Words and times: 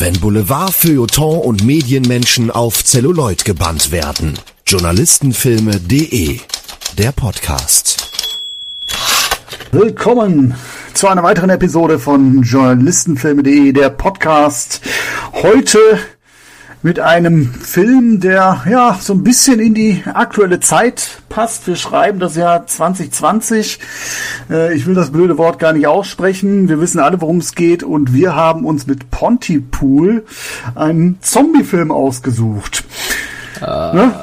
Wenn 0.00 0.20
Boulevard, 0.20 0.72
Feuilleton 0.72 1.40
und 1.40 1.64
Medienmenschen 1.64 2.52
auf 2.52 2.84
Celluloid 2.84 3.44
gebannt 3.44 3.90
werden. 3.90 4.38
Journalistenfilme.de 4.64 6.38
Der 6.96 7.10
Podcast. 7.10 8.08
Willkommen 9.72 10.54
zu 10.94 11.08
einer 11.08 11.24
weiteren 11.24 11.50
Episode 11.50 11.98
von 11.98 12.42
Journalistenfilme.de, 12.42 13.72
der 13.72 13.90
Podcast. 13.90 14.82
Heute 15.32 15.98
mit 16.82 17.00
einem 17.00 17.52
Film, 17.52 18.20
der 18.20 18.62
ja 18.68 18.96
so 19.00 19.12
ein 19.12 19.24
bisschen 19.24 19.58
in 19.58 19.74
die 19.74 20.02
aktuelle 20.12 20.60
Zeit 20.60 21.22
passt. 21.28 21.66
Wir 21.66 21.76
schreiben 21.76 22.20
das 22.20 22.36
Jahr 22.36 22.66
2020. 22.66 23.80
Äh, 24.50 24.74
ich 24.74 24.86
will 24.86 24.94
das 24.94 25.10
blöde 25.10 25.38
Wort 25.38 25.58
gar 25.58 25.72
nicht 25.72 25.86
aussprechen. 25.86 26.68
Wir 26.68 26.80
wissen 26.80 27.00
alle, 27.00 27.20
worum 27.20 27.38
es 27.38 27.54
geht 27.54 27.82
und 27.82 28.12
wir 28.14 28.36
haben 28.36 28.64
uns 28.64 28.86
mit 28.86 29.10
Pontypool 29.10 30.24
einen 30.74 31.18
Zombie-Film 31.20 31.90
ausgesucht. 31.90 32.84
Äh, 33.60 33.66
ne? 33.66 34.14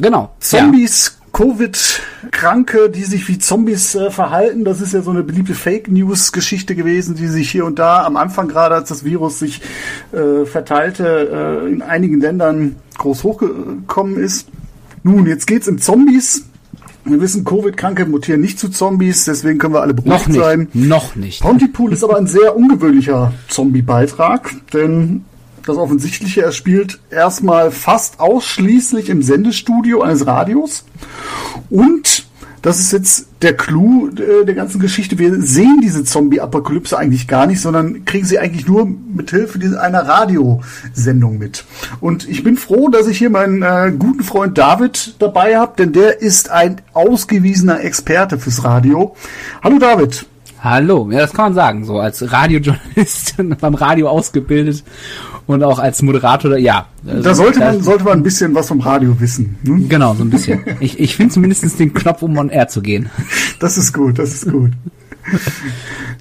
Genau. 0.00 0.34
Zombies. 0.38 1.16
Ja. 1.18 1.23
Covid-Kranke, 1.34 2.88
die 2.90 3.02
sich 3.02 3.28
wie 3.28 3.38
Zombies 3.38 3.94
äh, 3.96 4.10
verhalten. 4.10 4.64
Das 4.64 4.80
ist 4.80 4.94
ja 4.94 5.02
so 5.02 5.10
eine 5.10 5.24
beliebte 5.24 5.54
Fake 5.54 5.88
News-Geschichte 5.88 6.76
gewesen, 6.76 7.16
die 7.16 7.26
sich 7.26 7.50
hier 7.50 7.64
und 7.66 7.78
da 7.78 8.04
am 8.04 8.16
Anfang 8.16 8.46
gerade, 8.46 8.76
als 8.76 8.88
das 8.88 9.04
Virus 9.04 9.40
sich 9.40 9.60
äh, 10.12 10.46
verteilte, 10.46 11.64
äh, 11.66 11.72
in 11.72 11.82
einigen 11.82 12.20
Ländern 12.20 12.76
groß 12.98 13.24
hochgekommen 13.24 14.16
ist. 14.16 14.48
Nun, 15.02 15.26
jetzt 15.26 15.46
geht's 15.46 15.66
um 15.68 15.78
Zombies. 15.78 16.44
Wir 17.04 17.20
wissen, 17.20 17.44
Covid-Kranke 17.44 18.06
mutieren 18.06 18.40
nicht 18.40 18.58
zu 18.58 18.68
Zombies, 18.70 19.24
deswegen 19.24 19.58
können 19.58 19.74
wir 19.74 19.82
alle 19.82 19.92
beruhigt 19.92 20.20
Noch 20.20 20.28
nicht. 20.28 20.40
sein. 20.40 20.68
Noch 20.72 21.16
nicht. 21.16 21.42
Pontypool 21.42 21.92
ist 21.92 22.04
aber 22.04 22.16
ein 22.16 22.28
sehr 22.28 22.56
ungewöhnlicher 22.56 23.34
Zombie-Beitrag, 23.48 24.52
denn 24.72 25.24
das 25.66 25.76
Offensichtliche, 25.76 26.42
er 26.42 26.52
spielt 26.52 27.00
erstmal 27.10 27.70
fast 27.70 28.20
ausschließlich 28.20 29.08
im 29.08 29.22
Sendestudio 29.22 30.02
eines 30.02 30.26
Radios. 30.26 30.84
Und 31.70 32.26
das 32.64 32.80
ist 32.80 32.92
jetzt 32.92 33.26
der 33.42 33.54
Clou 33.54 34.08
äh, 34.08 34.46
der 34.46 34.54
ganzen 34.54 34.80
Geschichte. 34.80 35.18
Wir 35.18 35.38
sehen 35.42 35.80
diese 35.82 36.02
Zombie-Apokalypse 36.02 36.96
eigentlich 36.96 37.28
gar 37.28 37.46
nicht, 37.46 37.60
sondern 37.60 38.06
kriegen 38.06 38.24
sie 38.24 38.38
eigentlich 38.38 38.66
nur 38.66 38.86
mit 38.86 39.30
Hilfe 39.30 39.58
einer 39.78 40.08
Radiosendung 40.08 41.36
mit. 41.36 41.66
Und 42.00 42.26
ich 42.26 42.42
bin 42.42 42.56
froh, 42.56 42.88
dass 42.88 43.06
ich 43.06 43.18
hier 43.18 43.28
meinen 43.28 43.62
äh, 43.62 43.92
guten 43.98 44.22
Freund 44.22 44.56
David 44.56 45.16
dabei 45.18 45.58
habe, 45.58 45.74
denn 45.76 45.92
der 45.92 46.22
ist 46.22 46.50
ein 46.50 46.80
ausgewiesener 46.94 47.82
Experte 47.82 48.38
fürs 48.38 48.64
Radio. 48.64 49.14
Hallo 49.62 49.78
David. 49.78 50.24
Hallo, 50.62 51.10
ja, 51.10 51.18
das 51.18 51.34
kann 51.34 51.44
man 51.44 51.54
sagen, 51.54 51.84
so 51.84 51.98
als 51.98 52.32
Radiojournalist 52.32 53.34
beim 53.60 53.74
Radio 53.74 54.08
ausgebildet 54.08 54.82
und 55.46 55.62
auch 55.62 55.78
als 55.78 56.02
Moderator, 56.02 56.56
ja. 56.56 56.86
Also 57.06 57.22
da 57.22 57.34
sollte 57.34 57.58
man, 57.58 57.82
sollte 57.82 58.04
man 58.04 58.14
ein 58.14 58.22
bisschen 58.22 58.54
was 58.54 58.68
vom 58.68 58.80
Radio 58.80 59.18
wissen. 59.20 59.58
Hm? 59.64 59.88
Genau, 59.88 60.14
so 60.14 60.24
ein 60.24 60.30
bisschen. 60.30 60.64
Ich, 60.80 60.98
ich 60.98 61.16
finde 61.16 61.34
zumindest 61.34 61.78
den 61.78 61.92
Knopf, 61.92 62.22
um 62.22 62.36
on 62.38 62.48
air 62.48 62.68
zu 62.68 62.80
gehen. 62.82 63.10
Das 63.60 63.78
ist 63.78 63.92
gut, 63.92 64.18
das 64.18 64.34
ist 64.34 64.50
gut. 64.50 64.72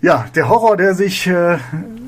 ja, 0.01 0.25
der 0.35 0.49
Horror, 0.49 0.77
der 0.77 0.95
sich 0.95 1.27
äh, 1.27 1.57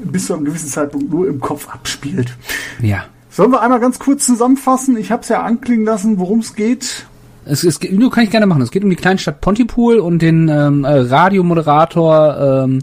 bis 0.04 0.28
zu 0.28 0.34
einem 0.34 0.46
gewissen 0.46 0.70
Zeitpunkt 0.70 1.10
nur 1.10 1.28
im 1.28 1.40
Kopf 1.40 1.68
abspielt. 1.70 2.36
Ja. 2.82 3.06
Sollen 3.30 3.52
wir 3.52 3.62
einmal 3.62 3.80
ganz 3.80 4.00
kurz 4.00 4.26
zusammenfassen? 4.26 4.96
Ich 4.98 5.12
habe 5.12 5.24
es 5.24 5.30
ja 5.30 5.44
anklingen 5.44 5.86
lassen, 5.86 6.20
worum 6.20 6.40
es 6.40 6.56
geht. 6.56 7.06
Es, 7.46 7.64
es, 7.64 7.80
nur 7.92 8.12
kann 8.12 8.24
ich 8.24 8.32
gerne 8.32 8.48
machen. 8.48 8.62
Es 8.62 8.72
geht 8.72 8.84
um 8.84 8.90
die 8.90 8.96
Kleinstadt 8.96 9.42
Pontypool 9.42 10.00
und 10.00 10.22
den 10.22 10.50
ähm, 10.50 10.84
äh, 10.84 10.90
Radiomoderator 10.90 12.64
ähm, 12.66 12.80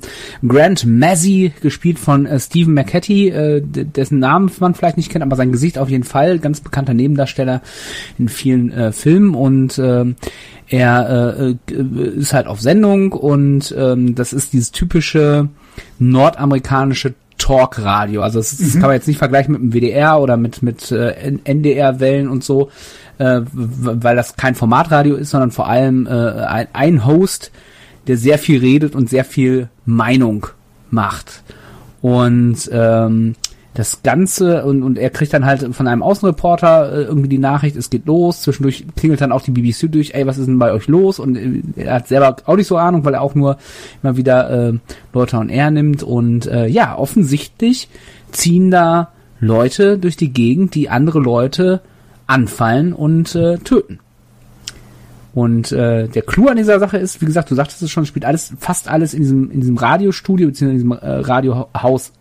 Grant 0.46 0.86
Mazzy, 0.86 1.52
gespielt 1.60 1.98
von 1.98 2.27
äh, 2.27 2.38
Stephen 2.38 2.74
McCatty, 2.74 3.28
äh, 3.28 3.60
dessen 3.62 4.18
Namen 4.18 4.50
man 4.60 4.74
vielleicht 4.74 4.96
nicht 4.96 5.10
kennt, 5.10 5.22
aber 5.24 5.36
sein 5.36 5.52
Gesicht 5.52 5.78
auf 5.78 5.88
jeden 5.88 6.05
Fall. 6.05 6.38
Ganz 6.38 6.60
bekannter 6.60 6.94
Nebendarsteller 6.94 7.62
in 8.18 8.28
vielen 8.28 8.72
äh, 8.72 8.92
Filmen 8.92 9.34
und 9.34 9.78
äh, 9.78 10.05
er 10.68 11.36
äh, 11.39 11.73
äh, 11.73 12.08
ist 12.17 12.33
halt 12.33 12.46
auf 12.46 12.61
Sendung 12.61 13.12
und 13.12 13.74
ähm, 13.77 14.14
das 14.14 14.33
ist 14.33 14.52
dieses 14.52 14.73
typische 14.73 15.48
nordamerikanische 15.98 17.14
Talkradio. 17.39 18.23
Also 18.23 18.39
das, 18.39 18.56
das 18.56 18.74
mhm. 18.74 18.80
kann 18.80 18.89
man 18.89 18.94
jetzt 18.94 19.08
nicht 19.08 19.18
vergleichen 19.18 19.52
mit 19.52 19.62
dem 19.62 19.73
WDR 19.73 20.20
oder 20.20 20.36
mit 20.36 20.62
mit 20.62 20.90
äh, 20.92 21.33
NDR-Wellen 21.44 22.29
und 22.29 22.44
so 22.44 22.70
äh, 23.22 23.42
weil 23.52 24.16
das 24.16 24.36
kein 24.36 24.56
Formatradio 24.56 25.14
ist, 25.14 25.30
sondern 25.30 25.52
vor 25.52 25.68
allem 25.68 26.06
äh, 26.06 26.66
ein, 26.72 27.06
Host, 27.06 27.52
der 28.08 28.16
sehr 28.16 28.38
viel 28.38 28.58
redet 28.58 28.96
und 28.96 29.08
sehr 29.08 29.24
viel 29.24 29.68
Meinung 29.84 30.46
macht. 30.90 31.42
Und 32.00 32.68
ähm, 32.72 33.36
das 33.74 34.02
Ganze 34.02 34.64
und, 34.64 34.82
und 34.82 34.98
er 34.98 35.11
kriegt 35.11 35.32
dann 35.32 35.46
halt 35.46 35.74
von 35.74 35.86
einem 35.86 36.02
Außenreporter 36.02 36.92
äh, 36.92 37.02
irgendwie 37.05 37.28
die 37.28 37.38
Nachricht, 37.38 37.77
es 37.77 37.90
geht 37.90 38.06
los. 38.06 38.42
Zwischendurch 38.42 38.84
klingelt 38.96 39.20
dann 39.20 39.32
auch 39.32 39.40
die 39.40 39.52
BBC 39.52 39.90
durch, 39.90 40.14
ey, 40.14 40.27
was 40.27 40.36
ist 40.36 40.46
denn 40.46 40.58
bei 40.58 40.72
euch 40.72 40.88
los? 40.88 41.20
Und 41.20 41.36
äh, 41.36 41.62
er 41.77 41.94
hat 41.94 42.08
selber 42.08 42.36
auch 42.44 42.56
nicht 42.56 42.66
so 42.66 42.77
Ahnung, 42.77 43.05
weil 43.05 43.14
er 43.14 43.22
auch 43.22 43.36
nur 43.36 43.56
immer 44.02 44.16
wieder 44.16 44.50
äh, 44.50 44.78
Leute 45.14 45.36
on 45.36 45.48
Air 45.48 45.70
nimmt. 45.70 46.02
Und 46.02 46.46
äh, 46.46 46.66
ja, 46.66 46.98
offensichtlich 46.98 47.88
ziehen 48.32 48.72
da 48.72 49.12
Leute 49.38 49.96
durch 49.96 50.16
die 50.16 50.32
Gegend, 50.32 50.74
die 50.74 50.90
andere 50.90 51.20
Leute 51.20 51.82
anfallen 52.27 52.92
und 52.92 53.34
äh, 53.34 53.58
töten. 53.58 54.00
Und 55.34 55.72
äh, 55.72 56.08
der 56.08 56.22
Clou 56.22 56.48
an 56.48 56.56
dieser 56.56 56.78
Sache 56.78 56.98
ist, 56.98 57.20
wie 57.22 57.27
gesagt, 57.27 57.50
du 57.50 57.55
sagtest 57.55 57.80
es 57.83 57.90
schon, 57.90 58.05
spielt 58.05 58.27
alles, 58.27 58.52
fast 58.58 58.88
alles 58.88 59.14
in 59.14 59.22
diesem, 59.22 59.50
in 59.50 59.60
diesem 59.60 59.78
Radiostudio 59.78 60.48
bzw. 60.48 60.66
in 60.66 60.74
diesem 60.74 60.92
äh, 60.92 60.96
Radiohaus 60.96 62.12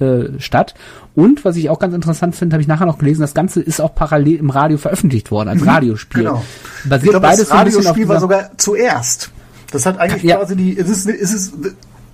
äh, 0.00 0.38
statt. 0.38 0.74
Und 1.14 1.44
was 1.44 1.56
ich 1.56 1.70
auch 1.70 1.78
ganz 1.78 1.94
interessant 1.94 2.34
finde, 2.34 2.54
habe 2.54 2.62
ich 2.62 2.68
nachher 2.68 2.86
noch 2.86 2.98
gelesen, 2.98 3.20
das 3.20 3.34
Ganze 3.34 3.62
ist 3.62 3.80
auch 3.80 3.94
parallel 3.94 4.36
im 4.36 4.50
Radio 4.50 4.78
veröffentlicht 4.78 5.30
worden 5.30 5.48
als 5.48 5.62
mhm, 5.62 5.68
Radiospiel. 5.68 6.24
Genau. 6.24 6.44
Basiert 6.84 7.04
ich 7.04 7.10
glaub, 7.10 7.22
beides 7.22 7.48
das 7.48 7.50
Radiospiel 7.52 8.04
so 8.04 8.08
war 8.08 8.20
sogar 8.20 8.50
zuerst. 8.56 9.30
Das 9.70 9.86
hat 9.86 9.98
eigentlich 9.98 10.24
ja. 10.24 10.36
quasi 10.36 10.56
die, 10.56 10.76
es 10.76 10.88
ist, 10.88 11.08
es 11.08 11.32
ist 11.32 11.54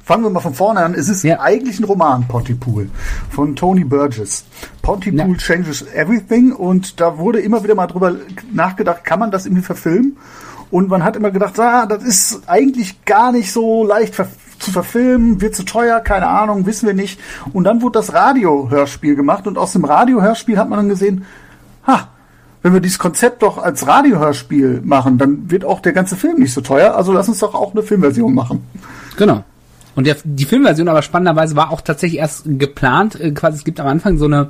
fangen 0.02 0.24
wir 0.24 0.30
mal 0.30 0.40
von 0.40 0.54
vorne 0.54 0.80
an. 0.80 0.94
Es 0.94 1.08
ist 1.08 1.22
ja. 1.22 1.40
eigentlich 1.40 1.78
ein 1.78 1.84
Roman, 1.84 2.26
Pontypool, 2.26 2.90
von 3.30 3.56
Tony 3.56 3.84
Burgess. 3.84 4.44
Pontypool 4.82 5.32
ja. 5.32 5.36
Changes 5.36 5.82
Everything 5.94 6.52
und 6.52 7.00
da 7.00 7.18
wurde 7.18 7.40
immer 7.40 7.62
wieder 7.62 7.74
mal 7.74 7.86
drüber 7.86 8.16
nachgedacht, 8.52 9.04
kann 9.04 9.20
man 9.20 9.30
das 9.30 9.46
irgendwie 9.46 9.62
verfilmen? 9.62 10.16
Und 10.70 10.88
man 10.88 11.04
hat 11.04 11.16
immer 11.16 11.30
gedacht, 11.30 11.58
ah, 11.60 11.86
das 11.86 12.02
ist 12.02 12.42
eigentlich 12.46 13.04
gar 13.04 13.30
nicht 13.30 13.52
so 13.52 13.84
leicht 13.86 14.14
ver 14.14 14.28
zu 14.58 14.70
verfilmen, 14.70 15.40
wird 15.40 15.56
zu 15.56 15.64
teuer, 15.64 15.98
keine 15.98 16.28
Ahnung, 16.28 16.66
wissen 16.66 16.86
wir 16.86 16.94
nicht. 16.94 17.18
Und 17.52 17.64
dann 17.64 17.82
wurde 17.82 17.98
das 17.98 18.14
Radiohörspiel 18.14 19.16
gemacht 19.16 19.48
und 19.48 19.58
aus 19.58 19.72
dem 19.72 19.84
Radiohörspiel 19.84 20.56
hat 20.56 20.68
man 20.68 20.78
dann 20.78 20.88
gesehen, 20.88 21.24
ha, 21.84 22.08
wenn 22.62 22.72
wir 22.72 22.80
dieses 22.80 23.00
Konzept 23.00 23.42
doch 23.42 23.58
als 23.58 23.88
Radiohörspiel 23.88 24.80
machen, 24.84 25.18
dann 25.18 25.50
wird 25.50 25.64
auch 25.64 25.80
der 25.80 25.92
ganze 25.92 26.14
Film 26.14 26.38
nicht 26.38 26.54
so 26.54 26.60
teuer. 26.60 26.94
Also 26.94 27.12
lass 27.12 27.28
uns 27.28 27.40
doch 27.40 27.54
auch 27.54 27.72
eine 27.72 27.82
Filmversion 27.82 28.32
machen. 28.32 28.64
Genau. 29.16 29.42
Und 29.94 30.06
der, 30.06 30.16
die 30.24 30.44
Filmversion 30.44 30.88
aber 30.88 31.02
spannenderweise 31.02 31.56
war 31.56 31.70
auch 31.70 31.80
tatsächlich 31.80 32.20
erst 32.20 32.44
geplant, 32.46 33.20
äh, 33.20 33.32
quasi 33.32 33.58
es 33.58 33.64
gibt 33.64 33.80
am 33.80 33.86
Anfang 33.86 34.18
so 34.18 34.24
eine 34.24 34.48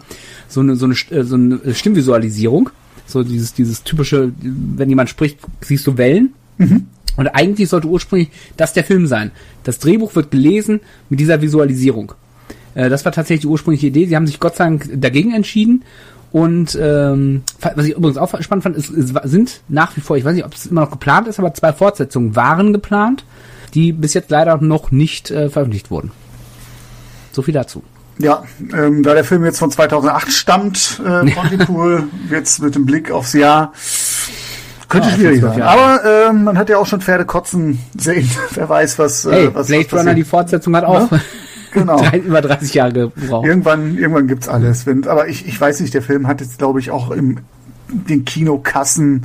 so 0.48 0.60
eine 0.60 0.76
so 0.76 0.86
eine, 0.86 0.94
äh, 1.10 1.24
so 1.24 1.34
eine 1.34 1.74
Stimmvisualisierung, 1.74 2.70
so 3.06 3.22
dieses 3.22 3.52
dieses 3.52 3.82
typische, 3.82 4.32
wenn 4.40 4.88
jemand 4.88 5.10
spricht, 5.10 5.38
siehst 5.60 5.86
du 5.86 5.98
Wellen. 5.98 6.32
Mhm. 6.58 6.86
Und 7.16 7.28
eigentlich 7.28 7.68
sollte 7.68 7.88
ursprünglich 7.88 8.30
das 8.56 8.72
der 8.72 8.84
Film 8.84 9.06
sein. 9.06 9.32
Das 9.64 9.78
Drehbuch 9.78 10.14
wird 10.14 10.30
gelesen 10.30 10.80
mit 11.10 11.20
dieser 11.20 11.42
Visualisierung. 11.42 12.12
Äh, 12.74 12.88
das 12.88 13.04
war 13.04 13.12
tatsächlich 13.12 13.42
die 13.42 13.48
ursprüngliche 13.48 13.88
Idee. 13.88 14.06
Sie 14.06 14.16
haben 14.16 14.26
sich 14.26 14.40
Gott 14.40 14.56
sei 14.56 14.64
Dank 14.64 14.88
dagegen 14.94 15.34
entschieden. 15.34 15.82
Und 16.30 16.78
ähm, 16.80 17.42
was 17.60 17.84
ich 17.84 17.94
übrigens 17.94 18.16
auch 18.16 18.40
spannend 18.40 18.62
fand, 18.62 18.76
ist, 18.76 18.88
es 18.88 19.12
sind 19.24 19.60
nach 19.68 19.94
wie 19.96 20.00
vor, 20.00 20.16
ich 20.16 20.24
weiß 20.24 20.34
nicht, 20.34 20.46
ob 20.46 20.54
es 20.54 20.64
immer 20.64 20.80
noch 20.80 20.90
geplant 20.90 21.28
ist, 21.28 21.38
aber 21.38 21.52
zwei 21.52 21.74
Fortsetzungen 21.74 22.34
waren 22.34 22.72
geplant 22.72 23.24
die 23.74 23.92
bis 23.92 24.14
jetzt 24.14 24.30
leider 24.30 24.58
noch 24.58 24.90
nicht 24.90 25.30
äh, 25.30 25.48
veröffentlicht 25.48 25.90
wurden. 25.90 26.10
So 27.32 27.42
viel 27.42 27.54
dazu. 27.54 27.82
Ja, 28.18 28.44
ähm, 28.72 29.02
da 29.02 29.14
der 29.14 29.24
Film 29.24 29.44
jetzt 29.44 29.58
von 29.58 29.70
2008 29.70 30.32
stammt, 30.32 31.00
äh, 31.04 31.30
Pontypool, 31.34 32.04
jetzt 32.30 32.62
mit 32.62 32.74
dem 32.74 32.86
Blick 32.86 33.10
aufs 33.10 33.32
Jahr, 33.32 33.72
könnte 34.88 35.08
ja, 35.08 35.14
schwierig 35.14 35.40
sein. 35.40 35.62
Aber 35.62 36.04
äh, 36.04 36.32
man 36.32 36.58
hat 36.58 36.68
ja 36.68 36.76
auch 36.76 36.86
schon 36.86 37.00
Pferde 37.00 37.24
kotzen 37.24 37.78
sehen. 37.98 38.30
Wer 38.50 38.68
weiß, 38.68 38.98
was. 38.98 39.24
Äh, 39.24 39.32
hey, 39.32 39.54
was 39.54 39.68
Blade 39.68 39.86
was 39.90 40.00
Runner, 40.00 40.14
die 40.14 40.24
Fortsetzung 40.24 40.76
hat 40.76 40.84
auch. 40.84 41.10
Ja? 41.10 41.20
Genau. 41.72 41.96
Drei, 41.96 42.18
über 42.18 42.42
30 42.42 42.74
Jahre 42.74 42.92
gebraucht. 42.92 43.46
Irgendwann, 43.46 43.96
irgendwann 43.96 44.28
gibt's 44.28 44.46
alles. 44.46 44.84
Wenn, 44.84 45.06
aber 45.06 45.28
ich, 45.28 45.48
ich 45.48 45.58
weiß 45.58 45.80
nicht, 45.80 45.94
der 45.94 46.02
Film 46.02 46.28
hat 46.28 46.42
jetzt, 46.42 46.58
glaube 46.58 46.80
ich, 46.80 46.90
auch 46.90 47.10
im 47.10 47.38
den 47.92 48.24
Kinokassen, 48.24 49.22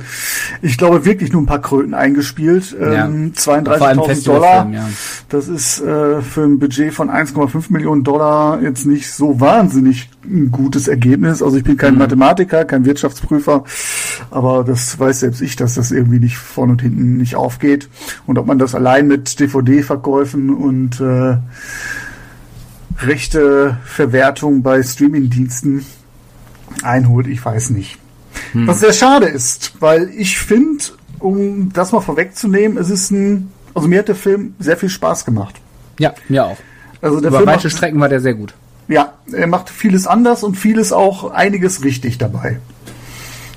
ich 0.62 0.78
glaube, 0.78 1.04
wirklich 1.04 1.32
nur 1.32 1.42
ein 1.42 1.46
paar 1.46 1.62
Kröten 1.62 1.94
eingespielt. 1.94 2.76
Ja. 2.78 3.06
Ähm, 3.06 3.32
32.000 3.32 4.24
Dollar. 4.24 4.70
Ja. 4.70 4.88
Das 5.28 5.48
ist 5.48 5.80
äh, 5.80 6.20
für 6.22 6.44
ein 6.44 6.58
Budget 6.58 6.92
von 6.92 7.10
1,5 7.10 7.72
Millionen 7.72 8.04
Dollar 8.04 8.60
jetzt 8.62 8.86
nicht 8.86 9.12
so 9.12 9.40
wahnsinnig 9.40 10.10
ein 10.24 10.50
gutes 10.50 10.88
Ergebnis. 10.88 11.42
Also 11.42 11.56
ich 11.56 11.64
bin 11.64 11.76
kein 11.76 11.94
mhm. 11.94 12.00
Mathematiker, 12.00 12.64
kein 12.64 12.84
Wirtschaftsprüfer, 12.84 13.64
aber 14.30 14.64
das 14.64 14.98
weiß 14.98 15.20
selbst 15.20 15.40
ich, 15.40 15.56
dass 15.56 15.74
das 15.74 15.90
irgendwie 15.90 16.18
nicht 16.18 16.36
vorne 16.36 16.72
und 16.72 16.82
hinten 16.82 17.16
nicht 17.16 17.36
aufgeht. 17.36 17.88
Und 18.26 18.38
ob 18.38 18.46
man 18.46 18.58
das 18.58 18.74
allein 18.74 19.06
mit 19.06 19.40
DVD-Verkäufen 19.40 20.50
und 20.50 21.00
äh, 21.00 21.38
rechte 23.00 23.78
Verwertung 23.84 24.62
bei 24.62 24.82
Streamingdiensten 24.82 25.84
einholt. 26.82 27.26
Ich 27.26 27.44
weiß 27.44 27.70
nicht. 27.70 27.98
Hm. 28.52 28.66
Was 28.66 28.80
sehr 28.80 28.92
schade 28.92 29.26
ist, 29.26 29.72
weil 29.80 30.10
ich 30.10 30.38
finde, 30.38 30.84
um 31.18 31.72
das 31.72 31.92
mal 31.92 32.00
vorwegzunehmen, 32.00 32.78
es 32.78 32.90
ist 32.90 33.10
ein, 33.10 33.52
also 33.74 33.88
mir 33.88 34.00
hat 34.00 34.08
der 34.08 34.14
Film 34.14 34.54
sehr 34.58 34.76
viel 34.76 34.88
Spaß 34.88 35.24
gemacht. 35.24 35.56
Ja, 35.98 36.14
mir 36.28 36.44
auch. 36.44 36.56
Also 37.00 37.20
der 37.20 37.28
Über 37.28 37.38
Film 37.38 37.50
weite 37.50 37.70
Strecken 37.70 38.00
war 38.00 38.08
der 38.08 38.20
sehr 38.20 38.34
gut. 38.34 38.54
Ja, 38.88 39.14
er 39.32 39.46
macht 39.46 39.68
vieles 39.68 40.06
anders 40.06 40.42
und 40.42 40.56
vieles 40.56 40.92
auch 40.92 41.30
einiges 41.30 41.84
richtig 41.84 42.18
dabei. 42.18 42.58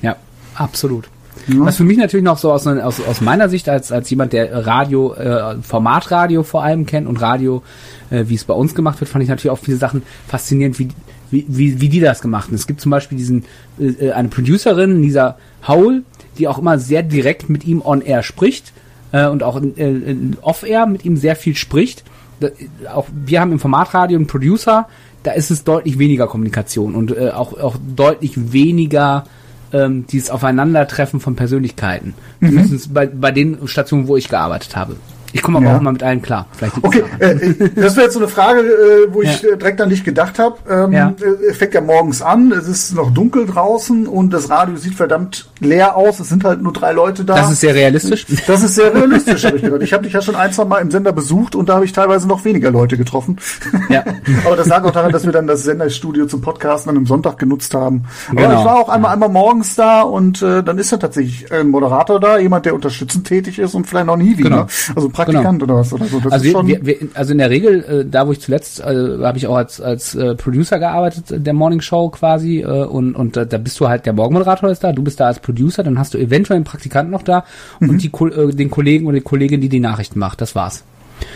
Ja, 0.01 0.17
absolut. 0.55 1.09
Ja. 1.47 1.65
Was 1.65 1.77
für 1.77 1.83
mich 1.83 1.97
natürlich 1.97 2.23
noch 2.23 2.37
so 2.37 2.51
aus, 2.51 2.67
aus, 2.67 2.99
aus 3.01 3.21
meiner 3.21 3.49
Sicht 3.49 3.67
als, 3.69 3.91
als 3.91 4.09
jemand, 4.09 4.33
der 4.33 4.65
Radio, 4.67 5.13
äh, 5.13 5.55
Formatradio 5.61 6.43
vor 6.43 6.63
allem 6.63 6.85
kennt 6.85 7.07
und 7.07 7.21
Radio, 7.21 7.63
äh, 8.09 8.25
wie 8.27 8.35
es 8.35 8.43
bei 8.43 8.53
uns 8.53 8.75
gemacht 8.75 8.99
wird, 8.99 9.09
fand 9.09 9.23
ich 9.23 9.29
natürlich 9.29 9.51
auch 9.51 9.63
viele 9.63 9.77
Sachen 9.77 10.03
faszinierend, 10.27 10.77
wie, 10.77 10.89
wie, 11.31 11.45
wie, 11.47 11.81
wie 11.81 11.89
die 11.89 11.99
das 11.99 12.21
gemacht 12.21 12.47
haben. 12.47 12.55
Es 12.55 12.67
gibt 12.67 12.81
zum 12.81 12.91
Beispiel 12.91 13.17
diesen, 13.17 13.45
äh, 13.79 14.07
äh 14.07 14.11
eine 14.11 14.27
Producerin, 14.27 15.01
Lisa 15.01 15.37
Howell, 15.67 16.03
die 16.37 16.47
auch 16.47 16.59
immer 16.59 16.77
sehr 16.77 17.03
direkt 17.03 17.49
mit 17.49 17.65
ihm 17.65 17.81
on 17.81 18.01
air 18.01 18.23
spricht 18.23 18.73
äh, 19.11 19.27
und 19.27 19.43
auch 19.43 19.61
äh, 19.61 20.15
off 20.41 20.63
air 20.63 20.85
mit 20.85 21.05
ihm 21.05 21.17
sehr 21.17 21.35
viel 21.35 21.55
spricht. 21.55 22.03
Da, 22.39 22.49
auch 22.93 23.07
wir 23.13 23.41
haben 23.41 23.51
im 23.51 23.59
Formatradio 23.59 24.17
einen 24.17 24.27
Producer, 24.27 24.87
da 25.23 25.31
ist 25.31 25.51
es 25.51 25.63
deutlich 25.63 25.99
weniger 25.99 26.27
Kommunikation 26.27 26.95
und 26.95 27.15
äh, 27.15 27.29
auch, 27.29 27.57
auch 27.59 27.77
deutlich 27.95 28.51
weniger 28.51 29.25
ähm, 29.73 30.05
dieses 30.07 30.29
Aufeinandertreffen 30.29 31.19
von 31.19 31.35
Persönlichkeiten. 31.35 32.13
Mhm. 32.39 32.47
Zumindest 32.47 32.93
bei, 32.93 33.05
bei 33.05 33.31
den 33.31 33.67
Stationen, 33.67 34.07
wo 34.07 34.17
ich 34.17 34.29
gearbeitet 34.29 34.75
habe. 34.75 34.95
Ich 35.33 35.41
komme 35.41 35.57
aber 35.57 35.67
ja. 35.67 35.77
auch 35.77 35.81
mal 35.81 35.93
mit 35.93 36.03
allen 36.03 36.21
klar. 36.21 36.47
Vielleicht 36.51 36.75
okay, 36.81 37.03
äh, 37.19 37.35
das 37.75 37.95
wäre 37.95 38.05
jetzt 38.05 38.13
so 38.13 38.19
eine 38.19 38.27
Frage, 38.27 38.61
äh, 38.61 39.13
wo 39.13 39.21
ich 39.21 39.41
ja. 39.41 39.51
Äh, 39.51 39.57
direkt 39.57 39.81
an 39.81 39.89
dich 39.89 40.03
gedacht 40.03 40.39
habe. 40.39 40.57
Ähm, 40.69 40.91
ja. 40.91 41.13
Äh, 41.49 41.53
fängt 41.53 41.73
ja 41.73 41.81
morgens 41.81 42.21
an, 42.21 42.51
es 42.51 42.67
ist 42.67 42.95
noch 42.95 43.11
dunkel 43.13 43.45
draußen 43.45 44.07
und 44.07 44.31
das 44.31 44.49
Radio 44.49 44.75
sieht 44.75 44.95
verdammt 44.95 45.49
leer 45.59 45.95
aus. 45.95 46.19
Es 46.19 46.29
sind 46.29 46.43
halt 46.43 46.61
nur 46.61 46.73
drei 46.73 46.91
Leute 46.91 47.23
da. 47.23 47.35
Das 47.35 47.51
ist 47.51 47.61
sehr 47.61 47.75
realistisch. 47.75 48.25
Das 48.47 48.63
ist 48.63 48.75
sehr 48.75 48.93
realistisch, 48.93 49.45
habe 49.45 49.57
ich 49.57 49.63
gedacht. 49.63 49.81
Ich 49.81 49.93
habe 49.93 50.03
dich 50.03 50.13
ja 50.13 50.21
schon 50.21 50.35
ein, 50.35 50.51
zwei 50.51 50.65
Mal 50.65 50.79
im 50.79 50.91
Sender 50.91 51.13
besucht 51.13 51.55
und 51.55 51.69
da 51.69 51.75
habe 51.75 51.85
ich 51.85 51.93
teilweise 51.93 52.27
noch 52.27 52.43
weniger 52.45 52.71
Leute 52.71 52.97
getroffen. 52.97 53.37
Ja. 53.89 54.03
aber 54.45 54.55
das 54.55 54.67
lag 54.67 54.83
auch 54.83 54.91
daran, 54.91 55.11
dass 55.11 55.25
wir 55.25 55.31
dann 55.31 55.47
das 55.47 55.63
Senderstudio 55.63 56.25
zum 56.25 56.41
Podcasten 56.41 56.89
an 56.89 56.97
einem 56.97 57.05
Sonntag 57.05 57.37
genutzt 57.37 57.73
haben. 57.73 58.05
Aber 58.29 58.41
genau. 58.41 58.59
ich 58.59 58.65
war 58.65 58.79
auch 58.79 58.89
einmal, 58.89 59.13
einmal 59.13 59.29
morgens 59.29 59.75
da 59.75 60.01
und 60.01 60.41
äh, 60.41 60.63
dann 60.63 60.77
ist 60.77 60.91
ja 60.91 60.97
tatsächlich 60.97 61.51
ein 61.51 61.69
Moderator 61.69 62.19
da, 62.19 62.37
jemand, 62.37 62.65
der 62.65 62.75
unterstützend 62.75 63.27
tätig 63.27 63.59
ist 63.59 63.75
und 63.75 63.85
vielleicht 63.87 64.07
noch 64.07 64.17
nie 64.17 64.37
wieder. 64.37 64.49
Genau. 64.49 64.67
Also 64.95 65.09
Praktikant 65.25 65.59
genau. 65.59 65.73
oder 65.73 65.81
was 65.81 65.93
oder 65.93 66.05
so. 66.05 66.19
Das 66.19 66.33
also, 66.33 66.67
wir, 66.67 66.67
wir, 66.67 66.85
wir, 66.85 67.07
also 67.13 67.31
in 67.31 67.37
der 67.37 67.49
Regel, 67.49 67.83
äh, 67.83 68.05
da 68.05 68.27
wo 68.27 68.31
ich 68.31 68.41
zuletzt, 68.41 68.79
äh, 68.79 68.83
habe 68.83 69.37
ich 69.37 69.47
auch 69.47 69.55
als, 69.55 69.81
als 69.81 70.15
äh, 70.15 70.35
Producer 70.35 70.79
gearbeitet, 70.79 71.45
der 71.45 71.53
Morning 71.53 71.81
Show 71.81 72.09
quasi, 72.09 72.61
äh, 72.61 72.65
und, 72.65 73.15
und 73.15 73.37
äh, 73.37 73.45
da 73.45 73.57
bist 73.57 73.79
du 73.79 73.87
halt, 73.87 74.05
der 74.05 74.13
Morgenmoderator 74.13 74.69
ist 74.69 74.83
da, 74.83 74.91
du 74.91 75.03
bist 75.03 75.19
da 75.19 75.27
als 75.27 75.39
Producer, 75.39 75.83
dann 75.83 75.99
hast 75.99 76.13
du 76.13 76.17
eventuell 76.17 76.57
einen 76.57 76.65
Praktikanten 76.65 77.11
noch 77.11 77.23
da 77.23 77.43
mhm. 77.79 77.89
und 77.89 78.03
die, 78.03 78.07
äh, 78.07 78.53
den 78.53 78.69
Kollegen 78.69 79.05
oder 79.05 79.15
die 79.15 79.21
Kollegin, 79.21 79.61
die 79.61 79.69
die 79.69 79.79
Nachrichten 79.79 80.19
macht. 80.19 80.41
Das 80.41 80.55
war's. 80.55 80.83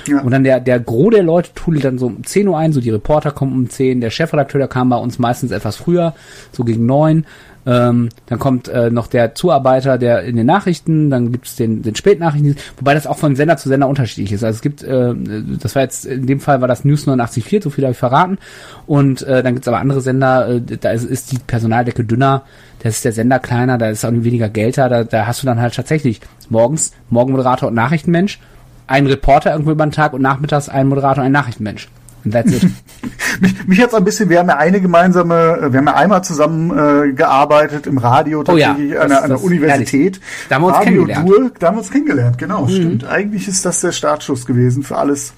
Ja. 0.07 0.21
Und 0.21 0.31
dann 0.31 0.43
der, 0.43 0.59
der 0.59 0.79
Gros 0.79 1.13
der 1.13 1.23
Leute 1.23 1.51
tut 1.53 1.83
dann 1.83 1.97
so 1.97 2.07
um 2.07 2.23
10 2.23 2.47
Uhr 2.47 2.57
ein, 2.57 2.73
so 2.73 2.81
die 2.81 2.89
Reporter 2.89 3.31
kommen 3.31 3.53
um 3.53 3.69
10, 3.69 4.01
der 4.01 4.09
Chefredakteur, 4.09 4.59
der 4.59 4.67
kam 4.67 4.89
bei 4.89 4.97
uns 4.97 5.19
meistens 5.19 5.51
etwas 5.51 5.75
früher, 5.75 6.13
so 6.51 6.63
gegen 6.63 6.85
9. 6.85 7.25
Ähm, 7.65 8.09
dann 8.27 8.37
kommt 8.37 8.67
äh, 8.67 8.91
noch 8.91 9.07
der 9.07 9.33
Zuarbeiter, 9.33 9.97
der 9.97 10.23
in 10.23 10.35
den 10.35 10.45
Nachrichten, 10.45 11.09
dann 11.09 11.31
gibt 11.31 11.47
es 11.47 11.55
den, 11.55 11.81
den 11.81 11.95
Spätnachrichten, 11.95 12.55
wobei 12.77 12.93
das 12.93 13.07
auch 13.07 13.17
von 13.17 13.35
Sender 13.35 13.57
zu 13.57 13.69
Sender 13.69 13.87
unterschiedlich 13.87 14.31
ist. 14.31 14.43
Also 14.43 14.57
es 14.57 14.61
gibt, 14.61 14.83
äh, 14.83 15.13
das 15.59 15.75
war 15.75 15.81
jetzt, 15.81 16.05
in 16.05 16.27
dem 16.27 16.39
Fall 16.39 16.61
war 16.61 16.67
das 16.67 16.85
News 16.85 17.07
89.4, 17.07 17.63
so 17.63 17.69
viel 17.71 17.83
habe 17.83 17.93
ich 17.93 17.97
verraten. 17.97 18.37
Und 18.85 19.23
äh, 19.23 19.41
dann 19.41 19.55
gibt 19.55 19.65
es 19.65 19.67
aber 19.67 19.79
andere 19.79 20.01
Sender, 20.01 20.47
äh, 20.47 20.61
da 20.61 20.91
ist, 20.91 21.05
ist 21.05 21.31
die 21.31 21.39
Personaldecke 21.39 22.03
dünner, 22.03 22.43
da 22.83 22.89
ist 22.89 23.03
der 23.03 23.13
Sender 23.13 23.39
kleiner, 23.39 23.79
da 23.79 23.89
ist 23.89 24.05
auch 24.05 24.11
weniger 24.11 24.49
Geld 24.49 24.77
da, 24.77 24.89
da, 24.89 25.03
da 25.03 25.25
hast 25.25 25.41
du 25.41 25.47
dann 25.47 25.59
halt 25.59 25.75
tatsächlich 25.75 26.21
morgens 26.49 26.93
Morgenmoderator 27.09 27.69
und 27.69 27.75
Nachrichtenmensch, 27.75 28.39
einen 28.87 29.07
Reporter 29.07 29.51
irgendwo 29.51 29.71
über 29.71 29.85
den 29.85 29.91
Tag 29.91 30.13
und 30.13 30.21
nachmittags 30.21 30.69
einen 30.69 30.89
Moderator 30.89 31.21
und 31.21 31.25
einen 31.25 31.33
Nachrichtenmensch. 31.33 31.89
That's 32.29 32.51
it. 32.51 32.63
mich 33.41 33.67
mich 33.67 33.77
jetzt 33.77 33.93
ein 33.93 34.03
bisschen, 34.03 34.29
wir 34.29 34.39
haben 34.39 34.49
ja 34.49 34.57
eine 34.57 34.81
gemeinsame, 34.81 35.67
wir 35.71 35.79
haben 35.79 35.87
ja 35.87 35.95
einmal 35.95 36.23
zusammen 36.23 36.71
äh, 36.71 37.13
gearbeitet 37.13 37.87
im 37.87 37.97
Radio 37.97 38.43
tatsächlich 38.43 38.91
oh 38.91 38.95
ja, 38.95 39.01
an, 39.01 39.09
der, 39.09 39.23
an 39.23 39.29
der 39.29 39.43
Universität. 39.43 40.19
Da 40.49 40.55
haben 40.55 40.63
wir 40.63 40.67
uns 40.67 40.77
Radio 40.77 41.05
kennengelernt. 41.05 41.29
Dur, 41.29 41.51
da 41.59 41.67
haben 41.67 41.75
wir 41.75 41.79
uns 41.79 41.91
kennengelernt, 41.91 42.37
genau, 42.37 42.65
mhm. 42.65 42.69
stimmt. 42.69 43.05
Eigentlich 43.05 43.47
ist 43.47 43.65
das 43.65 43.81
der 43.81 43.91
Startschuss 43.91 44.45
gewesen 44.45 44.83
für 44.83 44.97
alles, 44.97 45.33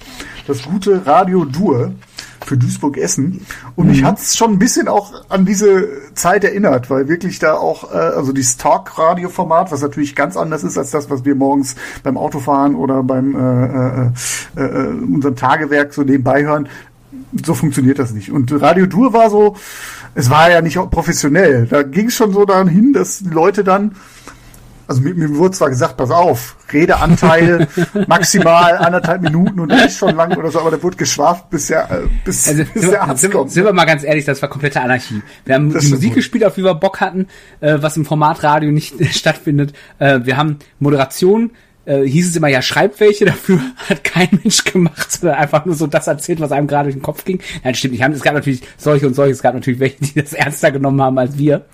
das 0.46 0.62
gute 0.62 1.06
Radio 1.06 1.44
Dur 1.44 1.92
für 2.48 2.56
Duisburg-Essen. 2.56 3.46
Und 3.76 3.86
mhm. 3.86 3.92
mich 3.92 4.04
hat 4.04 4.18
es 4.18 4.36
schon 4.36 4.52
ein 4.52 4.58
bisschen 4.58 4.88
auch 4.88 5.12
an 5.28 5.44
diese 5.44 5.88
Zeit 6.14 6.44
erinnert, 6.44 6.90
weil 6.90 7.08
wirklich 7.08 7.38
da 7.38 7.54
auch, 7.54 7.92
äh, 7.92 7.96
also 7.96 8.32
dieses 8.32 8.56
Talk-Radio-Format, 8.56 9.70
was 9.70 9.82
natürlich 9.82 10.16
ganz 10.16 10.36
anders 10.36 10.64
ist 10.64 10.78
als 10.78 10.90
das, 10.90 11.10
was 11.10 11.24
wir 11.24 11.34
morgens 11.34 11.76
beim 12.02 12.16
Autofahren 12.16 12.74
oder 12.74 13.02
beim 13.02 13.36
äh, 13.36 14.06
äh, 14.06 14.64
äh, 14.64 14.88
unserem 14.88 15.36
Tagewerk 15.36 15.92
so 15.94 16.02
nebenbei 16.02 16.44
hören, 16.44 16.68
so 17.44 17.54
funktioniert 17.54 17.98
das 17.98 18.12
nicht. 18.12 18.32
Und 18.32 18.50
Radio 18.60 18.86
Dur 18.86 19.12
war 19.12 19.28
so, 19.30 19.56
es 20.14 20.30
war 20.30 20.50
ja 20.50 20.62
nicht 20.62 20.78
professionell. 20.90 21.66
Da 21.66 21.82
ging 21.82 22.08
es 22.08 22.14
schon 22.14 22.32
so 22.32 22.44
dahin, 22.44 22.92
dass 22.92 23.18
die 23.18 23.30
Leute 23.30 23.64
dann 23.64 23.92
also 24.88 25.02
mir, 25.02 25.14
mir 25.14 25.36
wurde 25.36 25.52
zwar 25.52 25.68
gesagt, 25.68 25.98
pass 25.98 26.10
auf, 26.10 26.56
Redeanteil 26.72 27.68
maximal 28.06 28.78
anderthalb 28.78 29.20
Minuten 29.20 29.60
und 29.60 29.68
nicht 29.68 29.96
schon 29.96 30.16
lang 30.16 30.34
oder 30.36 30.50
so, 30.50 30.60
aber 30.60 30.70
da 30.70 30.82
wurde 30.82 30.96
geschwaft, 30.96 31.50
bis, 31.50 31.68
ja, 31.68 31.84
äh, 31.84 32.08
bis, 32.24 32.48
also, 32.48 32.64
bis 32.72 32.88
der 32.88 33.02
Arzt 33.02 33.20
sind, 33.20 33.32
kommt. 33.32 33.50
Sind 33.50 33.64
wir 33.64 33.72
mal 33.74 33.84
ganz 33.84 34.02
ehrlich, 34.02 34.24
das 34.24 34.40
war 34.40 34.48
komplette 34.48 34.80
Anarchie. 34.80 35.22
Wir 35.44 35.56
haben 35.56 35.72
das 35.72 35.84
die 35.84 35.90
Musik 35.90 36.08
gut. 36.10 36.16
gespielt, 36.16 36.44
auf 36.44 36.54
die 36.54 36.64
wir 36.64 36.74
Bock 36.74 37.00
hatten, 37.00 37.26
äh, 37.60 37.76
was 37.80 37.98
im 37.98 38.06
Formatradio 38.06 38.72
nicht 38.72 38.94
stattfindet. 39.14 39.74
Äh, 39.98 40.20
wir 40.24 40.38
haben 40.38 40.58
Moderation 40.78 41.50
äh, 41.88 42.06
hieß 42.06 42.28
es 42.28 42.36
immer, 42.36 42.48
ja, 42.48 42.60
schreibt 42.60 43.00
welche 43.00 43.24
dafür, 43.24 43.60
hat 43.88 44.04
kein 44.04 44.28
Mensch 44.42 44.64
gemacht, 44.64 45.10
sondern 45.10 45.38
einfach 45.38 45.64
nur 45.64 45.74
so 45.74 45.86
das 45.86 46.06
erzählt, 46.06 46.40
was 46.40 46.52
einem 46.52 46.66
gerade 46.66 46.84
durch 46.84 46.96
den 46.96 47.02
Kopf 47.02 47.24
ging. 47.24 47.40
Nein, 47.64 47.74
stimmt 47.74 47.92
nicht. 47.92 48.06
Es 48.06 48.22
gab 48.22 48.34
natürlich 48.34 48.62
solche 48.76 49.06
und 49.06 49.14
solche, 49.14 49.32
es 49.32 49.42
gab 49.42 49.54
natürlich 49.54 49.80
welche, 49.80 49.96
die 50.00 50.14
das 50.20 50.34
ernster 50.34 50.70
genommen 50.70 51.00
haben 51.00 51.18
als 51.18 51.38
wir. 51.38 51.64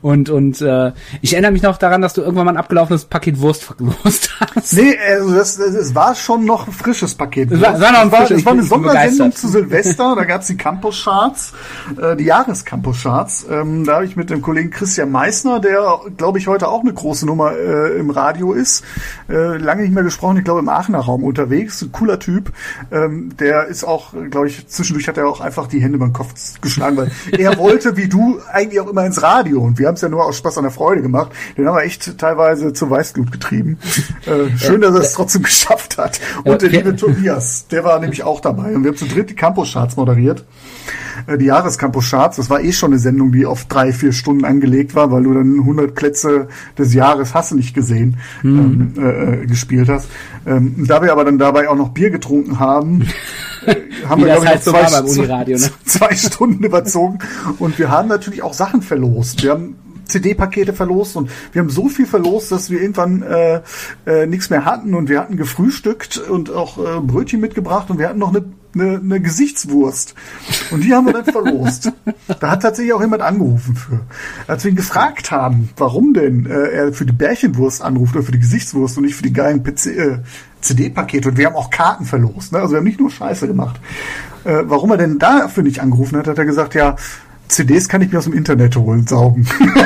Und, 0.00 0.30
und 0.30 0.60
äh, 0.62 0.92
ich 1.20 1.34
erinnere 1.34 1.52
mich 1.52 1.62
noch 1.62 1.76
daran, 1.76 2.00
dass 2.00 2.14
du 2.14 2.22
irgendwann 2.22 2.46
mal 2.46 2.52
ein 2.52 2.56
abgelaufenes 2.56 3.04
Paket 3.04 3.40
Wurst 3.40 3.64
verlost 3.64 4.30
hast. 4.40 4.72
Nee, 4.72 4.96
also 4.98 5.34
das, 5.34 5.56
das 5.56 5.94
war 5.94 6.14
schon 6.14 6.44
noch 6.46 6.66
ein 6.66 6.72
frisches 6.72 7.14
Paket. 7.14 7.52
Es 7.52 7.60
war, 7.60 7.78
war 7.78 7.92
noch 7.92 8.00
ein 8.00 8.10
frisches. 8.10 8.38
Es 8.38 8.46
war 8.46 8.52
eine 8.54 8.62
Sondersendung 8.62 9.32
zu 9.32 9.48
Silvester, 9.48 10.14
da 10.16 10.24
gab's 10.24 10.46
die 10.46 10.56
Campus 10.56 11.04
Charts, 11.04 11.52
äh, 12.00 12.16
die 12.16 12.24
Jahrescampus 12.24 13.02
Charts. 13.02 13.46
Ähm, 13.50 13.84
da 13.84 13.96
habe 13.96 14.06
ich 14.06 14.16
mit 14.16 14.30
dem 14.30 14.40
Kollegen 14.40 14.70
Christian 14.70 15.10
Meissner, 15.10 15.60
der, 15.60 16.00
glaube 16.16 16.38
ich, 16.38 16.46
heute 16.46 16.68
auch 16.68 16.80
eine 16.80 16.92
große 16.92 17.26
Nummer 17.26 17.52
äh, 17.52 17.98
im 17.98 18.10
Radio 18.10 18.52
ist, 18.52 18.84
äh, 19.28 19.49
lange 19.58 19.82
nicht 19.82 19.94
mehr 19.94 20.02
gesprochen, 20.02 20.38
ich 20.38 20.44
glaube 20.44 20.60
im 20.60 20.68
Aachener 20.68 20.98
Raum 20.98 21.24
unterwegs, 21.24 21.82
ein 21.82 21.92
cooler 21.92 22.18
Typ. 22.18 22.52
Ähm, 22.90 23.36
der 23.38 23.66
ist 23.66 23.84
auch, 23.84 24.12
glaube 24.30 24.48
ich, 24.48 24.66
zwischendurch 24.68 25.08
hat 25.08 25.18
er 25.18 25.28
auch 25.28 25.40
einfach 25.40 25.66
die 25.66 25.80
Hände 25.80 25.98
beim 25.98 26.12
Kopf 26.12 26.60
geschlagen, 26.60 26.96
weil 26.96 27.10
er 27.38 27.58
wollte, 27.58 27.96
wie 27.96 28.08
du, 28.08 28.40
eigentlich 28.52 28.80
auch 28.80 28.88
immer 28.88 29.04
ins 29.04 29.22
Radio. 29.22 29.60
Und 29.62 29.78
wir 29.78 29.86
haben 29.86 29.94
es 29.94 30.00
ja 30.00 30.08
nur 30.08 30.24
aus 30.24 30.36
Spaß 30.38 30.58
an 30.58 30.64
der 30.64 30.72
Freude 30.72 31.02
gemacht. 31.02 31.32
Den 31.56 31.66
haben 31.66 31.76
wir 31.76 31.84
echt 31.84 32.18
teilweise 32.18 32.72
zu 32.72 32.90
Weißglut 32.90 33.32
getrieben. 33.32 33.78
Äh, 34.26 34.56
schön, 34.58 34.80
dass 34.80 34.94
er 34.94 35.00
es 35.00 35.12
trotzdem 35.12 35.42
geschafft 35.50 35.98
hat. 35.98 36.20
Und 36.44 36.62
der 36.62 36.68
liebe 36.68 36.96
Tobias, 36.96 37.66
der 37.68 37.84
war 37.84 37.98
nämlich 38.00 38.22
auch 38.22 38.40
dabei. 38.40 38.74
Und 38.74 38.84
wir 38.84 38.90
haben 38.90 38.98
zu 38.98 39.06
dritt 39.06 39.30
die 39.30 39.34
Campus-Charts 39.34 39.96
moderiert. 39.96 40.44
Äh, 41.26 41.38
die 41.38 41.46
Jahrescampus-Charts. 41.46 42.36
Das 42.36 42.50
war 42.50 42.60
eh 42.60 42.72
schon 42.72 42.92
eine 42.92 42.98
Sendung, 42.98 43.32
die 43.32 43.46
auf 43.46 43.64
drei, 43.66 43.92
vier 43.92 44.12
Stunden 44.12 44.44
angelegt 44.44 44.94
war, 44.94 45.10
weil 45.10 45.22
du 45.22 45.34
dann 45.34 45.60
100 45.60 45.94
Plätze 45.94 46.48
des 46.78 46.94
Jahres 46.94 47.34
hast 47.34 47.52
du 47.52 47.56
nicht 47.56 47.74
gesehen, 47.74 48.16
mhm. 48.42 48.92
ähm, 48.96 49.02
äh, 49.02 49.42
äh, 49.42 49.46
gespielt 49.46 49.88
hast. 49.88 50.08
Ähm, 50.46 50.74
da 50.86 51.02
wir 51.02 51.12
aber 51.12 51.24
dann 51.24 51.38
dabei 51.38 51.68
auch 51.68 51.76
noch 51.76 51.90
Bier 51.90 52.10
getrunken 52.10 52.58
haben, 52.58 53.06
äh, 53.66 53.76
haben 54.08 54.22
wir, 54.22 54.34
glaube 54.34 54.48
halt 54.48 54.62
so 54.64 54.72
zwei, 54.72 55.00
Uniradio, 55.00 55.58
ne? 55.58 55.70
zwei 55.84 56.14
Stunden 56.14 56.64
überzogen. 56.64 57.18
Und 57.58 57.78
wir 57.78 57.90
haben 57.90 58.08
natürlich 58.08 58.42
auch 58.42 58.54
Sachen 58.54 58.82
verlost. 58.82 59.42
Wir 59.42 59.52
haben 59.52 59.76
CD-Pakete 60.06 60.72
verlost 60.72 61.14
und 61.14 61.30
wir 61.52 61.62
haben 61.62 61.70
so 61.70 61.88
viel 61.88 62.06
verlost, 62.06 62.50
dass 62.50 62.68
wir 62.68 62.80
irgendwann 62.80 63.22
äh, 63.22 63.60
äh, 64.06 64.26
nichts 64.26 64.50
mehr 64.50 64.64
hatten 64.64 64.94
und 64.94 65.08
wir 65.08 65.20
hatten 65.20 65.36
gefrühstückt 65.36 66.18
und 66.18 66.50
auch 66.50 66.78
äh, 66.78 67.00
Brötchen 67.00 67.40
mitgebracht 67.40 67.90
und 67.90 68.00
wir 68.00 68.08
hatten 68.08 68.18
noch 68.18 68.30
eine 68.30 68.42
eine, 68.74 68.98
eine 68.98 69.20
Gesichtswurst. 69.20 70.14
Und 70.70 70.84
die 70.84 70.94
haben 70.94 71.06
wir 71.06 71.12
dann 71.12 71.24
verlost. 71.24 71.92
da 72.40 72.50
hat 72.50 72.62
tatsächlich 72.62 72.92
auch 72.92 73.00
jemand 73.00 73.22
angerufen 73.22 73.76
für. 73.76 74.00
Als 74.46 74.64
wir 74.64 74.70
ihn 74.70 74.76
gefragt 74.76 75.30
haben, 75.30 75.70
warum 75.76 76.14
denn 76.14 76.46
äh, 76.46 76.70
er 76.70 76.92
für 76.92 77.06
die 77.06 77.12
Bärchenwurst 77.12 77.82
anruft 77.82 78.14
oder 78.14 78.24
für 78.24 78.32
die 78.32 78.40
Gesichtswurst 78.40 78.96
und 78.96 79.04
nicht 79.04 79.16
für 79.16 79.22
die 79.22 79.32
geilen 79.32 79.64
äh, 79.64 80.18
CD-Pakete. 80.60 81.30
Und 81.30 81.38
wir 81.38 81.46
haben 81.46 81.56
auch 81.56 81.70
Karten 81.70 82.04
verlost. 82.04 82.52
Ne? 82.52 82.58
Also 82.58 82.72
wir 82.72 82.78
haben 82.78 82.84
nicht 82.84 83.00
nur 83.00 83.10
Scheiße 83.10 83.46
gemacht. 83.46 83.80
Äh, 84.44 84.62
warum 84.64 84.90
er 84.90 84.96
denn 84.96 85.18
dafür 85.18 85.62
nicht 85.62 85.80
angerufen 85.80 86.18
hat, 86.18 86.26
hat 86.26 86.38
er 86.38 86.44
gesagt, 86.44 86.74
ja, 86.74 86.96
CDs 87.48 87.88
kann 87.88 88.02
ich 88.02 88.12
mir 88.12 88.18
aus 88.18 88.24
dem 88.24 88.32
Internet 88.32 88.76
holen, 88.76 89.06
saugen. 89.06 89.46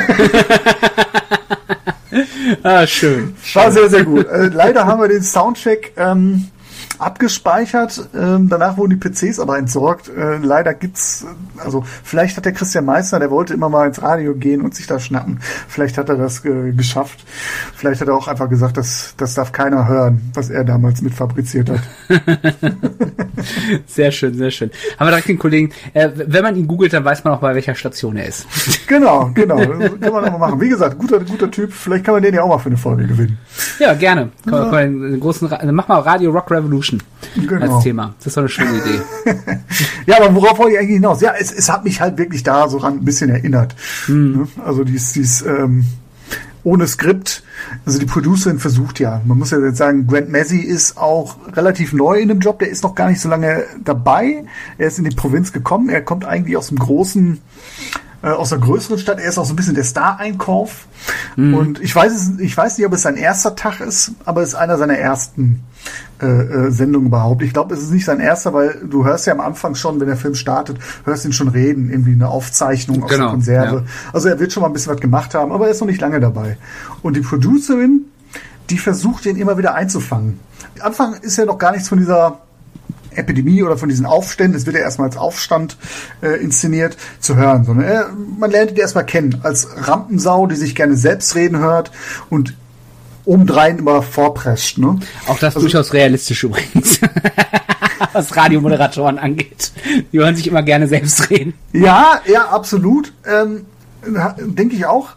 ah, 2.63 2.85
schön. 2.85 3.35
War 3.53 3.71
sehr, 3.71 3.89
sehr 3.89 4.05
gut. 4.05 4.27
Äh, 4.27 4.47
leider 4.47 4.85
haben 4.85 5.01
wir 5.01 5.07
den 5.07 5.23
Soundcheck 5.23 5.93
ähm, 5.97 6.47
abgespeichert. 6.99 8.09
Ähm, 8.15 8.49
danach 8.49 8.77
wurden 8.77 8.99
die 8.99 9.09
PCs 9.09 9.39
aber 9.39 9.57
entsorgt. 9.57 10.09
Äh, 10.09 10.37
leider 10.37 10.73
gibt's, 10.73 11.25
also 11.57 11.83
vielleicht 12.03 12.37
hat 12.37 12.45
der 12.45 12.53
Christian 12.53 12.85
Meister, 12.85 13.19
der 13.19 13.31
wollte 13.31 13.53
immer 13.53 13.69
mal 13.69 13.87
ins 13.87 14.01
Radio 14.01 14.35
gehen 14.35 14.61
und 14.61 14.75
sich 14.75 14.87
da 14.87 14.99
schnappen. 14.99 15.39
Vielleicht 15.67 15.97
hat 15.97 16.09
er 16.09 16.15
das 16.15 16.43
äh, 16.45 16.71
geschafft. 16.71 17.25
Vielleicht 17.75 18.01
hat 18.01 18.07
er 18.07 18.15
auch 18.15 18.27
einfach 18.27 18.49
gesagt, 18.49 18.77
das, 18.77 19.13
das 19.17 19.33
darf 19.33 19.51
keiner 19.51 19.87
hören, 19.87 20.31
was 20.33 20.49
er 20.49 20.63
damals 20.63 21.01
mit 21.01 21.13
fabriziert 21.13 21.69
hat. 21.69 21.81
sehr 23.87 24.11
schön, 24.11 24.33
sehr 24.35 24.51
schön. 24.51 24.71
Haben 24.97 25.07
wir 25.07 25.11
direkt 25.11 25.29
den 25.29 25.39
Kollegen, 25.39 25.71
äh, 25.93 26.09
wenn 26.15 26.43
man 26.43 26.55
ihn 26.55 26.67
googelt, 26.67 26.93
dann 26.93 27.05
weiß 27.05 27.23
man 27.23 27.33
auch, 27.33 27.39
bei 27.39 27.53
welcher 27.55 27.75
Station 27.75 28.17
er 28.17 28.27
ist. 28.27 28.47
genau, 28.87 29.31
genau. 29.33 29.55
Das 29.85 29.99
kann 29.99 30.13
man 30.13 30.25
auch 30.25 30.31
mal 30.31 30.49
machen. 30.49 30.61
Wie 30.61 30.69
gesagt, 30.69 30.97
guter, 30.97 31.19
guter 31.19 31.49
Typ. 31.49 31.71
Vielleicht 31.71 32.05
kann 32.05 32.15
man 32.15 32.23
den 32.23 32.33
ja 32.33 32.43
auch 32.43 32.49
mal 32.49 32.57
für 32.57 32.69
eine 32.69 32.77
Folge 32.77 33.07
gewinnen. 33.07 33.37
Ja, 33.79 33.93
gerne. 33.93 34.29
Komm, 34.43 34.53
ja. 34.53 34.63
Komm, 34.65 34.73
einen 34.73 35.19
großen, 35.19 35.49
mach 35.71 35.87
mal 35.87 35.99
Radio 35.99 36.31
Rock 36.31 36.51
Revolution 36.51 36.84
genau. 37.35 37.75
als 37.75 37.83
Thema. 37.83 38.15
Das 38.19 38.27
ist 38.27 38.37
doch 38.37 38.41
eine 38.41 38.49
schöne 38.49 38.77
Idee. 38.77 39.01
ja, 40.05 40.17
aber 40.17 40.33
worauf 40.35 40.57
wollte 40.57 40.73
ich 40.73 40.79
eigentlich 40.79 40.95
hinaus? 40.95 41.21
Ja, 41.21 41.33
es, 41.39 41.51
es 41.51 41.71
hat 41.71 41.83
mich 41.83 42.01
halt 42.01 42.17
wirklich 42.17 42.43
da 42.43 42.67
so 42.67 42.81
ein 42.81 43.03
bisschen 43.03 43.29
erinnert. 43.29 43.75
Mhm. 44.07 44.47
Also 44.63 44.83
dies, 44.83 45.13
dies 45.13 45.41
ähm, 45.41 45.85
ohne 46.63 46.87
Skript. 46.87 47.43
Also 47.85 47.99
die 47.99 48.05
Producerin 48.05 48.59
versucht 48.59 48.99
ja. 48.99 49.21
Man 49.25 49.37
muss 49.37 49.51
ja 49.51 49.59
jetzt 49.59 49.77
sagen, 49.77 50.07
Grant 50.07 50.29
Massey 50.29 50.59
ist 50.59 50.97
auch 50.97 51.37
relativ 51.53 51.93
neu 51.93 52.19
in 52.19 52.27
dem 52.27 52.39
Job. 52.39 52.59
Der 52.59 52.69
ist 52.69 52.83
noch 52.83 52.95
gar 52.95 53.09
nicht 53.09 53.21
so 53.21 53.29
lange 53.29 53.63
dabei. 53.83 54.43
Er 54.77 54.87
ist 54.87 54.97
in 54.97 55.05
die 55.05 55.15
Provinz 55.15 55.53
gekommen. 55.53 55.89
Er 55.89 56.01
kommt 56.01 56.25
eigentlich 56.25 56.57
aus 56.57 56.67
dem 56.67 56.79
großen 56.79 57.39
äh, 58.23 58.29
aus 58.29 58.51
einer 58.51 58.61
größeren 58.61 58.97
Stadt. 58.97 59.19
Er 59.19 59.29
ist 59.29 59.37
auch 59.37 59.45
so 59.45 59.53
ein 59.53 59.55
bisschen 59.55 59.75
der 59.75 59.83
Star-Einkauf. 59.83 60.87
Mhm. 61.35 61.53
Und 61.53 61.79
ich 61.81 61.95
weiß 61.95 62.13
es, 62.13 62.39
ich 62.39 62.57
weiß 62.57 62.77
nicht, 62.77 62.87
ob 62.87 62.93
es 62.93 63.03
sein 63.03 63.17
erster 63.17 63.55
Tag 63.55 63.79
ist, 63.79 64.13
aber 64.25 64.41
es 64.41 64.49
ist 64.49 64.55
einer 64.55 64.77
seiner 64.77 64.97
ersten 64.97 65.63
äh, 66.21 66.25
äh, 66.25 66.71
Sendungen 66.71 67.07
überhaupt. 67.07 67.41
Ich 67.41 67.53
glaube, 67.53 67.73
es 67.73 67.81
ist 67.81 67.91
nicht 67.91 68.05
sein 68.05 68.19
erster, 68.19 68.53
weil 68.53 68.79
du 68.89 69.05
hörst 69.05 69.27
ja 69.27 69.33
am 69.33 69.41
Anfang 69.41 69.75
schon, 69.75 69.99
wenn 69.99 70.07
der 70.07 70.17
Film 70.17 70.35
startet, 70.35 70.77
hörst 71.03 71.25
ihn 71.25 71.33
schon 71.33 71.49
reden, 71.49 71.89
irgendwie 71.89 72.13
eine 72.13 72.29
Aufzeichnung 72.29 73.03
aus 73.03 73.09
genau, 73.09 73.23
der 73.23 73.31
Konserve. 73.31 73.75
Ja. 73.77 73.83
Also 74.13 74.29
er 74.29 74.39
wird 74.39 74.53
schon 74.53 74.61
mal 74.61 74.67
ein 74.67 74.73
bisschen 74.73 74.93
was 74.93 75.01
gemacht 75.01 75.35
haben, 75.35 75.51
aber 75.51 75.65
er 75.65 75.71
ist 75.71 75.81
noch 75.81 75.87
nicht 75.87 76.01
lange 76.01 76.19
dabei. 76.19 76.57
Und 77.01 77.15
die 77.15 77.21
Producerin, 77.21 78.05
die 78.69 78.77
versucht 78.77 79.25
ihn 79.25 79.35
immer 79.35 79.57
wieder 79.57 79.75
einzufangen. 79.75 80.39
Am 80.79 80.87
Anfang 80.87 81.15
ist 81.15 81.37
ja 81.37 81.45
noch 81.45 81.57
gar 81.57 81.71
nichts 81.71 81.89
von 81.89 81.97
dieser 81.97 82.39
Epidemie 83.11 83.63
oder 83.63 83.77
von 83.77 83.89
diesen 83.89 84.05
Aufständen, 84.05 84.57
es 84.57 84.65
wird 84.65 84.75
ja 84.75 84.81
erstmal 84.81 85.07
als 85.07 85.17
Aufstand 85.17 85.77
äh, 86.21 86.41
inszeniert, 86.41 86.97
zu 87.19 87.35
hören, 87.35 87.63
sondern 87.63 87.85
äh, 87.85 88.03
man 88.37 88.51
lernt 88.51 88.71
ihn 88.71 88.77
erstmal 88.77 89.05
kennen 89.05 89.39
als 89.43 89.67
Rampensau, 89.87 90.47
die 90.47 90.55
sich 90.55 90.75
gerne 90.75 90.95
selbst 90.95 91.35
reden 91.35 91.59
hört 91.59 91.91
und 92.29 92.55
obendrein 93.25 93.79
immer 93.79 94.01
vorprescht. 94.01 94.77
Ne? 94.77 94.99
Auch 95.27 95.39
das 95.39 95.55
also, 95.55 95.61
durchaus 95.61 95.93
realistisch 95.93 96.43
übrigens. 96.43 96.99
was 98.13 98.35
Radiomoderatoren 98.35 99.19
angeht. 99.19 99.71
Die 100.11 100.19
wollen 100.19 100.35
sich 100.35 100.47
immer 100.47 100.63
gerne 100.63 100.87
selbst 100.87 101.29
reden. 101.29 101.53
Ja, 101.73 102.21
ja, 102.25 102.47
absolut. 102.47 103.13
Ähm, 103.25 103.65
Denke 104.39 104.75
ich 104.75 104.85
auch. 104.85 105.09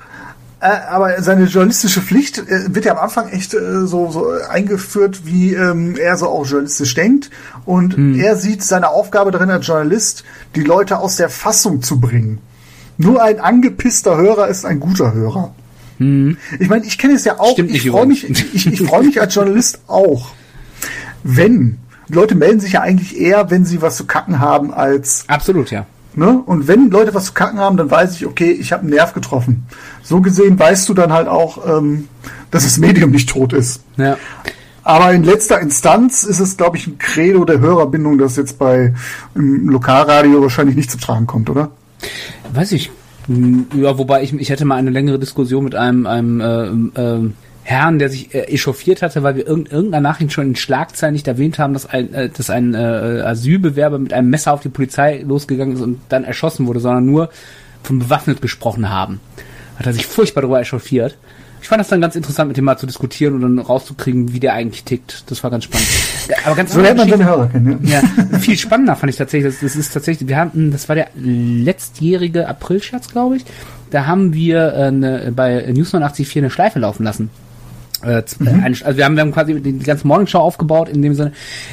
Äh, 0.61 0.71
aber 0.91 1.23
seine 1.23 1.45
journalistische 1.45 2.01
Pflicht 2.01 2.39
äh, 2.39 2.75
wird 2.75 2.85
ja 2.85 2.93
am 2.93 2.99
Anfang 2.99 3.29
echt 3.29 3.55
äh, 3.55 3.87
so, 3.87 4.11
so 4.11 4.29
eingeführt, 4.51 5.21
wie 5.25 5.55
ähm, 5.55 5.97
er 5.97 6.17
so 6.17 6.29
auch 6.29 6.47
journalistisch 6.47 6.95
denkt. 6.95 7.31
Und 7.65 7.97
hm. 7.97 8.19
er 8.19 8.35
sieht 8.37 8.65
seine 8.65 8.89
Aufgabe 8.89 9.31
darin 9.31 9.51
als 9.51 9.67
Journalist, 9.67 10.25
die 10.57 10.63
Leute 10.63 10.99
aus 10.99 11.17
der 11.17 11.29
Fassung 11.29 11.83
zu 11.83 12.01
bringen. 12.01 12.41
Nur 12.97 13.23
ein 13.23 13.39
angepisster 13.39 14.17
Hörer 14.17 14.49
ist 14.49 14.65
ein 14.65 14.81
guter 14.81 15.13
Hörer. 15.13 15.55
Hm. 15.99 16.37
Ich 16.59 16.69
meine, 16.69 16.85
ich 16.85 16.99
kenne 16.99 17.15
es 17.15 17.25
ja 17.25 17.39
auch. 17.39 17.53
Stimmt 17.53 17.71
ich 17.71 17.91
freue 17.91 18.07
mich, 18.07 18.29
ich, 18.29 18.67
ich 18.67 18.83
freue 18.83 19.05
mich 19.05 19.21
als 19.21 19.35
Journalist 19.35 19.81
auch, 19.87 20.31
wenn 21.23 21.79
Leute 22.09 22.35
melden 22.35 22.61
sich 22.61 22.73
ja 22.73 22.81
eigentlich 22.81 23.21
eher, 23.21 23.51
wenn 23.51 23.65
sie 23.65 23.83
was 23.83 23.97
zu 23.97 24.07
kacken 24.07 24.41
haben, 24.41 24.73
als 24.73 25.25
absolut 25.29 25.71
ja 25.71 25.87
Ne? 26.19 26.43
Und 26.45 26.67
wenn 26.67 26.91
Leute 26.91 27.15
was 27.15 27.27
zu 27.27 27.33
kacken 27.33 27.61
haben, 27.61 27.77
dann 27.77 27.93
weiß 27.93 28.17
ich, 28.17 28.27
okay, 28.27 28.51
ich 28.51 28.73
habe 28.73 28.83
einen 28.83 28.91
Nerv 28.91 29.15
getroffen. 29.15 29.67
So 30.03 30.21
gesehen 30.21 30.59
weißt 30.59 30.89
du 30.89 30.95
dann 30.95 31.13
halt 31.13 31.29
auch, 31.29 31.65
ähm, 31.79 32.09
dass 32.51 32.65
das 32.65 32.79
Medium 32.79 33.13
nicht 33.13 33.29
tot 33.29 33.53
ist. 33.53 33.83
Ja. 33.97 34.17
Aber 34.83 35.13
in 35.13 35.23
letzter 35.23 35.61
Instanz 35.61 36.25
ist 36.25 36.41
es, 36.41 36.57
glaube 36.57 36.77
ich, 36.77 36.89
ein 36.89 36.99
Credo 36.99 37.45
der 37.45 37.61
Hörerbindung, 37.61 38.19
das 38.19 38.35
jetzt 38.35 38.59
bei 38.59 38.95
im 39.37 39.69
Lokalradio 39.69 40.43
wahrscheinlich 40.43 40.75
nicht 40.75 40.91
zu 40.91 40.99
tragen 40.99 41.29
kommt, 41.29 41.51
oder? 41.51 41.71
Weiß 42.53 42.73
ich. 42.73 42.91
Ja, 43.29 43.99
wobei 43.99 44.23
ich, 44.23 44.33
ich 44.33 44.49
hätte 44.49 44.65
mal 44.65 44.77
eine 44.77 44.91
längere 44.91 45.19
Diskussion 45.19 45.65
mit 45.65 45.75
einem, 45.75 46.07
einem 46.07 46.41
äh, 46.97 47.01
äh, 47.01 47.31
Herrn, 47.63 47.99
der 47.99 48.09
sich 48.09 48.35
äh, 48.35 48.45
echauffiert 48.45 49.03
hatte, 49.03 49.23
weil 49.23 49.37
wir 49.37 49.47
irg 49.47 49.71
irgendeiner 49.71 50.09
Nachricht 50.09 50.33
schon 50.33 50.47
in 50.47 50.57
Schlagzeilen 50.57 51.13
nicht 51.13 51.29
erwähnt 51.29 51.59
haben, 51.59 51.75
dass 51.75 51.85
ein, 51.85 52.15
äh, 52.15 52.31
dass 52.31 52.49
ein 52.49 52.73
äh, 52.73 52.79
Asylbewerber 52.79 53.99
mit 53.99 54.15
einem 54.15 54.31
Messer 54.31 54.55
auf 54.55 54.63
die 54.63 54.71
Polizei 54.71 55.19
losgegangen 55.19 55.75
ist 55.75 55.83
und 55.83 56.01
dann 56.09 56.25
erschossen 56.25 56.67
wurde, 56.67 56.81
sondern 56.81 57.05
nur 57.05 57.29
von 57.83 57.99
bewaffnet 57.99 58.41
gesprochen 58.41 58.89
haben. 58.89 59.21
Hat 59.77 59.85
er 59.85 59.93
sich 59.93 60.07
furchtbar 60.07 60.41
darüber 60.41 60.61
echauffiert. 60.61 61.19
Ich 61.61 61.69
fand 61.69 61.81
das 61.81 61.89
dann 61.89 62.01
ganz 62.01 62.17
interessant, 62.17 62.49
mit 62.49 62.57
dem 62.57 62.65
mal 62.65 62.77
zu 62.77 62.87
diskutieren 62.87 63.35
und 63.35 63.43
dann 63.43 63.59
rauszukriegen, 63.59 64.33
wie 64.33 64.41
der 64.41 64.55
eigentlich 64.55 64.85
tickt. 64.85 65.25
Das 65.31 65.43
war 65.43 65.51
ganz 65.51 65.65
spannend. 65.65 65.89
Aber 66.45 66.57
ganz 66.57 66.73
so 66.75 66.81
lernt 66.81 66.99
man 66.99 67.09
den 67.09 67.25
Hörer 67.25 67.49
kennen. 67.49 67.81
Ja. 67.85 68.01
ja, 68.33 68.39
viel 68.39 68.57
spannender 68.57 68.97
fand 68.97 69.11
ich 69.11 69.17
tatsächlich. 69.17 69.53
Das, 69.55 69.61
das 69.61 69.77
ist 69.77 69.93
tatsächlich, 69.93 70.29
wir 70.29 70.37
hatten, 70.37 70.71
das 70.71 70.89
war 70.89 70.97
der 70.97 71.09
letztjährige 71.15 72.49
Aprilscherz, 72.49 73.09
glaube 73.09 73.37
ich. 73.37 73.45
Da 73.91 74.07
haben 74.07 74.35
wir 74.35 74.73
äh, 74.75 74.83
eine, 74.85 75.33
bei 75.35 75.71
News 75.73 75.95
89.4 75.95 76.39
eine 76.39 76.51
Schleife 76.51 76.79
laufen 76.79 77.05
lassen. 77.05 77.31
Äh, 78.03 78.23
mhm. 78.39 78.63
also 78.85 78.97
wir 78.97 79.05
haben, 79.05 79.17
wir 79.17 79.23
haben 79.23 79.33
quasi 79.33 79.61
die, 79.61 79.73
die 79.73 79.85
ganze 79.85 80.07
Morningshow 80.07 80.39
aufgebaut 80.39 80.89
in 80.89 81.03
dem 81.03 81.15
Sinne, 81.15 81.33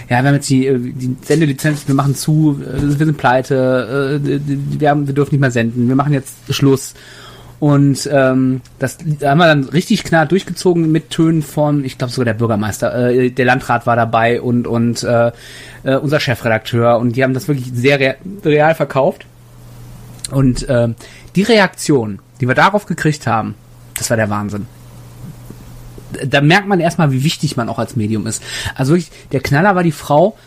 ja, 0.10 0.22
wir 0.24 0.30
haben 0.30 0.36
jetzt 0.36 0.50
die, 0.50 0.66
äh, 0.66 0.80
die 0.80 1.16
Sendelizenz, 1.22 1.88
wir 1.88 1.94
machen 1.94 2.16
zu, 2.16 2.60
äh, 2.64 2.82
wir 2.82 3.06
sind 3.06 3.18
pleite, 3.18 4.20
wir, 4.24 4.90
haben, 4.90 5.06
wir 5.06 5.14
dürfen 5.14 5.36
nicht 5.36 5.42
mehr 5.42 5.52
senden, 5.52 5.88
wir 5.88 5.96
machen 5.96 6.14
jetzt 6.14 6.34
Schluss. 6.50 6.96
Und 7.60 8.10
ähm, 8.12 8.62
das 8.80 8.98
da 9.20 9.32
haben 9.32 9.38
wir 9.38 9.48
dann 9.48 9.64
richtig 9.66 10.04
klar 10.04 10.26
durchgezogen 10.26 10.92
mit 10.92 11.10
Tönen 11.10 11.42
von, 11.42 11.86
ich 11.86 11.98
glaube 11.98 12.12
sogar 12.12 12.26
der 12.26 12.34
Bürgermeister, 12.34 13.10
äh, 13.10 13.32
der 13.32 13.46
Landrat 13.46 13.88
war 13.88 13.96
dabei 13.96 14.42
und 14.42 14.68
und 14.68 15.04
äh, 15.04 15.32
äh, 15.84 15.96
unser 15.96 16.20
Chefredakteur 16.20 16.98
und 16.98 17.16
die 17.16 17.24
haben 17.24 17.34
das 17.34 17.48
wirklich 17.48 17.72
sehr 17.74 18.00
rea 18.00 18.16
real 18.44 18.76
verkauft. 18.76 19.26
Und 20.32 20.68
äh, 20.68 20.90
die 21.36 21.44
Reaktion, 21.44 22.20
die 22.42 22.48
wir 22.48 22.56
darauf 22.56 22.88
gekriegt 22.88 23.26
haben, 23.26 23.56
das 23.98 24.10
war 24.10 24.18
der 24.18 24.30
Wahnsinn 24.30 24.68
da 26.26 26.42
merkt 26.42 26.68
man 26.68 26.80
erstmal, 26.80 27.12
wie 27.12 27.24
wichtig 27.24 27.58
man 27.58 27.68
auch 27.68 27.80
als 27.80 27.96
Medium 27.96 28.28
ist. 28.28 28.42
Also 28.76 28.94
wirklich, 28.94 29.12
der 29.32 29.42
Knaller 29.42 29.76
war 29.76 29.84
die 29.84 29.92
Frau, 29.92 30.38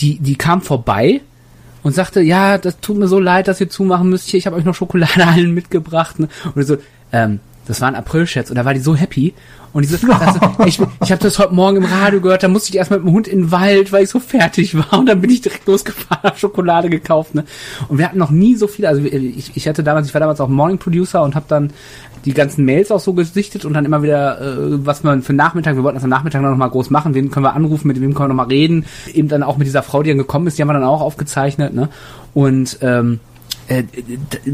die, 0.00 0.18
die 0.18 0.36
kam 0.36 0.60
vorbei 0.60 1.22
und 1.82 1.94
sagte, 1.94 2.20
ja, 2.20 2.58
das 2.58 2.80
tut 2.80 2.98
mir 2.98 3.08
so 3.08 3.18
leid, 3.18 3.48
dass 3.48 3.60
ihr 3.60 3.70
zumachen 3.70 4.08
müsst. 4.08 4.28
Hier, 4.28 4.38
ich 4.38 4.46
habe 4.46 4.56
euch 4.56 4.64
noch 4.64 4.74
Schokolade 4.74 5.26
allen 5.26 5.52
mitgebracht. 5.54 6.18
Ne? 6.18 6.28
Und 6.54 6.62
so, 6.64 6.76
ähm, 7.12 7.40
das 7.66 7.80
war 7.80 7.88
ein 7.88 7.94
April-Scherz 7.94 8.50
und 8.50 8.56
da 8.56 8.64
war 8.64 8.74
die 8.74 8.80
so 8.80 8.96
happy. 8.96 9.34
Und 9.72 9.82
diese, 9.82 9.98
also, 10.10 10.40
ich, 10.64 10.80
ich 11.02 11.12
habe 11.12 11.22
das 11.22 11.38
heute 11.38 11.54
Morgen 11.54 11.78
im 11.78 11.84
Radio 11.84 12.20
gehört, 12.20 12.42
da 12.42 12.48
musste 12.48 12.70
ich 12.70 12.76
erst 12.76 12.90
mit 12.90 13.00
dem 13.00 13.12
Hund 13.12 13.28
in 13.28 13.42
den 13.42 13.50
Wald, 13.50 13.92
weil 13.92 14.04
ich 14.04 14.10
so 14.10 14.20
fertig 14.20 14.76
war. 14.76 14.98
Und 14.98 15.06
dann 15.06 15.20
bin 15.20 15.30
ich 15.30 15.40
direkt 15.40 15.66
losgefahren, 15.66 16.22
habe 16.22 16.38
Schokolade 16.38 16.88
gekauft. 16.90 17.34
Ne? 17.34 17.44
Und 17.88 17.98
wir 17.98 18.06
hatten 18.06 18.18
noch 18.18 18.30
nie 18.30 18.54
so 18.56 18.66
viel, 18.66 18.86
also 18.86 19.02
ich, 19.02 19.56
ich 19.56 19.68
hatte 19.68 19.82
damals, 19.82 20.08
ich 20.08 20.14
war 20.14 20.20
damals 20.20 20.40
auch 20.40 20.48
Morning 20.48 20.78
Producer 20.78 21.22
und 21.22 21.34
habe 21.34 21.46
dann 21.48 21.72
die 22.24 22.34
ganzen 22.34 22.64
Mails 22.64 22.90
auch 22.90 23.00
so 23.00 23.12
gesichtet 23.12 23.64
und 23.64 23.74
dann 23.74 23.84
immer 23.84 24.02
wieder, 24.02 24.40
äh, 24.40 24.84
was 24.84 25.04
man 25.04 25.22
für 25.22 25.32
Nachmittag, 25.32 25.76
wir 25.76 25.82
wollten 25.82 25.96
das 25.96 26.04
am 26.04 26.10
Nachmittag 26.10 26.42
noch 26.42 26.56
mal 26.56 26.68
groß 26.68 26.90
machen, 26.90 27.14
wen 27.14 27.30
können 27.30 27.44
wir 27.44 27.54
anrufen, 27.54 27.88
mit 27.88 28.00
wem 28.00 28.14
können 28.14 28.30
wir 28.30 28.34
noch 28.34 28.44
mal 28.44 28.48
reden. 28.48 28.86
Eben 29.12 29.28
dann 29.28 29.42
auch 29.42 29.56
mit 29.56 29.66
dieser 29.66 29.82
Frau, 29.82 30.02
die 30.02 30.10
dann 30.10 30.18
gekommen 30.18 30.46
ist, 30.46 30.58
die 30.58 30.62
haben 30.62 30.68
wir 30.68 30.74
dann 30.74 30.84
auch 30.84 31.00
aufgezeichnet. 31.00 31.74
Ne? 31.74 31.88
Und 32.34 32.78
ähm, 32.82 33.14
äh, 33.14 33.18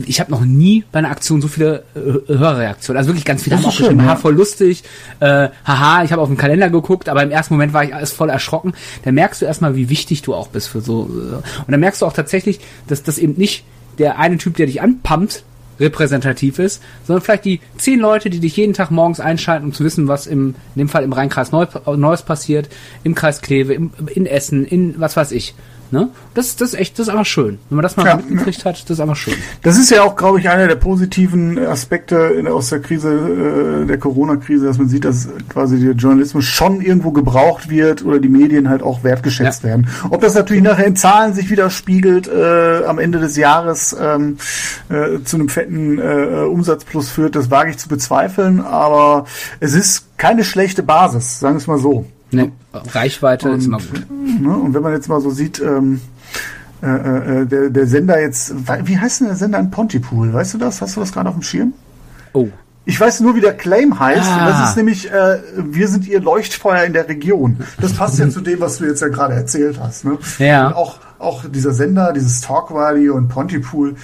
ich 0.06 0.20
habe 0.20 0.30
noch 0.32 0.44
nie 0.44 0.84
bei 0.90 0.98
einer 0.98 1.10
Aktion 1.10 1.40
so 1.40 1.46
viele 1.46 1.84
äh, 1.94 2.32
Hörreaktionen, 2.32 2.98
also 2.98 3.10
wirklich 3.10 3.24
ganz 3.24 3.44
viele 3.44 3.56
haben 3.56 3.64
auch 3.64 3.72
schön, 3.72 3.86
geschrieben, 3.86 4.04
ja. 4.04 4.16
voll 4.16 4.34
lustig, 4.34 4.82
äh, 5.20 5.48
haha, 5.64 6.02
ich 6.02 6.10
habe 6.10 6.20
auf 6.20 6.28
den 6.28 6.36
Kalender 6.36 6.68
geguckt, 6.68 7.08
aber 7.08 7.22
im 7.22 7.30
ersten 7.30 7.54
Moment 7.54 7.72
war 7.72 7.84
ich 7.84 7.94
alles 7.94 8.12
voll 8.12 8.28
erschrocken. 8.28 8.74
Da 9.04 9.12
merkst 9.12 9.40
du 9.40 9.46
erstmal, 9.46 9.76
wie 9.76 9.88
wichtig 9.88 10.22
du 10.22 10.34
auch 10.34 10.48
bist 10.48 10.68
für 10.68 10.80
so. 10.80 11.04
Äh, 11.04 11.34
und 11.36 11.70
dann 11.70 11.80
merkst 11.80 12.02
du 12.02 12.06
auch 12.06 12.12
tatsächlich, 12.12 12.60
dass 12.88 13.02
das 13.02 13.18
eben 13.18 13.34
nicht 13.36 13.64
der 13.98 14.18
eine 14.18 14.38
Typ, 14.38 14.56
der 14.56 14.66
dich 14.66 14.82
anpumpt, 14.82 15.44
repräsentativ 15.80 16.58
ist, 16.58 16.82
sondern 17.06 17.22
vielleicht 17.22 17.44
die 17.44 17.60
zehn 17.78 17.98
Leute, 17.98 18.30
die 18.30 18.40
dich 18.40 18.56
jeden 18.56 18.74
Tag 18.74 18.90
morgens 18.90 19.20
einschalten, 19.20 19.66
um 19.66 19.72
zu 19.72 19.84
wissen, 19.84 20.08
was 20.08 20.26
im, 20.26 20.54
in 20.74 20.78
dem 20.78 20.88
Fall 20.88 21.02
im 21.02 21.12
Rheinkreis 21.12 21.52
Neues 21.52 22.22
passiert, 22.22 22.68
im 23.02 23.14
Kreis 23.14 23.40
Kleve, 23.40 23.74
im, 23.74 23.90
in 24.12 24.26
Essen, 24.26 24.64
in 24.64 24.94
was 24.98 25.16
weiß 25.16 25.32
ich. 25.32 25.54
Ne? 25.94 26.08
Das, 26.34 26.56
das 26.56 26.70
ist 26.70 26.80
echt, 26.80 26.98
das 26.98 27.06
ist 27.06 27.12
einfach 27.12 27.24
schön. 27.24 27.60
Wenn 27.68 27.76
man 27.76 27.84
das 27.84 27.96
mal 27.96 28.04
ja, 28.04 28.16
mitgekriegt 28.16 28.64
hat, 28.64 28.82
das 28.82 28.90
ist 28.90 29.00
einfach 29.00 29.14
schön. 29.14 29.34
Das 29.62 29.78
ist 29.78 29.90
ja 29.90 30.02
auch, 30.02 30.16
glaube 30.16 30.40
ich, 30.40 30.48
einer 30.48 30.66
der 30.66 30.74
positiven 30.74 31.56
Aspekte 31.56 32.44
aus 32.50 32.70
der 32.70 32.80
Krise, 32.80 33.82
äh, 33.84 33.86
der 33.86 33.96
Corona-Krise, 33.98 34.66
dass 34.66 34.76
man 34.76 34.88
sieht, 34.88 35.04
dass 35.04 35.28
quasi 35.48 35.78
der 35.78 35.92
Journalismus 35.92 36.46
schon 36.46 36.80
irgendwo 36.80 37.12
gebraucht 37.12 37.70
wird 37.70 38.04
oder 38.04 38.18
die 38.18 38.28
Medien 38.28 38.68
halt 38.68 38.82
auch 38.82 39.04
wertgeschätzt 39.04 39.62
ja. 39.62 39.68
werden. 39.68 39.86
Ob 40.10 40.20
das 40.20 40.34
natürlich 40.34 40.64
nachher 40.64 40.86
in 40.86 40.96
Zahlen 40.96 41.32
sich 41.32 41.48
widerspiegelt, 41.48 42.26
äh, 42.26 42.84
am 42.86 42.98
Ende 42.98 43.20
des 43.20 43.36
Jahres 43.36 43.96
ähm, 43.96 44.38
äh, 44.88 45.22
zu 45.22 45.36
einem 45.36 45.48
fetten 45.48 46.00
äh, 46.00 46.44
Umsatzplus 46.44 47.08
führt, 47.08 47.36
das 47.36 47.52
wage 47.52 47.70
ich 47.70 47.78
zu 47.78 47.88
bezweifeln, 47.88 48.60
aber 48.60 49.26
es 49.60 49.74
ist 49.74 50.18
keine 50.18 50.42
schlechte 50.42 50.82
Basis, 50.82 51.38
sagen 51.38 51.54
wir 51.54 51.58
es 51.58 51.68
mal 51.68 51.78
so. 51.78 52.04
Nee, 52.34 52.52
Reichweite 52.72 53.50
und, 53.50 53.58
ist 53.58 53.66
immer 53.66 53.78
gut. 53.78 54.06
Ne? 54.10 54.56
Und 54.56 54.74
wenn 54.74 54.82
man 54.82 54.92
jetzt 54.92 55.08
mal 55.08 55.20
so 55.20 55.30
sieht, 55.30 55.60
ähm, 55.60 56.00
äh, 56.82 57.42
äh, 57.42 57.46
der, 57.46 57.70
der 57.70 57.86
Sender 57.86 58.20
jetzt, 58.20 58.54
wie 58.84 58.98
heißt 58.98 59.20
denn 59.20 59.28
der 59.28 59.36
Sender 59.36 59.58
in 59.58 59.70
Pontypool? 59.70 60.32
Weißt 60.32 60.54
du 60.54 60.58
das? 60.58 60.82
Hast 60.82 60.96
du 60.96 61.00
das 61.00 61.12
gerade 61.12 61.28
auf 61.28 61.34
dem 61.34 61.42
Schirm? 61.42 61.72
Oh. 62.32 62.48
Ich 62.86 63.00
weiß 63.00 63.20
nur, 63.20 63.34
wie 63.34 63.40
der 63.40 63.54
Claim 63.54 63.98
heißt. 63.98 64.28
Ah. 64.30 64.48
das 64.48 64.70
ist 64.70 64.76
nämlich, 64.76 65.10
äh, 65.10 65.38
wir 65.56 65.88
sind 65.88 66.06
ihr 66.06 66.20
Leuchtfeuer 66.20 66.84
in 66.84 66.92
der 66.92 67.08
Region. 67.08 67.56
Das 67.80 67.94
passt 67.94 68.18
ja 68.18 68.28
zu 68.28 68.42
dem, 68.42 68.60
was 68.60 68.78
du 68.78 68.84
jetzt 68.84 69.00
ja 69.00 69.08
gerade 69.08 69.34
erzählt 69.34 69.78
hast. 69.80 70.04
Ne? 70.04 70.18
Ja. 70.38 70.68
Und 70.68 70.74
auch, 70.74 70.98
auch 71.18 71.44
dieser 71.48 71.72
Sender, 71.72 72.12
dieses 72.12 72.42
Talkradio 72.42 73.14
und 73.14 73.28
Pontypool, 73.28 73.96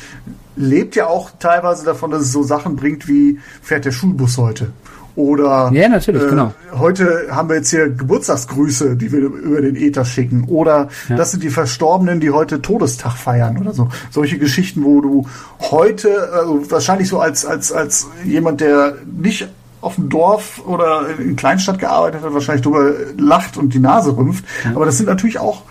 lebt 0.56 0.96
ja 0.96 1.06
auch 1.06 1.30
teilweise 1.38 1.84
davon, 1.84 2.10
dass 2.10 2.22
es 2.22 2.32
so 2.32 2.42
Sachen 2.42 2.76
bringt 2.76 3.06
wie 3.06 3.38
fährt 3.60 3.84
der 3.84 3.92
Schulbus 3.92 4.38
heute. 4.38 4.72
Oder 5.16 5.70
ja, 5.72 5.88
natürlich, 5.88 6.22
äh, 6.22 6.28
genau. 6.28 6.52
heute 6.72 7.26
haben 7.30 7.48
wir 7.48 7.56
jetzt 7.56 7.70
hier 7.70 7.90
Geburtstagsgrüße, 7.90 8.96
die 8.96 9.10
wir 9.10 9.20
über 9.20 9.60
den 9.60 9.76
Äther 9.76 10.04
schicken. 10.04 10.44
Oder 10.44 10.88
ja. 11.08 11.16
das 11.16 11.32
sind 11.32 11.42
die 11.42 11.50
Verstorbenen, 11.50 12.20
die 12.20 12.30
heute 12.30 12.62
Todestag 12.62 13.16
feiern 13.16 13.58
oder 13.58 13.72
so. 13.72 13.88
Solche 14.10 14.38
Geschichten, 14.38 14.84
wo 14.84 15.00
du 15.00 15.26
heute, 15.60 16.32
also 16.32 16.70
wahrscheinlich 16.70 17.08
so 17.08 17.18
als, 17.18 17.44
als, 17.44 17.72
als 17.72 18.06
jemand, 18.24 18.60
der 18.60 18.94
nicht 19.04 19.48
auf 19.80 19.96
dem 19.96 20.08
Dorf 20.08 20.62
oder 20.66 21.06
in 21.18 21.36
Kleinstadt 21.36 21.78
gearbeitet 21.78 22.22
hat, 22.22 22.32
wahrscheinlich 22.32 22.62
drüber 22.62 22.92
lacht 23.16 23.56
und 23.56 23.74
die 23.74 23.78
Nase 23.78 24.16
rümpft. 24.16 24.44
Ja. 24.64 24.72
Aber 24.76 24.84
das 24.84 24.98
sind 24.98 25.06
natürlich 25.06 25.38
auch 25.38 25.62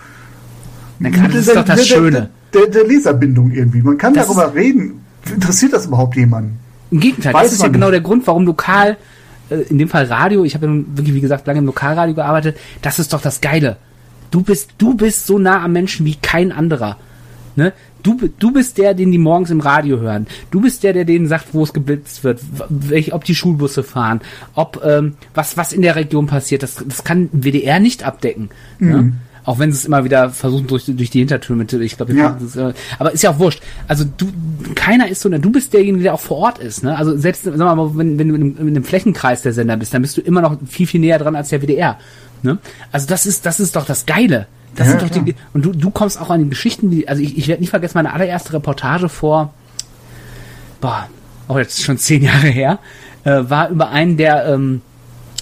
Na 0.98 1.10
klar, 1.10 1.28
das 1.28 1.36
ist 1.36 1.56
doch 1.56 1.64
das 1.64 1.76
der, 1.76 1.84
Schöne. 1.84 2.30
Der, 2.52 2.66
der, 2.66 2.86
Leserbindung 2.86 3.52
irgendwie. 3.52 3.82
Man 3.82 3.96
kann 3.96 4.12
das 4.12 4.26
darüber 4.26 4.54
reden. 4.54 5.04
Interessiert 5.32 5.72
das 5.72 5.86
überhaupt 5.86 6.16
jemanden? 6.16 6.58
Im 6.90 6.98
Gegenteil, 6.98 7.32
Weiß 7.32 7.44
das 7.44 7.52
ist 7.52 7.62
ja 7.62 7.68
genau 7.68 7.90
der 7.90 8.00
Grund, 8.00 8.26
warum 8.26 8.44
lokal 8.46 8.92
äh, 8.92 8.96
in 9.50 9.78
dem 9.78 9.88
Fall 9.88 10.04
Radio, 10.04 10.44
ich 10.44 10.54
habe 10.54 10.66
ja 10.66 10.72
wirklich, 10.72 11.14
wie 11.14 11.20
gesagt, 11.20 11.46
lange 11.46 11.58
im 11.58 11.66
Lokalradio 11.66 12.14
gearbeitet, 12.14 12.56
das 12.82 12.98
ist 12.98 13.12
doch 13.12 13.20
das 13.20 13.40
Geile. 13.40 13.76
Du 14.30 14.42
bist, 14.42 14.70
du 14.78 14.94
bist 14.94 15.26
so 15.26 15.38
nah 15.38 15.62
am 15.62 15.72
Menschen 15.72 16.06
wie 16.06 16.14
kein 16.14 16.52
anderer. 16.52 16.96
Ne? 17.56 17.72
Du, 18.02 18.16
du 18.38 18.52
bist 18.52 18.78
der, 18.78 18.94
den 18.94 19.12
die 19.12 19.18
morgens 19.18 19.50
im 19.50 19.60
Radio 19.60 19.98
hören. 19.98 20.26
Du 20.50 20.60
bist 20.60 20.82
der, 20.84 20.92
der 20.92 21.04
denen 21.04 21.26
sagt, 21.26 21.52
wo 21.52 21.62
es 21.62 21.72
geblitzt 21.72 22.24
wird, 22.24 22.40
welch, 22.68 23.12
ob 23.12 23.24
die 23.24 23.34
Schulbusse 23.34 23.82
fahren, 23.82 24.20
ob 24.54 24.82
ähm, 24.84 25.14
was, 25.34 25.56
was 25.56 25.72
in 25.72 25.82
der 25.82 25.96
Region 25.96 26.26
passiert. 26.26 26.62
Das, 26.62 26.76
das 26.76 27.04
kann 27.04 27.28
WDR 27.32 27.80
nicht 27.80 28.04
abdecken. 28.04 28.50
Ne? 28.78 28.96
Mhm. 28.96 29.06
Ne? 29.06 29.12
Auch 29.44 29.58
wenn 29.58 29.72
sie 29.72 29.78
es 29.78 29.84
immer 29.84 30.04
wieder 30.04 30.30
versuchen 30.30 30.66
durch, 30.66 30.84
durch 30.86 31.10
die 31.10 31.20
Hintertür 31.20 31.56
mit, 31.56 31.72
ich 31.72 31.96
glaube, 31.96 32.14
ja. 32.14 32.38
Äh, 32.56 32.72
aber 32.98 33.12
ist 33.12 33.22
ja 33.22 33.30
auch 33.30 33.38
wurscht. 33.38 33.62
Also 33.88 34.04
du, 34.04 34.26
keiner 34.74 35.08
ist 35.08 35.22
so, 35.22 35.28
du 35.28 35.50
bist 35.50 35.72
derjenige, 35.72 36.04
der 36.04 36.14
auch 36.14 36.20
vor 36.20 36.38
Ort 36.38 36.58
ist, 36.58 36.82
ne? 36.82 36.96
Also 36.96 37.16
selbst, 37.16 37.44
sag 37.44 37.56
mal, 37.56 37.96
wenn, 37.96 38.18
wenn 38.18 38.28
du 38.28 38.34
in, 38.34 38.56
in 38.56 38.74
dem 38.74 38.84
Flächenkreis 38.84 39.42
der 39.42 39.52
Sender 39.52 39.76
bist, 39.76 39.94
dann 39.94 40.02
bist 40.02 40.16
du 40.16 40.20
immer 40.20 40.42
noch 40.42 40.58
viel, 40.68 40.86
viel 40.86 41.00
näher 41.00 41.18
dran 41.18 41.36
als 41.36 41.48
der 41.48 41.62
WDR, 41.62 41.98
ne? 42.42 42.58
Also 42.92 43.06
das 43.06 43.26
ist, 43.26 43.46
das 43.46 43.60
ist 43.60 43.76
doch 43.76 43.86
das 43.86 44.06
Geile. 44.06 44.46
Das 44.76 44.86
ja, 44.86 44.98
sind 44.98 45.02
doch 45.02 45.24
die, 45.24 45.34
und 45.52 45.64
du, 45.64 45.72
du 45.72 45.90
kommst 45.90 46.20
auch 46.20 46.30
an 46.30 46.44
die 46.44 46.48
Geschichten, 46.48 46.90
wie, 46.90 47.08
also 47.08 47.22
ich, 47.22 47.36
ich 47.36 47.48
werde 47.48 47.60
nicht 47.60 47.70
vergessen, 47.70 47.94
meine 47.94 48.12
allererste 48.12 48.52
Reportage 48.52 49.08
vor, 49.08 49.52
boah, 50.80 51.08
auch 51.48 51.58
jetzt 51.58 51.82
schon 51.82 51.98
zehn 51.98 52.22
Jahre 52.22 52.48
her, 52.48 52.78
äh, 53.24 53.42
war 53.48 53.68
über 53.70 53.90
einen, 53.90 54.16
der, 54.16 54.46
ähm, 54.46 54.82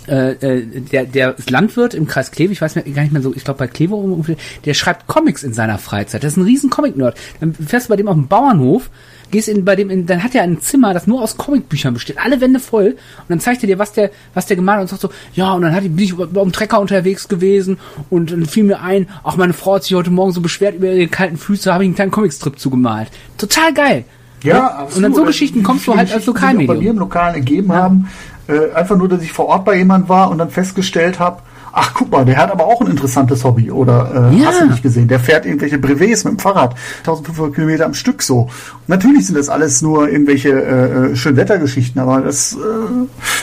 äh, 0.08 0.32
äh, 0.32 0.80
der, 0.80 1.04
der 1.04 1.38
ist 1.38 1.50
Landwirt 1.50 1.94
im 1.94 2.06
Kreis 2.06 2.30
Kleve, 2.30 2.52
ich 2.52 2.60
weiß 2.60 2.74
gar 2.74 2.82
nicht 2.84 3.12
mehr 3.12 3.22
so, 3.22 3.34
ich 3.34 3.44
glaube 3.44 3.58
bei 3.58 3.66
Kleve, 3.66 4.36
der 4.64 4.74
schreibt 4.74 5.06
Comics 5.06 5.42
in 5.42 5.52
seiner 5.52 5.78
Freizeit. 5.78 6.24
Das 6.24 6.32
ist 6.32 6.36
ein 6.36 6.44
riesen 6.44 6.70
Comic-Nerd. 6.70 7.16
Dann 7.40 7.54
fährst 7.54 7.86
du 7.86 7.90
bei 7.90 7.96
dem 7.96 8.08
auf 8.08 8.14
dem 8.14 8.26
Bauernhof, 8.26 8.90
gehst 9.30 9.48
in 9.48 9.64
bei 9.64 9.76
dem, 9.76 9.90
in, 9.90 10.06
dann 10.06 10.22
hat 10.22 10.34
er 10.34 10.42
ein 10.42 10.60
Zimmer, 10.60 10.94
das 10.94 11.06
nur 11.06 11.22
aus 11.22 11.36
Comicbüchern 11.36 11.94
besteht, 11.94 12.18
alle 12.18 12.40
Wände 12.40 12.60
voll, 12.60 12.92
und 12.92 13.28
dann 13.28 13.40
zeigt 13.40 13.62
er 13.62 13.66
dir, 13.66 13.78
was 13.78 13.92
der, 13.92 14.10
was 14.34 14.46
der 14.46 14.56
gemalt 14.56 14.76
hat 14.76 14.82
und 14.82 14.88
sagt 14.88 15.02
so, 15.02 15.10
ja, 15.34 15.52
und 15.52 15.62
dann 15.62 15.74
hat, 15.74 15.82
bin 15.82 15.98
ich 15.98 16.12
über 16.12 16.26
dem 16.26 16.52
Trecker 16.52 16.80
unterwegs 16.80 17.28
gewesen 17.28 17.78
und 18.10 18.32
dann 18.32 18.46
fiel 18.46 18.64
mir 18.64 18.80
ein, 18.80 19.08
ach, 19.24 19.36
meine 19.36 19.52
Frau 19.52 19.74
hat 19.74 19.84
sich 19.84 19.94
heute 19.94 20.10
Morgen 20.10 20.32
so 20.32 20.40
beschwert 20.40 20.76
über 20.76 20.90
ihre 20.90 21.08
kalten 21.08 21.36
Füße, 21.36 21.72
habe 21.72 21.84
ich 21.84 21.88
einen 21.88 21.94
kleinen 21.94 22.10
Comicstrip 22.10 22.58
zugemalt. 22.58 23.08
Total 23.36 23.72
geil. 23.74 24.04
Ja, 24.42 24.56
ja? 24.56 24.66
Absolut. 24.68 24.96
Und 24.96 25.04
an 25.04 25.14
so 25.14 25.24
Geschichten 25.24 25.62
kommst 25.62 25.86
du 25.86 25.96
halt 25.96 26.12
als 26.12 26.26
Lokalmedium. 26.26 26.76
Bei 26.76 26.82
mir 26.82 26.90
im 26.90 26.98
Lokalen 26.98 27.34
ergeben 27.34 27.70
ja. 27.70 27.76
haben, 27.76 28.08
äh, 28.48 28.72
einfach 28.72 28.96
nur, 28.96 29.08
dass 29.08 29.22
ich 29.22 29.32
vor 29.32 29.46
Ort 29.46 29.64
bei 29.64 29.76
jemand 29.76 30.08
war 30.08 30.30
und 30.30 30.38
dann 30.38 30.50
festgestellt 30.50 31.18
habe, 31.18 31.42
ach 31.72 31.94
guck 31.94 32.10
mal, 32.10 32.24
der 32.24 32.36
hat 32.36 32.50
aber 32.50 32.66
auch 32.66 32.80
ein 32.80 32.88
interessantes 32.88 33.44
Hobby 33.44 33.70
oder 33.70 34.30
äh, 34.32 34.36
ja. 34.36 34.46
hast 34.46 34.60
du 34.62 34.66
nicht 34.66 34.82
gesehen, 34.82 35.08
der 35.08 35.20
fährt 35.20 35.46
irgendwelche 35.46 35.78
Brevets 35.78 36.24
mit 36.24 36.34
dem 36.34 36.38
Fahrrad, 36.38 36.74
1500 36.98 37.54
Kilometer 37.54 37.86
am 37.86 37.94
Stück 37.94 38.22
so. 38.22 38.48
natürlich 38.86 39.26
sind 39.26 39.36
das 39.36 39.48
alles 39.48 39.82
nur 39.82 40.08
irgendwelche 40.08 40.50
äh, 40.50 41.12
äh, 41.12 41.16
Schönwettergeschichten, 41.16 42.00
aber 42.00 42.20
das, 42.20 42.54
äh, 42.54 42.56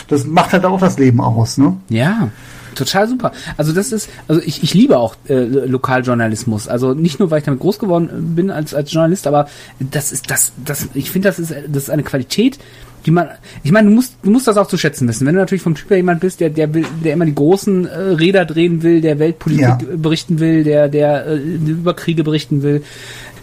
das 0.08 0.26
macht 0.26 0.52
halt 0.52 0.64
auch 0.64 0.80
das 0.80 0.98
Leben 0.98 1.20
aus, 1.20 1.58
ne? 1.58 1.76
Ja. 1.88 2.28
Total 2.76 3.08
super. 3.08 3.32
Also 3.56 3.72
das 3.72 3.90
ist, 3.90 4.08
also 4.28 4.40
ich, 4.44 4.62
ich 4.62 4.74
liebe 4.74 4.98
auch 4.98 5.16
äh, 5.28 5.34
Lokaljournalismus. 5.34 6.68
Also 6.68 6.94
nicht 6.94 7.18
nur, 7.18 7.30
weil 7.30 7.38
ich 7.38 7.44
damit 7.44 7.60
groß 7.60 7.78
geworden 7.78 8.34
bin 8.36 8.50
als, 8.50 8.74
als 8.74 8.92
Journalist, 8.92 9.26
aber 9.26 9.48
das 9.80 10.12
ist 10.12 10.30
das, 10.30 10.52
das, 10.64 10.88
ich 10.94 11.10
finde, 11.10 11.28
das 11.28 11.38
ist, 11.38 11.54
das 11.68 11.84
ist 11.84 11.90
eine 11.90 12.02
Qualität, 12.02 12.58
die 13.06 13.12
man, 13.12 13.28
ich 13.62 13.70
meine, 13.70 13.88
du 13.88 13.94
musst, 13.94 14.16
du 14.22 14.30
musst 14.30 14.48
das 14.48 14.56
auch 14.56 14.66
zu 14.66 14.76
schätzen 14.76 15.08
wissen. 15.08 15.26
Wenn 15.26 15.34
du 15.34 15.40
natürlich 15.40 15.62
vom 15.62 15.74
Typ 15.74 15.88
her 15.90 15.96
jemand 15.96 16.20
bist, 16.20 16.40
der, 16.40 16.50
der 16.50 16.74
will, 16.74 16.84
der 17.04 17.12
immer 17.12 17.24
die 17.24 17.34
großen 17.34 17.86
äh, 17.86 17.98
Räder 17.98 18.44
drehen 18.44 18.82
will, 18.82 19.00
der 19.00 19.18
Weltpolitik 19.18 19.62
ja. 19.62 19.78
berichten 19.96 20.40
will, 20.40 20.64
der, 20.64 20.88
der 20.88 21.26
äh, 21.26 21.36
über 21.36 21.94
Kriege 21.94 22.24
berichten 22.24 22.62
will, 22.62 22.82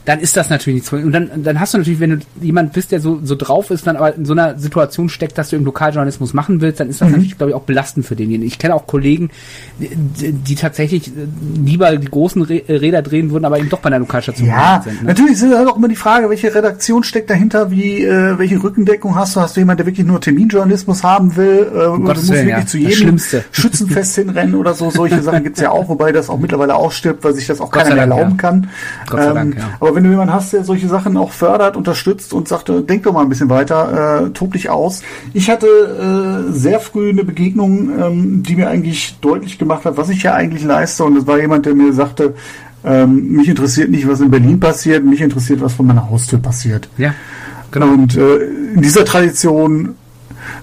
dann 0.05 0.19
ist 0.19 0.35
das 0.35 0.49
natürlich 0.49 0.81
nichts. 0.81 0.91
Und 0.91 1.11
dann, 1.11 1.43
dann 1.43 1.59
hast 1.59 1.73
du 1.73 1.77
natürlich, 1.77 1.99
wenn 1.99 2.09
du 2.11 2.17
jemand 2.41 2.73
bist, 2.73 2.91
der 2.91 2.99
so, 2.99 3.19
so 3.23 3.35
drauf 3.35 3.71
ist, 3.71 3.87
dann 3.87 3.95
aber 3.95 4.15
in 4.15 4.25
so 4.25 4.33
einer 4.33 4.57
Situation 4.57 5.07
steckt, 5.09 5.37
dass 5.37 5.49
du 5.49 5.55
im 5.55 5.63
Lokaljournalismus 5.63 6.33
machen 6.33 6.59
willst, 6.59 6.79
dann 6.79 6.89
ist 6.89 6.99
das 6.99 7.07
mhm. 7.07 7.13
natürlich, 7.13 7.37
glaube 7.37 7.51
ich, 7.51 7.55
auch 7.55 7.63
belastend 7.63 8.05
für 8.05 8.15
denjenigen. 8.15 8.47
Ich 8.47 8.59
kenne 8.59 8.75
auch 8.75 8.85
Kollegen, 8.85 9.29
die, 9.79 10.31
die 10.31 10.55
tatsächlich 10.55 11.11
lieber 11.55 11.95
die 11.95 12.07
großen 12.07 12.41
Räder 12.41 13.01
drehen 13.01 13.31
würden, 13.31 13.45
aber 13.45 13.59
eben 13.59 13.69
doch 13.69 13.79
bei 13.79 13.87
einer 13.87 13.99
Lokalstation 13.99 14.47
ja, 14.47 14.81
sind. 14.83 15.01
Ne? 15.01 15.07
Natürlich 15.07 15.33
ist 15.33 15.43
halt 15.43 15.67
auch 15.67 15.77
immer 15.77 15.87
die 15.87 15.95
Frage, 15.95 16.29
welche 16.29 16.53
Redaktion 16.53 17.03
steckt 17.03 17.29
dahinter, 17.29 17.71
wie, 17.71 18.03
äh, 18.03 18.37
welche 18.37 18.61
Rückendeckung 18.61 19.15
hast 19.15 19.35
du? 19.35 19.41
Hast 19.41 19.55
du 19.55 19.61
jemanden, 19.61 19.77
der 19.77 19.85
wirklich 19.85 20.05
nur 20.05 20.19
Terminjournalismus 20.19 21.03
haben 21.03 21.35
will? 21.37 21.71
Äh, 21.73 21.85
um 21.85 22.05
du 22.05 22.11
musst 22.11 22.29
Willen, 22.29 22.47
wirklich 22.47 22.57
ja. 22.57 22.65
zu 22.65 22.77
jedem 22.77 23.19
Schützenfest 23.51 24.15
hinrennen 24.15 24.55
oder 24.55 24.73
so. 24.73 24.89
Solche 24.89 25.21
Sachen 25.21 25.43
gibt's 25.43 25.61
ja 25.61 25.71
auch, 25.71 25.87
wobei 25.87 26.11
das 26.11 26.29
auch 26.29 26.39
mittlerweile 26.39 26.75
ausstirbt, 26.75 27.23
weil 27.23 27.33
sich 27.33 27.47
das 27.47 27.61
auch 27.61 27.71
Gott 27.71 27.83
keiner 27.83 27.95
mehr 27.95 28.03
erlauben 28.03 28.31
ja. 28.31 28.37
kann. 28.37 28.69
Gott 29.09 29.21
sei 29.21 29.29
ähm, 29.29 29.35
Dank, 29.35 29.57
ja. 29.57 29.69
Aber 29.93 29.99
wenn 29.99 30.05
du 30.05 30.09
jemanden 30.09 30.33
hast, 30.33 30.51
der 30.53 30.63
solche 30.63 30.87
Sachen 30.87 31.15
auch 31.17 31.31
fördert, 31.31 31.77
unterstützt 31.77 32.33
und 32.33 32.47
sagt, 32.47 32.67
denk 32.89 33.03
doch 33.03 33.13
mal 33.13 33.21
ein 33.21 33.29
bisschen 33.29 33.51
weiter, 33.51 34.23
äh, 34.25 34.29
tob 34.31 34.53
dich 34.53 34.71
aus. 34.71 35.03
Ich 35.35 35.51
hatte 35.51 35.67
äh, 35.67 36.51
sehr 36.51 36.79
früh 36.79 37.11
eine 37.11 37.23
Begegnung, 37.23 37.91
ähm, 37.99 38.41
die 38.41 38.55
mir 38.55 38.69
eigentlich 38.69 39.19
deutlich 39.21 39.59
gemacht 39.59 39.85
hat, 39.85 39.95
was 39.95 40.09
ich 40.09 40.23
ja 40.23 40.33
eigentlich 40.33 40.63
leiste. 40.63 41.03
Und 41.03 41.15
es 41.15 41.27
war 41.27 41.39
jemand, 41.39 41.67
der 41.67 41.75
mir 41.75 41.93
sagte, 41.93 42.33
ähm, 42.83 43.33
mich 43.33 43.47
interessiert 43.47 43.91
nicht, 43.91 44.07
was 44.07 44.19
in 44.19 44.31
Berlin 44.31 44.59
passiert, 44.59 45.05
mich 45.05 45.21
interessiert, 45.21 45.61
was 45.61 45.73
von 45.73 45.85
meiner 45.85 46.09
Haustür 46.09 46.39
passiert. 46.39 46.89
Ja. 46.97 47.13
Genau. 47.69 47.93
Und 47.93 48.17
äh, 48.17 48.37
in 48.73 48.81
dieser 48.81 49.05
Tradition 49.05 49.93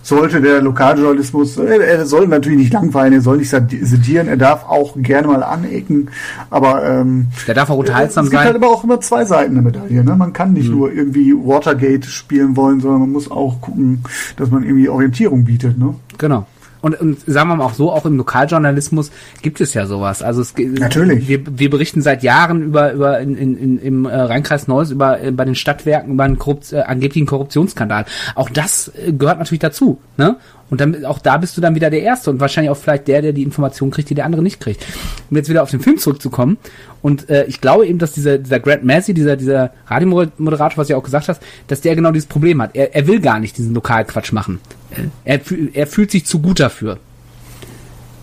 sollte 0.03 0.41
der 0.41 0.63
Lokaljournalismus, 0.63 1.57
äh, 1.59 1.79
er 1.79 2.07
soll 2.07 2.27
natürlich 2.29 2.59
nicht 2.59 2.73
langweilen, 2.73 3.13
er 3.13 3.21
soll 3.21 3.39
nicht 3.39 3.51
sedieren, 3.51 4.29
er 4.29 4.37
darf 4.37 4.65
auch 4.65 4.95
gerne 4.97 5.29
mal 5.29 5.43
anecken, 5.43 6.11
aber 6.51 6.85
ähm, 6.85 7.29
der 7.47 7.55
darf 7.55 7.71
auch 7.71 7.79
unterhaltsam 7.79 8.27
sein. 8.27 8.27
Es 8.27 8.31
gibt 8.31 8.45
halt 8.45 8.57
aber 8.57 8.69
auch 8.69 8.85
immer 8.85 9.01
zwei 9.01 9.25
Seiten 9.25 9.55
der 9.55 9.63
Medaille. 9.63 10.05
Ne? 10.05 10.17
Man 10.17 10.33
kann 10.33 10.53
nicht 10.53 10.69
mhm. 10.69 10.77
nur 10.79 10.93
irgendwie 10.93 11.33
Watergate 11.33 12.07
spielen 12.07 12.57
wollen, 12.57 12.81
sondern 12.81 13.01
man 13.01 13.13
muss 13.13 13.31
auch 13.31 13.61
gucken, 13.61 14.03
dass 14.37 14.51
man 14.51 14.65
irgendwie 14.65 14.89
Orientierung 14.89 15.45
bietet. 15.45 15.79
Ne? 15.79 15.95
Genau. 16.19 16.47
Und, 16.81 17.01
und 17.01 17.21
sagen 17.27 17.49
wir 17.49 17.57
mal 17.57 17.65
auch 17.65 17.75
so, 17.75 17.93
auch 17.93 18.07
im 18.07 18.17
Lokaljournalismus 18.17 19.11
gibt 19.43 19.61
es 19.61 19.75
ja 19.75 19.87
sowas. 19.87 20.23
Also 20.23 20.41
es 20.41 20.55
natürlich. 20.57 21.29
Wir, 21.29 21.41
wir 21.47 21.71
berichten 21.71 22.03
seit 22.03 22.23
Jahren 22.23 22.63
über 22.63 22.93
über 22.93 23.21
in, 23.21 23.37
in, 23.37 23.79
im 23.79 24.05
äh, 24.07 24.15
Rheinkreis 24.15 24.69
Neuss 24.69 24.91
über 24.91 25.21
äh, 25.21 25.31
bei 25.31 25.45
den 25.45 25.55
Stadtwerken 25.55 26.15
über 26.15 26.25
einen 26.25 26.39
Korrupt, 26.39 26.73
äh, 26.73 26.81
angeblichen 26.81 27.27
Korruptionsskandal. 27.27 28.05
Auch 28.35 28.51
das 28.51 28.93
äh, 28.95 29.13
gehört 29.13 29.39
natürlich 29.39 29.61
dazu. 29.61 29.99
Ne? 30.17 30.37
Und 30.71 30.81
dann, 30.81 31.05
auch 31.05 31.19
da 31.19 31.37
bist 31.37 31.57
du 31.57 31.61
dann 31.61 31.75
wieder 31.75 31.91
der 31.91 32.03
Erste 32.03 32.31
und 32.31 32.41
wahrscheinlich 32.41 32.71
auch 32.71 32.77
vielleicht 32.77 33.09
der, 33.09 33.23
der 33.23 33.33
die 33.33 33.43
Informationen 33.43 33.91
kriegt, 33.91 34.09
die 34.09 34.15
der 34.15 34.25
andere 34.25 34.43
nicht 34.43 34.61
kriegt. 34.61 34.87
Um 35.29 35.37
jetzt 35.37 35.49
wieder 35.49 35.63
auf 35.63 35.71
den 35.71 35.81
Film 35.81 35.99
zurückzukommen. 35.99 36.59
Und 37.03 37.29
äh, 37.29 37.45
ich 37.47 37.61
glaube 37.61 37.87
eben, 37.87 37.99
dass 37.99 38.13
dieser, 38.13 38.39
dieser 38.39 38.61
Grant 38.61 38.85
Massey, 38.85 39.13
dieser, 39.13 39.37
dieser 39.37 39.73
Radiomoderator, 39.89 40.79
was 40.79 40.87
du 40.87 40.93
ja 40.93 40.97
auch 40.97 41.05
gesagt 41.05 41.29
hast, 41.29 41.43
dass 41.67 41.81
der 41.81 41.97
genau 41.97 42.13
dieses 42.13 42.29
Problem 42.29 42.63
hat. 42.63 42.71
Er, 42.75 42.95
er 42.95 43.07
will 43.07 43.21
gar 43.21 43.41
nicht 43.41 43.59
diesen 43.59 43.75
Lokalquatsch 43.75 44.33
machen. 44.33 44.61
Er, 45.25 45.41
er 45.73 45.87
fühlt 45.87 46.11
sich 46.11 46.25
zu 46.25 46.41
gut 46.41 46.61
dafür. 46.61 46.99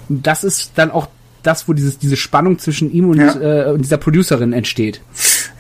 Das 0.10 0.44
ist 0.44 0.72
dann 0.76 0.92
auch 0.92 1.08
das, 1.44 1.68
wo 1.68 1.74
dieses, 1.74 1.98
diese 1.98 2.18
Spannung 2.18 2.60
zwischen 2.60 2.92
ihm 2.92 3.10
und, 3.10 3.20
ja. 3.20 3.68
äh, 3.68 3.72
und 3.72 3.82
dieser 3.82 3.98
Producerin 3.98 4.54
entsteht. 4.54 5.02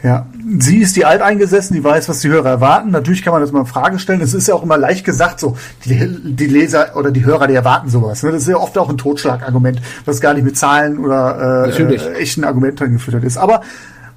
Ja, 0.03 0.27
sie 0.59 0.77
ist 0.77 0.95
die 0.95 1.05
alteingesessen, 1.05 1.75
die 1.75 1.83
weiß, 1.83 2.07
was 2.07 2.19
die 2.19 2.29
Hörer 2.29 2.49
erwarten. 2.49 2.91
Natürlich 2.91 3.23
kann 3.23 3.33
man 3.33 3.41
das 3.41 3.51
mal 3.51 3.61
in 3.61 3.65
Frage 3.65 3.97
stellen. 3.97 4.21
Es 4.21 4.33
ist 4.33 4.47
ja 4.47 4.53
auch 4.53 4.61
immer 4.61 4.77
leicht 4.77 5.03
gesagt, 5.03 5.39
so 5.39 5.57
die, 5.85 6.35
die 6.35 6.45
Leser 6.45 6.95
oder 6.95 7.09
die 7.09 7.25
Hörer, 7.25 7.47
die 7.47 7.55
erwarten 7.55 7.89
sowas. 7.89 8.21
Ne? 8.21 8.31
Das 8.31 8.43
ist 8.43 8.47
ja 8.47 8.57
oft 8.57 8.77
auch 8.77 8.89
ein 8.89 8.97
Totschlagargument, 8.97 9.81
was 10.05 10.21
gar 10.21 10.35
nicht 10.35 10.43
mit 10.43 10.55
Zahlen 10.55 10.99
oder 10.99 11.65
äh, 11.67 11.81
äh, 11.81 12.13
echten 12.13 12.43
Argumenten 12.43 12.93
gefüttert 12.93 13.23
ist. 13.23 13.37
Aber 13.37 13.61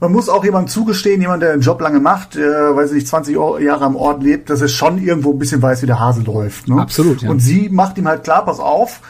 man 0.00 0.12
muss 0.12 0.28
auch 0.28 0.44
jemandem 0.44 0.68
zugestehen, 0.68 1.20
jemand, 1.20 1.42
der 1.42 1.52
einen 1.52 1.62
Job 1.62 1.80
lange 1.80 2.00
macht, 2.00 2.36
äh, 2.36 2.40
weil 2.76 2.86
sie 2.86 2.96
nicht 2.96 3.08
20 3.08 3.34
Jahre 3.34 3.84
am 3.84 3.96
Ort 3.96 4.22
lebt, 4.22 4.50
dass 4.50 4.60
er 4.60 4.68
schon 4.68 4.98
irgendwo 4.98 5.32
ein 5.32 5.38
bisschen 5.38 5.62
weiß, 5.62 5.82
wie 5.82 5.86
der 5.86 5.98
Hase 5.98 6.22
läuft. 6.22 6.68
Ne? 6.68 6.80
Absolut. 6.80 7.22
Ja. 7.22 7.30
Und 7.30 7.40
sie 7.40 7.70
macht 7.70 7.96
ihm 7.96 8.06
halt 8.06 8.24
klar, 8.24 8.44
pass 8.44 8.60
auf, 8.60 9.00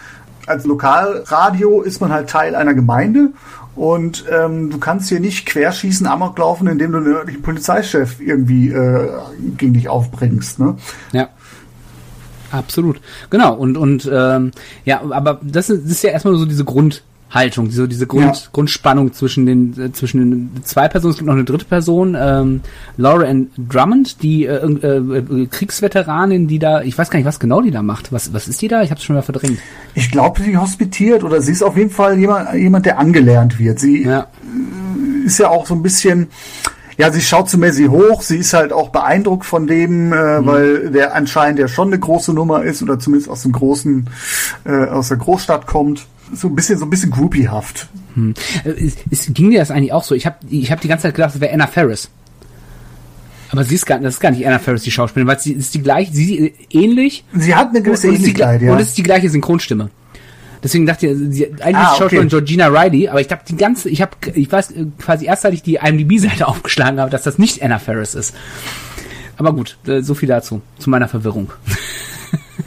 als 0.47 0.65
Lokalradio 0.67 1.83
ist 1.83 2.01
man 2.01 2.13
halt 2.13 2.29
Teil 2.29 2.55
einer 2.55 2.75
Gemeinde 2.75 3.31
Und 3.77 4.25
ähm, 4.31 4.71
du 4.71 4.79
kannst 4.79 5.09
hier 5.09 5.21
nicht 5.21 5.47
querschießen, 5.47 6.07
Amok 6.07 6.39
laufen, 6.39 6.67
indem 6.67 6.93
du 6.93 7.01
den 7.01 7.15
örtlichen 7.15 7.43
Polizeichef 7.43 8.21
irgendwie 8.21 8.71
äh, 8.71 9.09
gegen 9.57 9.75
dich 9.75 9.89
aufbringst. 9.89 10.59
Ne? 10.59 10.77
Ja. 11.13 11.29
Absolut. 12.51 13.01
Genau. 13.31 13.55
Und, 13.55 13.77
und 13.77 14.11
ähm, 14.13 14.51
ja, 14.85 15.03
aber 15.11 15.41
das 15.43 15.71
ist, 15.71 15.85
das 15.85 15.93
ist 15.93 16.03
ja 16.03 16.11
erstmal 16.11 16.37
so 16.37 16.47
diese 16.47 16.65
Grund, 16.65 17.05
Haltung, 17.31 17.71
so 17.71 17.87
diese 17.87 18.07
Grund, 18.07 18.25
ja. 18.25 18.49
Grundspannung 18.53 19.13
zwischen 19.13 19.47
den 19.47 19.81
äh, 19.81 19.93
zwischen 19.93 20.19
den 20.19 20.65
zwei 20.65 20.89
Personen. 20.89 21.13
Es 21.13 21.19
gibt 21.19 21.27
noch 21.29 21.35
eine 21.35 21.45
dritte 21.45 21.65
Person, 21.65 22.17
ähm, 22.19 22.61
Laura 22.97 23.25
Ann 23.25 23.51
Drummond, 23.57 24.23
die 24.23 24.47
äh, 24.47 24.57
äh, 24.57 25.47
Kriegsveteranin, 25.47 26.49
die 26.49 26.59
da, 26.59 26.83
ich 26.83 26.99
weiß 26.99 27.09
gar 27.09 27.19
nicht, 27.19 27.27
was 27.27 27.39
genau 27.39 27.61
die 27.61 27.71
da 27.71 27.83
macht. 27.83 28.13
Was 28.13 28.33
was 28.35 28.49
ist 28.49 28.61
die 28.63 28.69
da? 28.69 28.83
Ich 28.83 28.91
habe 28.91 28.99
es 28.99 29.05
schon 29.05 29.15
mal 29.15 29.23
verdrängt. 29.23 29.59
Ich 29.95 30.11
glaube, 30.11 30.43
sie 30.43 30.57
hospitiert 30.57 31.23
oder 31.23 31.41
sie 31.41 31.53
ist 31.53 31.63
auf 31.63 31.77
jeden 31.77 31.91
Fall 31.91 32.19
jemand, 32.19 32.55
jemand, 32.55 32.87
der 32.87 32.99
angelernt 32.99 33.59
wird. 33.59 33.79
Sie 33.79 34.03
ja. 34.03 34.21
Äh, 34.21 35.27
ist 35.27 35.39
ja 35.39 35.51
auch 35.51 35.67
so 35.67 35.75
ein 35.75 35.83
bisschen 35.83 36.29
ja, 36.97 37.11
sie 37.11 37.23
schaut 37.23 37.49
zu 37.49 37.57
Messi 37.57 37.87
hoch, 37.87 38.21
sie 38.21 38.37
ist 38.37 38.53
halt 38.53 38.75
auch 38.75 38.91
beeindruckt 38.91 39.47
von 39.47 39.67
dem, 39.67 40.13
äh, 40.13 40.41
mhm. 40.41 40.47
weil 40.47 40.91
der 40.91 41.15
anscheinend 41.15 41.59
ja 41.59 41.67
schon 41.67 41.89
eine 41.89 41.99
große 41.99 42.35
Nummer 42.35 42.63
ist 42.63 42.83
oder 42.83 42.99
zumindest 42.99 43.31
aus 43.31 43.43
dem 43.43 43.53
großen, 43.53 44.11
äh, 44.67 44.85
aus 44.85 45.09
der 45.09 45.17
Großstadt 45.17 45.67
kommt 45.67 46.07
so 46.33 46.49
ein 46.49 46.55
bisschen 46.55 46.79
so 46.79 46.87
ein 46.87 46.91
bisschen 46.91 47.11
groupiehaft. 47.11 47.89
Hm. 48.15 48.35
Es, 48.65 48.97
es 49.11 49.33
ging 49.33 49.51
dir 49.51 49.61
das 49.61 49.71
eigentlich 49.71 49.93
auch 49.93 50.05
so? 50.05 50.15
Ich 50.15 50.27
habe 50.27 50.37
ich 50.49 50.71
hab 50.71 50.81
die 50.81 50.89
ganze 50.89 51.03
Zeit 51.03 51.15
gedacht, 51.15 51.35
es 51.35 51.41
wäre 51.41 51.53
Anna 51.53 51.67
Ferris. 51.67 52.11
Aber 53.53 53.65
sie 53.65 53.75
ist 53.75 53.87
gar, 53.87 53.99
das 53.99 54.15
ist 54.15 54.21
gar 54.21 54.31
nicht 54.31 54.47
Anna 54.47 54.59
Ferris, 54.59 54.83
die 54.83 54.91
Schauspielerin, 54.91 55.29
weil 55.29 55.41
sie 55.41 55.53
ist 55.53 55.75
die 55.75 55.83
gleiche, 55.83 56.13
sie 56.13 56.55
ähnlich. 56.71 57.25
Sie 57.33 57.55
hat 57.55 57.71
eine 57.71 57.83
gewisse 57.83 58.09
Ähnlichkeit, 58.09 58.63
ja. 58.63 58.73
Und 58.73 58.81
es 58.81 58.89
ist 58.89 58.99
die 58.99 59.03
gleiche 59.03 59.29
Synchronstimme. 59.29 59.91
Deswegen 60.63 60.87
dachte 60.87 61.07
ich, 61.09 61.17
sie, 61.35 61.47
eigentlich 61.47 61.77
ah, 61.77 61.93
okay. 61.93 61.99
Schauspielerin 61.99 62.29
Georgina 62.29 62.67
Riley, 62.69 63.09
aber 63.09 63.21
ich 63.21 63.29
dachte 63.29 63.47
die 63.49 63.57
ganze, 63.57 63.89
ich 63.89 64.03
habe, 64.03 64.13
ich 64.35 64.53
weiß 64.53 64.75
quasi 64.99 65.25
erst, 65.25 65.45
als 65.45 65.55
ich 65.55 65.63
die 65.63 65.77
IMDb-Seite 65.77 66.47
aufgeschlagen 66.49 67.01
habe, 67.01 67.11
dass 67.11 67.23
das 67.23 67.39
nicht 67.39 67.63
Anna 67.63 67.79
Ferris 67.79 68.15
ist. 68.15 68.35
Aber 69.37 69.53
gut, 69.53 69.79
äh, 69.87 70.03
so 70.03 70.15
viel 70.15 70.29
dazu, 70.29 70.61
zu 70.79 70.91
meiner 70.91 71.09
Verwirrung. 71.09 71.51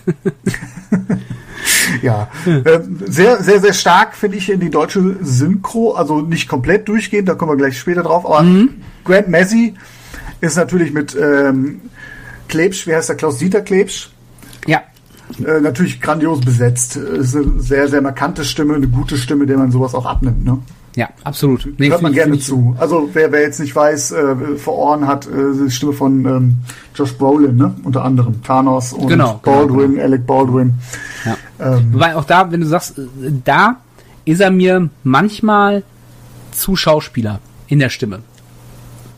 ja, 2.01 2.29
äh, 2.45 2.79
sehr, 3.05 3.41
sehr, 3.41 3.59
sehr 3.59 3.73
stark 3.73 4.15
finde 4.15 4.37
ich 4.37 4.49
in 4.49 4.59
die 4.59 4.69
deutsche 4.69 5.17
Synchro, 5.21 5.93
also 5.93 6.21
nicht 6.21 6.47
komplett 6.47 6.87
durchgehend, 6.87 7.29
da 7.29 7.35
kommen 7.35 7.51
wir 7.51 7.57
gleich 7.57 7.77
später 7.77 8.03
drauf, 8.03 8.25
aber 8.25 8.43
mhm. 8.43 8.81
Grant 9.03 9.27
Messi 9.27 9.73
ist 10.41 10.57
natürlich 10.57 10.93
mit 10.93 11.15
ähm, 11.19 11.81
Klebsch, 12.47 12.87
wie 12.87 12.95
heißt 12.95 13.09
der, 13.09 13.15
Klaus-Dieter 13.15 13.61
Klebsch? 13.61 14.09
Ja. 14.67 14.81
Äh, 15.45 15.61
natürlich 15.61 16.01
grandios 16.01 16.41
besetzt. 16.41 16.95
Ist 16.95 17.35
eine 17.35 17.61
sehr, 17.61 17.87
sehr 17.87 18.01
markante 18.01 18.43
Stimme, 18.43 18.75
eine 18.75 18.87
gute 18.87 19.17
Stimme, 19.17 19.45
der 19.45 19.57
man 19.57 19.71
sowas 19.71 19.95
auch 19.95 20.05
abnimmt, 20.05 20.43
ne? 20.43 20.59
Ja, 20.95 21.09
absolut. 21.23 21.67
Nee, 21.77 21.89
Hört 21.89 22.01
man 22.01 22.13
gerne 22.13 22.37
zu. 22.39 22.75
Also 22.79 23.09
wer, 23.13 23.31
wer 23.31 23.41
jetzt 23.41 23.59
nicht 23.59 23.75
weiß, 23.75 24.11
äh, 24.11 24.35
vor 24.57 24.77
Ohren 24.77 25.07
hat 25.07 25.25
äh, 25.25 25.29
die 25.65 25.71
Stimme 25.71 25.93
von 25.93 26.25
ähm, 26.25 26.57
Josh 26.93 27.13
Brolin, 27.13 27.55
ne? 27.55 27.73
unter 27.83 28.03
anderem 28.03 28.43
Thanos 28.43 28.93
und 28.93 29.07
genau, 29.07 29.39
genau 29.43 29.57
Baldwin, 29.65 29.91
genau. 29.93 30.03
Alec 30.03 30.27
Baldwin. 30.27 30.73
Ja. 31.25 31.37
Ähm, 31.59 31.93
Wobei 31.93 32.15
auch 32.15 32.25
da, 32.25 32.51
wenn 32.51 32.61
du 32.61 32.67
sagst, 32.67 32.99
äh, 32.99 33.01
da 33.43 33.77
ist 34.25 34.39
er 34.39 34.51
mir 34.51 34.89
manchmal 35.03 35.83
zu 36.51 36.75
Schauspieler 36.75 37.39
in 37.67 37.79
der 37.79 37.89
Stimme. 37.89 38.19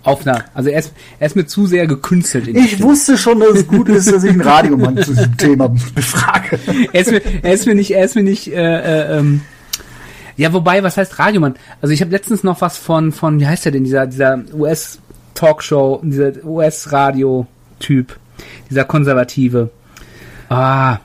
Auf 0.03 0.25
einer, 0.25 0.45
also 0.53 0.69
er 0.69 0.79
ist, 0.79 0.93
er 1.19 1.27
ist 1.27 1.35
mir 1.35 1.47
zu 1.47 1.65
sehr 1.65 1.87
gekünstelt. 1.87 2.47
ich 2.47 2.73
Stimme. 2.73 2.89
wusste 2.91 3.17
schon, 3.17 3.39
dass 3.39 3.49
es 3.55 3.67
gut 3.67 3.89
ist, 3.89 4.11
dass 4.11 4.23
ich 4.23 4.29
einen 4.29 4.41
Radiomann 4.41 4.97
zu 4.97 5.13
diesem 5.13 5.35
Thema 5.35 5.67
befrage. 5.67 6.59
er, 6.93 7.01
ist 7.01 7.11
mir, 7.11 7.21
er 7.41 7.53
ist 7.53 7.65
mir 7.65 7.75
nicht, 7.75 7.91
er 7.91 8.05
ist 8.05 8.15
mir 8.15 8.23
nicht, 8.23 8.47
äh, 8.47 8.53
äh, 8.53 9.19
ähm, 9.19 9.41
ja, 10.37 10.51
wobei, 10.53 10.83
was 10.83 10.97
heißt 10.97 11.17
Radiomann? 11.19 11.55
Also 11.81 11.93
ich 11.93 12.01
habe 12.01 12.11
letztens 12.11 12.43
noch 12.43 12.61
was 12.61 12.77
von, 12.77 13.11
von, 13.11 13.39
wie 13.39 13.47
heißt 13.47 13.65
der 13.65 13.71
denn, 13.71 13.83
dieser, 13.83 14.05
dieser 14.05 14.39
US-Talkshow, 14.53 16.01
dieser 16.03 16.43
US-Radio-Typ, 16.43 18.17
dieser 18.69 18.83
Konservative. 18.83 19.69
Ah, 20.49 20.99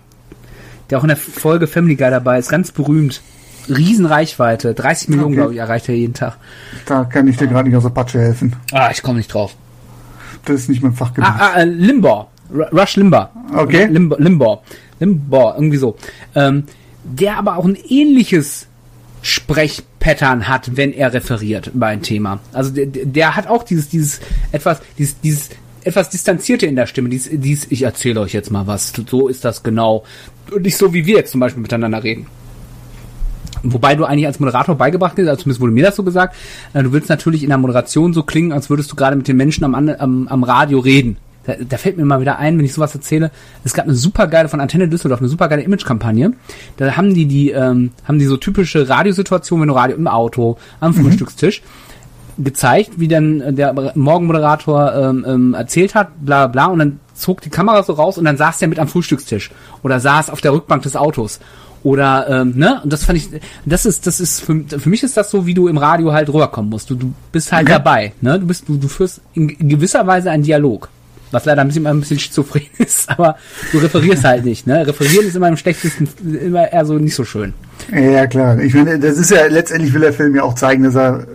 der 0.91 0.99
auch 0.99 1.05
in 1.05 1.09
der 1.09 1.17
Folge 1.17 1.67
Family 1.67 1.95
Guy 1.95 2.11
dabei 2.11 2.39
ist, 2.39 2.49
ganz 2.49 2.73
berühmt. 2.73 3.23
Riesenreichweite, 3.69 4.75
30 4.75 5.11
Millionen, 5.11 5.29
okay. 5.29 5.37
glaube 5.37 5.53
ich, 5.53 5.61
erreicht 5.61 5.89
er 5.89 5.95
jeden 5.95 6.15
Tag. 6.15 6.37
Da 6.87 7.05
kann 7.05 7.29
ich 7.29 7.37
dir 7.37 7.47
gerade 7.47 7.69
nicht 7.69 7.77
aus 7.77 7.85
der 7.85 7.91
Patsche 7.91 8.19
helfen. 8.19 8.57
Ah, 8.73 8.91
ich 8.91 9.03
komme 9.03 9.19
nicht 9.19 9.33
drauf. 9.33 9.55
Das 10.45 10.57
ist 10.57 10.69
nicht 10.69 10.83
mein 10.83 10.95
Fachgebiet. 10.95 11.31
Ah, 11.31 11.53
ah 11.55 11.61
äh, 11.61 11.65
Limbaugh. 11.65 12.27
Rush 12.73 12.97
Limbaugh. 12.97 13.29
Okay. 13.55 13.87
Limbaugh. 13.87 14.63
Limbaugh, 14.99 15.55
irgendwie 15.55 15.77
so. 15.77 15.97
Ähm, 16.35 16.65
der 17.05 17.37
aber 17.37 17.57
auch 17.57 17.65
ein 17.65 17.77
ähnliches 17.77 18.67
Sprechpattern 19.23 20.49
hat, 20.49 20.77
wenn 20.77 20.93
er 20.93 21.13
referiert 21.13 21.69
über 21.69 21.87
ein 21.87 22.03
Thema. 22.03 22.41
Also 22.53 22.71
der, 22.71 22.87
der 22.87 23.37
hat 23.37 23.47
auch 23.47 23.63
dieses, 23.63 23.89
dieses 23.89 24.21
etwas, 24.53 24.81
dieses, 24.99 25.21
dieses 25.21 25.51
etwas 25.85 26.11
distanzierte 26.11 26.67
in 26.67 26.77
der 26.77 26.87
Stimme. 26.87 27.09
Dies, 27.09 27.29
dies, 27.31 27.67
ich 27.71 27.83
erzähle 27.83 28.21
euch 28.21 28.33
jetzt 28.33 28.51
mal 28.51 28.67
was. 28.67 28.93
So 29.09 29.29
ist 29.29 29.45
das 29.45 29.63
genau. 29.63 30.05
Und 30.51 30.63
nicht 30.63 30.77
so, 30.77 30.93
wie 30.93 31.07
wir 31.07 31.17
jetzt 31.17 31.33
zum 31.33 31.41
Beispiel 31.41 31.63
miteinander 31.63 32.03
reden. 32.03 32.27
Wobei 33.63 33.95
du 33.95 34.05
eigentlich 34.05 34.27
als 34.27 34.41
Moderator 34.41 34.75
beigebracht 34.75 35.13
hast, 35.19 35.29
also 35.29 35.43
zumindest 35.43 35.61
wurde 35.61 35.73
mir 35.73 35.85
das 35.85 35.97
so 35.97 36.03
gesagt, 36.03 36.35
äh, 36.73 36.83
du 36.83 36.93
willst 36.93 37.09
natürlich 37.09 37.43
in 37.43 37.51
der 37.51 37.59
Moderation 37.59 38.15
so 38.15 38.23
klingen, 38.23 38.53
als 38.53 38.71
würdest 38.71 38.91
du 38.91 38.97
gerade 38.97 39.17
mit 39.17 39.29
den 39.29 39.37
Menschen 39.37 39.65
am, 39.65 39.75
am, 39.75 40.29
am 40.29 40.45
Radio 40.45 40.79
reden. 40.79 41.19
Da, 41.45 41.55
da 41.57 41.77
fällt 41.79 41.97
mir 41.97 42.05
mal 42.05 42.21
wieder 42.21 42.39
ein, 42.39 42.59
wenn 42.59 42.65
ich 42.65 42.75
sowas 42.75 42.95
erzähle. 42.95 43.31
Es 43.65 43.73
gab 43.73 43.87
eine 43.87 43.95
super 43.95 44.27
geile 44.27 44.49
von 44.49 44.61
Antenne 44.61 44.89
Düsseldorf, 44.89 45.21
eine 45.21 45.29
super 45.29 45.49
geile 45.49 45.63
Image-Kampagne. 45.63 46.33
Da 46.77 46.97
haben 46.97 47.15
die 47.15 47.27
die 47.27 47.51
ähm, 47.51 47.91
haben 48.07 48.19
die 48.19 48.27
so 48.27 48.37
typische 48.37 48.89
Radiosituation, 48.89 49.61
wenn 49.61 49.69
du 49.69 49.75
Radio 49.75 49.97
im 49.97 50.07
Auto, 50.07 50.59
am 50.81 50.93
mhm. 50.93 51.05
Frühstückstisch 51.05 51.63
gezeigt, 52.39 52.93
wie 52.97 53.09
dann 53.09 53.55
der 53.55 53.93
Morgenmoderator 53.95 54.95
ähm, 54.95 55.25
ähm, 55.29 55.55
erzählt 55.55 55.95
hat, 55.95 56.09
bla 56.25 56.47
bla, 56.47 56.67
und 56.67 56.79
dann 56.79 57.01
zog 57.15 57.41
die 57.43 57.51
Kamera 57.51 57.83
so 57.83 57.93
raus 57.93 58.19
und 58.19 58.25
dann 58.25 58.37
saß 58.37 58.59
der 58.59 58.69
mit 58.69 58.79
am 58.79 58.89
Frühstückstisch 58.89 59.51
oder 59.83 60.01
saß 60.01 60.31
auf 60.31 60.41
der 60.41 60.53
Rückbank 60.53 60.83
des 60.83 60.97
Autos 60.97 61.41
oder 61.83 62.27
ähm, 62.29 62.55
ne 62.57 62.81
und 62.83 62.93
das 62.93 63.05
fand 63.05 63.19
ich 63.19 63.29
das 63.65 63.87
ist 63.87 64.07
das 64.07 64.21
ist 64.21 64.41
für, 64.41 64.65
für 64.67 64.89
mich 64.89 65.03
ist 65.03 65.17
das 65.17 65.31
so 65.31 65.47
wie 65.47 65.55
du 65.55 65.69
im 65.69 65.79
Radio 65.79 66.13
halt 66.13 66.29
rüberkommen 66.29 66.71
musst 66.71 66.91
du 66.91 66.95
du 66.95 67.13
bist 67.33 67.53
halt 67.53 67.67
okay. 67.67 67.73
dabei 67.73 68.13
ne 68.21 68.39
du 68.39 68.47
bist 68.47 68.69
du, 68.69 68.77
du 68.77 68.89
führst 68.89 69.23
in 69.33 69.49
gewisser 69.69 70.07
Weise 70.07 70.31
einen 70.31 70.43
Dialog 70.43 70.91
was 71.31 71.45
leider 71.45 71.63
ein 71.63 71.69
bisschen, 71.69 71.87
ein 71.87 72.01
bisschen 72.01 72.19
schizophren 72.19 72.67
ist, 72.79 73.09
aber 73.11 73.37
du 73.73 73.79
referierst 73.79 74.25
halt 74.25 74.45
nicht, 74.45 74.67
ne? 74.67 74.87
Referieren 74.87 75.27
ist 75.27 75.37
immer 75.37 75.49
im 75.49 75.57
schlechtesten, 75.57 76.09
immer 76.23 76.73
eher 76.73 76.85
so 76.85 76.95
nicht 76.95 77.15
so 77.15 77.25
schön. 77.25 77.55
Ja, 77.93 78.27
klar. 78.27 78.59
Ich 78.59 78.75
meine, 78.75 78.99
das 78.99 79.17
ist 79.17 79.31
ja, 79.31 79.47
letztendlich 79.47 79.93
will 79.95 80.03
der 80.03 80.13
Film 80.13 80.35
ja 80.35 80.43
auch 80.43 80.55
zeigen, 80.55 80.85
dass 80.85 80.95
er, 80.95 81.27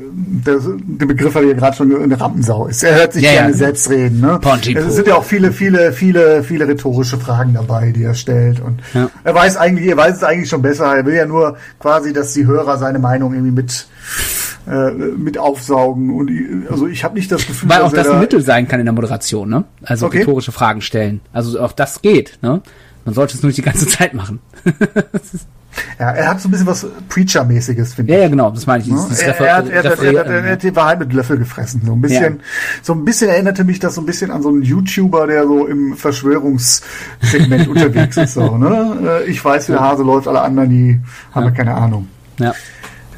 das, 0.43 0.63
den 0.63 1.07
Begriff 1.07 1.35
habe 1.35 1.45
ich 1.45 1.51
ja 1.51 1.57
gerade 1.57 1.75
schon, 1.75 1.95
eine 1.95 2.19
Rampensau 2.19 2.67
ist. 2.67 2.83
Er 2.83 2.95
hört 2.95 3.13
sich 3.13 3.23
ja, 3.23 3.31
gerne 3.31 3.51
ja. 3.51 3.57
selbst 3.57 3.89
reden, 3.89 4.21
ne? 4.21 4.39
Es 4.75 4.95
sind 4.95 5.07
ja 5.07 5.15
auch 5.15 5.23
viele, 5.23 5.51
viele, 5.51 5.91
viele, 5.91 6.43
viele 6.43 6.67
rhetorische 6.67 7.17
Fragen 7.17 7.53
dabei, 7.53 7.91
die 7.91 8.03
er 8.03 8.13
stellt 8.13 8.59
und 8.59 8.79
ja. 8.93 9.09
er 9.23 9.35
weiß 9.35 9.57
eigentlich, 9.57 9.87
er 9.87 9.97
weiß 9.97 10.17
es 10.17 10.23
eigentlich 10.23 10.49
schon 10.49 10.61
besser. 10.61 10.95
Er 10.95 11.05
will 11.05 11.15
ja 11.15 11.25
nur 11.25 11.57
quasi, 11.79 12.13
dass 12.13 12.33
die 12.33 12.45
Hörer 12.45 12.77
seine 12.77 12.99
Meinung 12.99 13.33
irgendwie 13.33 13.51
mit, 13.51 13.87
äh, 14.67 14.91
mit 14.91 15.37
aufsaugen. 15.37 16.09
Und 16.09 16.31
also 16.69 16.87
ich 16.87 17.03
habe 17.03 17.15
nicht 17.15 17.31
das 17.31 17.45
Gefühl, 17.45 17.69
weil 17.69 17.81
auch 17.81 17.93
das 17.93 18.07
ein 18.07 18.19
Mittel 18.19 18.41
sein 18.41 18.67
kann 18.67 18.79
in 18.79 18.85
der 18.85 18.93
Moderation, 18.93 19.49
ne? 19.49 19.63
Also 19.83 20.07
okay. 20.07 20.19
rhetorische 20.19 20.51
Fragen 20.51 20.81
stellen. 20.81 21.21
Also 21.33 21.59
auch 21.59 21.71
das 21.71 22.01
geht, 22.01 22.39
ne? 22.41 22.61
Man 23.05 23.13
sollte 23.13 23.35
es 23.35 23.43
nur 23.43 23.49
nicht 23.49 23.57
die 23.57 23.61
ganze 23.61 23.87
Zeit 23.87 24.13
machen. 24.15 24.39
ja, 25.99 26.11
er 26.11 26.29
hat 26.29 26.41
so 26.41 26.47
ein 26.47 26.51
bisschen 26.51 26.65
was 26.65 26.87
Preacher-mäßiges, 27.09 27.93
finde 27.93 28.11
ich. 28.11 28.17
Ja, 28.17 28.23
ja, 28.23 28.29
genau, 28.29 28.49
das 28.49 28.65
meine 28.65 28.81
ich. 28.81 28.89
Ja? 28.89 28.95
Das 28.95 29.21
er, 29.21 29.27
er, 29.27 29.55
hat, 29.57 29.69
er, 29.69 29.77
hat, 29.77 29.85
er, 29.85 30.19
hat, 30.19 30.27
er, 30.27 30.51
hat 30.53 30.63
die 30.63 30.75
Wahrheit 30.75 30.99
mit 30.99 31.13
Löffel 31.13 31.37
gefressen. 31.37 31.83
So 31.85 31.93
ein 31.93 32.01
bisschen, 32.01 32.37
ja. 32.37 32.43
so 32.81 32.93
ein 32.93 33.05
bisschen 33.05 33.29
erinnerte 33.29 33.63
mich 33.63 33.79
das 33.79 33.93
so 33.93 34.01
ein 34.01 34.07
bisschen 34.07 34.31
an 34.31 34.41
so 34.41 34.49
einen 34.49 34.63
YouTuber, 34.63 35.27
der 35.27 35.45
so 35.45 35.67
im 35.67 35.95
Verschwörungssegment 35.95 37.67
unterwegs 37.67 38.17
ist. 38.17 38.33
So, 38.33 38.57
ne? 38.57 39.21
Äh, 39.25 39.29
ich 39.29 39.45
weiß, 39.45 39.67
wie 39.67 39.73
der 39.73 39.81
Hase 39.81 40.01
läuft, 40.01 40.27
alle 40.27 40.41
anderen, 40.41 40.69
die 40.71 40.99
haben 41.33 41.45
ja 41.45 41.51
keine 41.51 41.75
Ahnung. 41.75 42.07
Ja. 42.39 42.53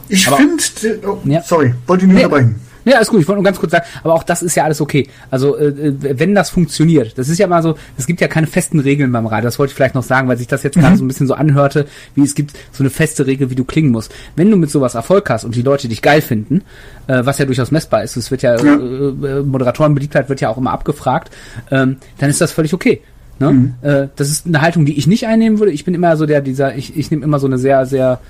Ich 0.09 0.27
finde, 0.27 1.07
oh, 1.07 1.17
ja. 1.25 1.41
sorry, 1.41 1.73
wollte 1.85 2.05
ich 2.05 2.11
nur 2.11 2.17
nee. 2.17 2.25
unterbrechen. 2.25 2.67
Ja, 2.87 2.99
ist 2.99 3.09
gut. 3.09 3.19
Ich 3.19 3.27
wollte 3.27 3.41
nur 3.41 3.43
ganz 3.43 3.59
kurz 3.59 3.73
sagen, 3.73 3.85
aber 4.01 4.13
auch 4.13 4.23
das 4.23 4.41
ist 4.41 4.55
ja 4.55 4.63
alles 4.63 4.79
okay. 4.79 5.09
Also 5.29 5.57
äh, 5.57 5.67
äh, 5.67 6.19
wenn 6.19 6.33
das 6.33 6.49
funktioniert, 6.49 7.17
das 7.17 7.27
ist 7.27 7.37
ja 7.37 7.45
mal 7.45 7.61
so, 7.61 7.75
es 7.97 8.07
gibt 8.07 8.21
ja 8.21 8.29
keine 8.29 8.47
festen 8.47 8.79
Regeln 8.79 9.11
beim 9.11 9.25
Radio. 9.25 9.47
Das 9.47 9.59
wollte 9.59 9.71
ich 9.71 9.75
vielleicht 9.75 9.93
noch 9.93 10.03
sagen, 10.03 10.29
weil 10.29 10.37
sich 10.37 10.47
das 10.47 10.63
jetzt 10.63 10.77
mhm. 10.77 10.81
gerade 10.81 10.95
so 10.95 11.03
ein 11.03 11.07
bisschen 11.09 11.27
so 11.27 11.33
anhörte, 11.33 11.85
wie 12.15 12.23
es 12.23 12.33
gibt 12.33 12.53
so 12.71 12.83
eine 12.83 12.89
feste 12.89 13.27
Regel, 13.27 13.49
wie 13.49 13.55
du 13.55 13.65
klingen 13.65 13.91
musst. 13.91 14.13
Wenn 14.37 14.49
du 14.49 14.55
mit 14.55 14.71
sowas 14.71 14.95
Erfolg 14.95 15.29
hast 15.29 15.43
und 15.43 15.55
die 15.55 15.63
Leute 15.63 15.89
dich 15.89 16.01
geil 16.01 16.21
finden, 16.21 16.61
äh, 17.07 17.25
was 17.25 17.39
ja 17.39 17.45
durchaus 17.45 17.71
messbar 17.71 18.03
ist, 18.03 18.15
es 18.15 18.31
wird 18.31 18.41
ja, 18.41 18.55
ja. 18.55 18.75
Äh, 18.75 19.43
Moderatorenbeliebtheit 19.43 20.29
wird 20.29 20.39
ja 20.39 20.47
auch 20.47 20.57
immer 20.57 20.71
abgefragt, 20.71 21.29
ähm, 21.71 21.97
dann 22.19 22.29
ist 22.29 22.39
das 22.39 22.53
völlig 22.53 22.73
okay. 22.73 23.01
Ne? 23.39 23.51
Mhm. 23.51 23.73
Äh, 23.81 24.07
das 24.15 24.29
ist 24.29 24.47
eine 24.47 24.61
Haltung, 24.61 24.85
die 24.85 24.97
ich 24.97 25.07
nicht 25.07 25.27
einnehmen 25.27 25.59
würde. 25.59 25.73
Ich 25.73 25.83
bin 25.83 25.93
immer 25.93 26.15
so 26.15 26.25
der, 26.25 26.39
dieser, 26.39 26.75
ich, 26.75 26.95
ich 26.95 27.11
nehme 27.11 27.25
immer 27.25 27.39
so 27.39 27.47
eine 27.47 27.57
sehr, 27.57 27.85
sehr 27.85 28.21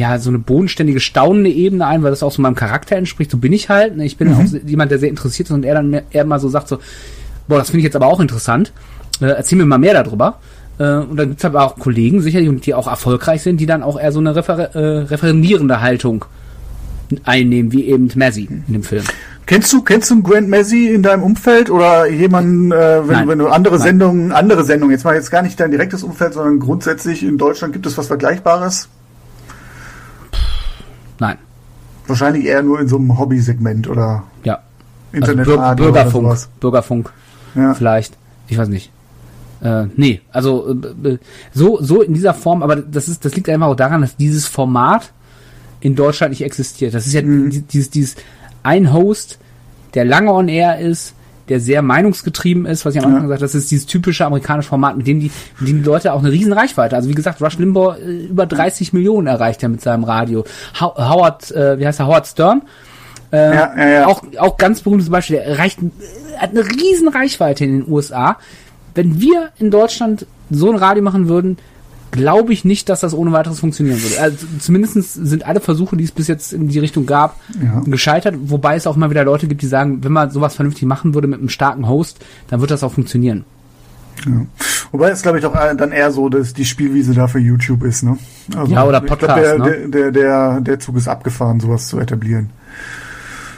ja, 0.00 0.18
so 0.18 0.30
eine 0.30 0.38
bodenständige, 0.38 0.98
staunende 0.98 1.50
Ebene 1.50 1.86
ein, 1.86 2.02
weil 2.02 2.10
das 2.10 2.22
auch 2.22 2.32
so 2.32 2.40
meinem 2.40 2.54
Charakter 2.54 2.96
entspricht. 2.96 3.30
So 3.30 3.36
bin 3.36 3.52
ich 3.52 3.68
halt. 3.68 3.98
Ne? 3.98 4.06
Ich 4.06 4.16
bin 4.16 4.28
mhm. 4.28 4.34
auch 4.34 4.66
jemand, 4.66 4.90
der 4.90 4.98
sehr 4.98 5.10
interessiert 5.10 5.48
ist 5.48 5.54
und 5.54 5.64
er 5.64 5.74
dann 5.74 6.00
eher 6.10 6.24
mal 6.24 6.40
so 6.40 6.48
sagt 6.48 6.68
so, 6.68 6.78
boah, 7.46 7.58
das 7.58 7.68
finde 7.68 7.80
ich 7.80 7.84
jetzt 7.84 7.96
aber 7.96 8.06
auch 8.06 8.18
interessant. 8.18 8.72
Äh, 9.20 9.26
erzähl 9.26 9.58
mir 9.58 9.66
mal 9.66 9.78
mehr 9.78 10.02
darüber. 10.02 10.38
Äh, 10.78 11.00
und 11.00 11.18
dann 11.18 11.28
gibt's 11.28 11.44
aber 11.44 11.62
auch 11.64 11.78
Kollegen 11.78 12.22
sicherlich, 12.22 12.62
die 12.62 12.72
auch 12.72 12.86
erfolgreich 12.86 13.42
sind, 13.42 13.58
die 13.58 13.66
dann 13.66 13.82
auch 13.82 14.00
eher 14.00 14.10
so 14.10 14.20
eine 14.20 14.34
refer 14.34 14.74
äh, 14.74 15.02
referendierende 15.02 15.82
Haltung 15.82 16.24
einnehmen, 17.24 17.72
wie 17.72 17.84
eben 17.84 18.10
Mazzy 18.14 18.48
in 18.48 18.72
dem 18.72 18.82
Film. 18.82 19.04
Kennst 19.44 19.70
du, 19.72 19.82
kennst 19.82 20.08
du 20.08 20.14
einen 20.14 20.22
Grant 20.22 20.48
Messi 20.48 20.88
in 20.88 21.02
deinem 21.02 21.24
Umfeld 21.24 21.68
oder 21.68 22.06
jemanden, 22.06 22.72
äh, 22.72 23.06
wenn, 23.06 23.28
wenn, 23.28 23.38
du 23.38 23.48
andere 23.48 23.74
Nein. 23.74 23.82
Sendungen, 23.82 24.32
andere 24.32 24.64
Sendungen, 24.64 24.92
jetzt 24.92 25.04
mal 25.04 25.14
jetzt 25.14 25.30
gar 25.30 25.42
nicht 25.42 25.58
dein 25.58 25.72
direktes 25.72 26.04
Umfeld, 26.04 26.34
sondern 26.34 26.60
grundsätzlich 26.60 27.22
in 27.24 27.36
Deutschland 27.36 27.72
gibt 27.72 27.84
es 27.84 27.98
was 27.98 28.06
Vergleichbares? 28.06 28.88
Nein. 31.20 31.38
Wahrscheinlich 32.06 32.46
eher 32.46 32.62
nur 32.62 32.80
in 32.80 32.88
so 32.88 32.96
einem 32.96 33.16
Hobby-Segment 33.16 33.88
oder 33.88 34.24
ja. 34.42 34.58
Internetradio 35.12 35.62
also 35.62 35.76
Bürgerfunk, 35.84 36.26
oder 36.26 36.38
Bürgerfunk, 36.58 37.12
ja. 37.54 37.74
vielleicht. 37.74 38.16
Ich 38.48 38.58
weiß 38.58 38.68
nicht. 38.68 38.90
Äh, 39.62 39.86
nee, 39.96 40.20
also 40.32 40.74
äh, 41.04 41.18
so 41.52 41.80
so 41.82 42.02
in 42.02 42.14
dieser 42.14 42.34
Form, 42.34 42.62
aber 42.62 42.76
das 42.76 43.08
ist 43.08 43.24
das 43.24 43.34
liegt 43.34 43.48
einfach 43.48 43.66
auch 43.68 43.76
daran, 43.76 44.00
dass 44.00 44.16
dieses 44.16 44.46
Format 44.46 45.12
in 45.80 45.94
Deutschland 45.94 46.30
nicht 46.30 46.42
existiert. 46.42 46.94
Das 46.94 47.06
ist 47.06 47.12
ja 47.12 47.22
mhm. 47.22 47.66
dieses 47.68 47.90
dieses 47.90 48.16
ein 48.62 48.92
Host, 48.92 49.38
der 49.94 50.04
lange 50.04 50.32
on 50.32 50.48
air 50.48 50.78
ist, 50.78 51.14
der 51.50 51.60
sehr 51.60 51.82
meinungsgetrieben 51.82 52.64
ist, 52.64 52.86
was 52.86 52.94
ich 52.94 53.00
am 53.00 53.06
Anfang 53.06 53.22
ja. 53.22 53.26
gesagt 53.26 53.40
habe, 53.40 53.46
das 53.46 53.54
ist 53.54 53.70
dieses 53.70 53.86
typische 53.86 54.24
amerikanische 54.24 54.68
Format, 54.68 54.96
mit 54.96 55.06
dem 55.06 55.20
die, 55.20 55.30
mit 55.58 55.68
dem 55.68 55.78
die 55.78 55.84
Leute 55.84 56.12
auch 56.12 56.20
eine 56.20 56.30
riesen 56.32 56.52
Reichweite, 56.52 56.96
also 56.96 57.08
wie 57.08 57.14
gesagt, 57.14 57.42
Rush 57.42 57.58
Limbaugh 57.58 57.96
äh, 57.96 58.26
über 58.26 58.46
30 58.46 58.92
Millionen 58.92 59.26
erreicht 59.26 59.62
er 59.62 59.68
mit 59.68 59.80
seinem 59.80 60.04
Radio. 60.04 60.44
Howard, 60.80 61.50
äh, 61.50 61.78
wie 61.78 61.86
heißt 61.86 62.00
er, 62.00 62.06
Howard 62.06 62.26
Stern, 62.26 62.62
äh, 63.32 63.54
ja, 63.54 63.74
ja, 63.76 63.88
ja. 63.88 64.06
Auch, 64.06 64.22
auch 64.38 64.56
ganz 64.56 64.80
berühmtes 64.80 65.10
Beispiel, 65.10 65.36
der 65.36 65.46
erreicht, 65.46 65.78
hat 66.38 66.50
eine 66.50 66.64
riesen 66.64 67.08
Reichweite 67.08 67.64
in 67.64 67.80
den 67.80 67.92
USA. 67.92 68.38
Wenn 68.94 69.20
wir 69.20 69.50
in 69.58 69.70
Deutschland 69.70 70.26
so 70.50 70.70
ein 70.70 70.76
Radio 70.76 71.02
machen 71.02 71.28
würden, 71.28 71.58
glaube 72.10 72.52
ich 72.52 72.64
nicht, 72.64 72.88
dass 72.88 73.00
das 73.00 73.14
ohne 73.14 73.32
weiteres 73.32 73.60
funktionieren 73.60 74.02
würde. 74.02 74.20
Also 74.20 74.46
zumindest 74.58 75.14
sind 75.14 75.46
alle 75.46 75.60
Versuche, 75.60 75.96
die 75.96 76.04
es 76.04 76.12
bis 76.12 76.28
jetzt 76.28 76.52
in 76.52 76.68
die 76.68 76.78
Richtung 76.78 77.06
gab, 77.06 77.36
ja. 77.62 77.82
gescheitert. 77.86 78.34
Wobei 78.44 78.76
es 78.76 78.86
auch 78.86 78.96
mal 78.96 79.10
wieder 79.10 79.24
Leute 79.24 79.46
gibt, 79.46 79.62
die 79.62 79.66
sagen, 79.66 80.02
wenn 80.02 80.12
man 80.12 80.30
sowas 80.30 80.54
vernünftig 80.54 80.86
machen 80.86 81.14
würde 81.14 81.28
mit 81.28 81.38
einem 81.38 81.48
starken 81.48 81.88
Host, 81.88 82.24
dann 82.48 82.60
wird 82.60 82.70
das 82.70 82.82
auch 82.82 82.92
funktionieren. 82.92 83.44
Ja. 84.26 84.46
Wobei 84.92 85.10
es, 85.10 85.22
glaube 85.22 85.38
ich, 85.38 85.44
doch 85.44 85.54
äh, 85.54 85.74
dann 85.74 85.92
eher 85.92 86.10
so, 86.10 86.28
dass 86.28 86.52
die 86.52 86.64
Spielwiese 86.64 87.14
da 87.14 87.26
für 87.26 87.38
YouTube 87.38 87.84
ist, 87.84 88.02
ne? 88.02 88.18
Also, 88.54 88.72
ja, 88.72 88.84
oder 88.84 89.00
Podcast. 89.00 89.38
Ich 89.38 89.54
glaub, 89.56 89.68
der, 89.68 89.78
ne? 89.78 89.88
der, 89.88 90.10
der, 90.10 90.60
der 90.60 90.78
Zug 90.78 90.96
ist 90.96 91.08
abgefahren, 91.08 91.60
sowas 91.60 91.88
zu 91.88 91.98
etablieren. 91.98 92.50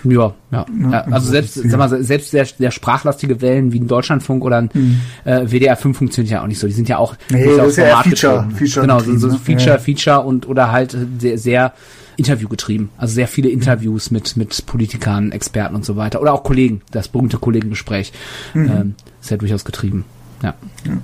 Ja, 0.05 0.35
ja. 0.51 0.67
ja 0.91 1.01
also 1.11 1.31
selbst, 1.31 1.55
sag 1.55 1.79
mal, 1.79 2.03
selbst 2.03 2.33
der, 2.33 2.47
der 2.59 2.71
sprachlastige 2.71 3.41
Wellen 3.41 3.73
wie 3.73 3.81
ein 3.81 3.89
Deutschlandfunk 3.89 4.45
oder 4.45 4.59
ein 4.59 4.71
mhm. 4.73 5.01
äh, 5.25 5.47
WDR 5.51 5.77
5 5.77 5.97
funktioniert 5.97 6.33
ja 6.33 6.43
auch 6.43 6.47
nicht 6.47 6.59
so. 6.59 6.67
Die 6.67 6.73
sind 6.73 6.89
ja 6.89 6.99
auch 6.99 7.17
nee, 7.31 7.57
das 7.57 7.69
ist 7.69 7.77
ja 7.77 8.03
Feature, 8.03 8.49
Feature 8.55 8.87
genau, 8.87 9.01
so, 9.01 9.17
so 9.17 9.29
ne? 9.29 9.39
Feature, 9.39 9.77
ja. 9.77 9.79
Feature 9.79 10.21
und 10.21 10.49
oder 10.49 10.73
halt 10.73 10.97
sehr, 11.19 11.39
sehr 11.39 11.73
Interview 12.17 12.49
getrieben. 12.49 12.91
Also 12.99 13.15
sehr 13.15 13.29
viele 13.29 13.49
Interviews 13.49 14.11
mit 14.11 14.37
mit 14.37 14.67
Politikern, 14.67 15.33
Experten 15.33 15.75
und 15.75 15.85
so 15.85 15.97
weiter 15.97 16.21
oder 16.21 16.33
auch 16.33 16.43
Kollegen. 16.43 16.83
Das 16.91 17.09
berühmte 17.09 17.39
Kollegengespräch 17.39 18.13
mhm. 18.55 18.71
ähm, 18.71 18.95
ist 19.21 19.31
ja 19.31 19.37
durchaus 19.37 19.65
getrieben. 19.65 20.05
Ja. 20.43 20.55
ja. 20.87 20.99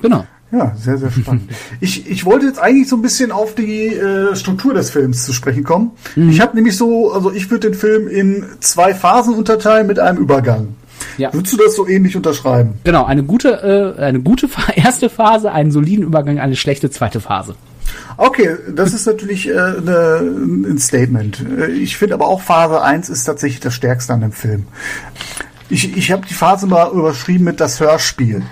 Genau. 0.00 0.24
Ja, 0.52 0.74
sehr, 0.76 0.98
sehr 0.98 1.10
spannend. 1.10 1.50
ich, 1.80 2.10
ich 2.10 2.24
wollte 2.24 2.46
jetzt 2.46 2.58
eigentlich 2.58 2.88
so 2.88 2.96
ein 2.96 3.02
bisschen 3.02 3.30
auf 3.30 3.54
die 3.54 3.86
äh, 3.86 4.34
Struktur 4.34 4.74
des 4.74 4.90
Films 4.90 5.24
zu 5.24 5.32
sprechen 5.32 5.62
kommen. 5.62 5.92
Mhm. 6.16 6.30
Ich 6.30 6.40
habe 6.40 6.56
nämlich 6.56 6.76
so, 6.76 7.12
also 7.12 7.32
ich 7.32 7.50
würde 7.50 7.70
den 7.70 7.78
Film 7.78 8.08
in 8.08 8.44
zwei 8.60 8.94
Phasen 8.94 9.34
unterteilen 9.34 9.86
mit 9.86 9.98
einem 9.98 10.18
Übergang. 10.18 10.74
Ja. 11.18 11.32
Würdest 11.32 11.52
du 11.54 11.56
das 11.58 11.74
so 11.74 11.86
ähnlich 11.86 12.16
unterschreiben? 12.16 12.74
Genau, 12.84 13.04
eine 13.04 13.22
gute, 13.22 13.96
äh, 13.98 14.02
eine 14.02 14.20
gute 14.20 14.48
erste 14.76 15.08
Phase, 15.08 15.52
einen 15.52 15.70
soliden 15.70 16.04
Übergang, 16.04 16.38
eine 16.38 16.56
schlechte 16.56 16.90
zweite 16.90 17.20
Phase. 17.20 17.54
Okay, 18.16 18.56
das 18.74 18.92
ist 18.92 19.06
natürlich 19.06 19.48
äh, 19.48 19.52
ne, 19.52 20.20
ein 20.20 20.78
Statement. 20.78 21.44
Äh, 21.58 21.70
ich 21.70 21.96
finde 21.96 22.14
aber 22.14 22.28
auch 22.28 22.40
Phase 22.40 22.82
1 22.82 23.08
ist 23.08 23.24
tatsächlich 23.24 23.60
das 23.60 23.74
Stärkste 23.74 24.12
an 24.12 24.20
dem 24.20 24.32
Film. 24.32 24.66
Ich, 25.68 25.96
ich 25.96 26.10
habe 26.10 26.26
die 26.26 26.34
Phase 26.34 26.66
mal 26.66 26.90
überschrieben 26.92 27.44
mit 27.44 27.60
das 27.60 27.80
Hörspiel. 27.80 28.42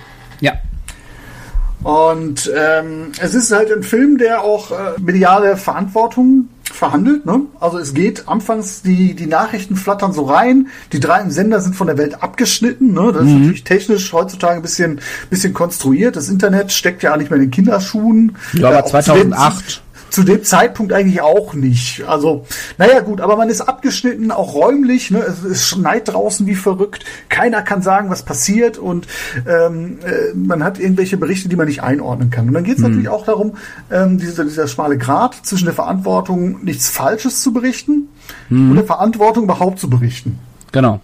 Und 1.89 2.53
ähm, 2.55 3.13
es 3.19 3.33
ist 3.33 3.51
halt 3.51 3.73
ein 3.73 3.83
Film, 3.83 4.19
der 4.19 4.43
auch 4.43 4.73
äh, 4.73 5.01
mediale 5.01 5.57
Verantwortung 5.57 6.51
verhandelt. 6.63 7.25
Ne? 7.25 7.47
Also 7.61 7.79
es 7.79 7.95
geht 7.95 8.29
anfangs, 8.29 8.83
die, 8.83 9.15
die 9.15 9.25
Nachrichten 9.25 9.75
flattern 9.75 10.13
so 10.13 10.25
rein, 10.25 10.69
die 10.93 11.01
drei 11.01 11.23
im 11.23 11.31
Sender 11.31 11.63
sind 11.63 11.77
von 11.77 11.87
der 11.87 11.97
Welt 11.97 12.23
abgeschnitten. 12.23 12.93
Ne? 12.93 13.11
Das 13.11 13.23
mhm. 13.23 13.29
ist 13.29 13.35
natürlich 13.37 13.65
technisch 13.65 14.13
heutzutage 14.13 14.57
ein 14.57 14.63
bisschen, 14.63 15.01
bisschen 15.31 15.55
konstruiert. 15.55 16.17
Das 16.17 16.29
Internet 16.29 16.73
steckt 16.73 17.03
ja 17.03 17.15
auch 17.15 17.17
nicht 17.17 17.31
mehr 17.31 17.39
in 17.39 17.47
den 17.47 17.53
Kinderschuhen. 17.53 18.37
Ja, 18.53 18.69
aber 18.69 18.85
2008 18.85 19.81
zu 20.11 20.23
dem 20.23 20.43
Zeitpunkt 20.45 20.93
eigentlich 20.93 21.21
auch 21.21 21.55
nicht. 21.55 22.05
Also, 22.07 22.47
naja, 22.79 23.01
gut, 23.01 23.21
aber 23.21 23.37
man 23.37 23.49
ist 23.49 23.61
abgeschnitten, 23.61 24.31
auch 24.31 24.55
räumlich. 24.55 25.11
Ne? 25.11 25.21
Es, 25.21 25.43
es 25.43 25.67
schneit 25.67 26.09
draußen 26.09 26.47
wie 26.47 26.55
verrückt. 26.55 27.05
Keiner 27.29 27.63
kann 27.63 27.83
sagen, 27.83 28.11
was 28.11 28.23
passiert 28.23 28.79
und 28.79 29.07
ähm, 29.47 29.99
äh, 30.05 30.35
man 30.35 30.63
hat 30.65 30.79
irgendwelche 30.79 31.17
Berichte, 31.17 31.49
die 31.49 31.57
man 31.57 31.67
nicht 31.67 31.83
einordnen 31.83 32.31
kann. 32.31 32.49
Und 32.49 32.55
dann 32.55 32.65
geht 32.65 32.77
es 32.77 32.83
mhm. 32.83 32.91
natürlich 32.91 33.09
auch 33.09 33.25
darum, 33.25 33.57
ähm, 33.91 34.19
dieser, 34.19 34.45
dieser 34.45 34.69
schmale 34.69 34.99
Grat 34.99 35.35
zwischen 35.43 35.67
der 35.67 35.75
Verantwortung, 35.75 36.65
nichts 36.65 36.89
Falsches 36.89 37.43
zu 37.43 37.53
berichten 37.53 38.09
mhm. 38.49 38.71
und 38.71 38.77
der 38.77 38.85
Verantwortung, 38.85 39.45
überhaupt 39.45 39.79
zu 39.79 39.91
berichten. 39.91 40.39
Genau. 40.73 41.01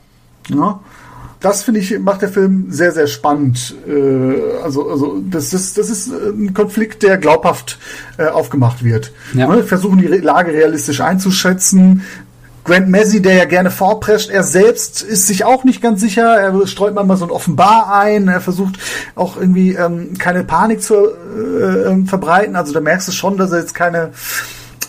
Ja? 0.48 0.80
Das 1.44 1.62
finde 1.62 1.80
ich, 1.80 1.98
macht 1.98 2.22
der 2.22 2.30
Film 2.30 2.66
sehr, 2.70 2.92
sehr 2.92 3.06
spannend. 3.06 3.74
Äh, 3.86 4.62
also, 4.62 4.88
also 4.90 5.22
das 5.30 5.52
ist, 5.52 5.76
das 5.76 5.90
ist 5.90 6.10
ein 6.10 6.54
Konflikt, 6.54 7.02
der 7.02 7.18
glaubhaft 7.18 7.78
äh, 8.16 8.26
aufgemacht 8.26 8.82
wird. 8.82 9.12
Ja. 9.34 9.54
Wir 9.54 9.62
versuchen 9.64 9.98
die 9.98 10.06
Lage 10.06 10.52
realistisch 10.52 11.02
einzuschätzen. 11.02 12.02
Grant 12.64 12.88
Messi, 12.88 13.20
der 13.20 13.34
ja 13.34 13.44
gerne 13.44 13.70
vorprescht, 13.70 14.30
er 14.30 14.42
selbst 14.42 15.02
ist 15.02 15.26
sich 15.26 15.44
auch 15.44 15.64
nicht 15.64 15.82
ganz 15.82 16.00
sicher. 16.00 16.34
Er 16.34 16.66
streut 16.66 16.94
manchmal 16.94 17.18
so 17.18 17.26
ein 17.26 17.30
Offenbar 17.30 17.94
ein. 17.94 18.28
Er 18.28 18.40
versucht 18.40 18.78
auch 19.14 19.36
irgendwie 19.36 19.74
ähm, 19.74 20.16
keine 20.16 20.44
Panik 20.44 20.82
zu 20.82 20.94
äh, 20.94 21.90
ähm, 21.90 22.06
verbreiten. 22.06 22.56
Also 22.56 22.72
da 22.72 22.80
merkst 22.80 23.08
du 23.08 23.12
schon, 23.12 23.36
dass 23.36 23.52
er 23.52 23.58
jetzt 23.58 23.74
keine 23.74 24.12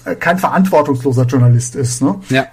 äh, 0.06 0.16
kein 0.16 0.40
verantwortungsloser 0.40 1.26
Journalist 1.26 1.76
ist. 1.76 2.02
Ne? 2.02 2.16
Ja 2.30 2.48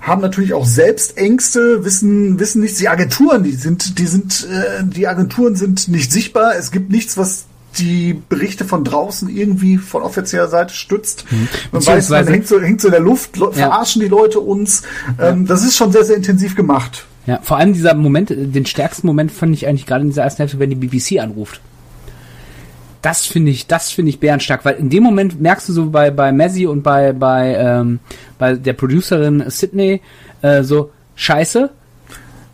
haben 0.00 0.22
natürlich 0.22 0.54
auch 0.54 0.66
selbst 0.66 1.16
Ängste, 1.16 1.84
wissen, 1.84 2.38
wissen 2.38 2.62
nichts. 2.62 2.78
Die 2.78 2.88
Agenturen, 2.88 3.42
die 3.42 3.52
sind, 3.52 3.98
die 3.98 4.06
sind, 4.06 4.46
äh, 4.50 4.82
die 4.84 5.06
Agenturen 5.06 5.56
sind 5.56 5.88
nicht 5.88 6.10
sichtbar. 6.10 6.54
Es 6.56 6.70
gibt 6.70 6.90
nichts, 6.90 7.16
was 7.16 7.44
die 7.78 8.20
Berichte 8.28 8.64
von 8.64 8.82
draußen 8.82 9.28
irgendwie 9.28 9.76
von 9.76 10.02
offizieller 10.02 10.48
Seite 10.48 10.74
stützt. 10.74 11.24
Mhm. 11.30 11.48
Man 11.72 11.86
weiß, 11.86 12.08
man 12.08 12.26
hängt 12.26 12.48
so, 12.48 12.60
hängt 12.60 12.80
so 12.80 12.88
in 12.88 12.92
der 12.92 13.00
Luft, 13.00 13.36
ja. 13.36 13.50
verarschen 13.52 14.00
die 14.00 14.08
Leute 14.08 14.40
uns. 14.40 14.82
Ähm, 15.20 15.42
ja. 15.42 15.48
Das 15.48 15.62
ist 15.62 15.76
schon 15.76 15.92
sehr, 15.92 16.04
sehr 16.04 16.16
intensiv 16.16 16.56
gemacht. 16.56 17.06
Ja, 17.26 17.38
vor 17.42 17.58
allem 17.58 17.74
dieser 17.74 17.94
Moment, 17.94 18.30
den 18.30 18.66
stärksten 18.66 19.06
Moment 19.06 19.30
fand 19.30 19.54
ich 19.54 19.68
eigentlich 19.68 19.86
gerade 19.86 20.02
in 20.02 20.08
dieser 20.08 20.22
ersten 20.22 20.38
Hälfte, 20.38 20.58
wenn 20.58 20.70
die 20.70 20.76
BBC 20.76 21.20
anruft 21.20 21.60
das 23.02 23.26
finde 23.26 23.50
ich, 23.50 23.66
das 23.66 23.90
finde 23.90 24.10
ich 24.10 24.20
bärenstark, 24.20 24.64
weil 24.64 24.74
in 24.76 24.90
dem 24.90 25.02
Moment 25.02 25.40
merkst 25.40 25.68
du 25.68 25.72
so 25.72 25.90
bei 25.90 26.10
bei 26.10 26.32
Messi 26.32 26.66
und 26.66 26.82
bei 26.82 27.12
bei 27.12 27.54
ähm, 27.54 28.00
bei 28.38 28.54
der 28.54 28.74
Producerin 28.74 29.44
Sydney 29.48 30.00
äh, 30.42 30.62
so 30.62 30.90
Scheiße. 31.14 31.70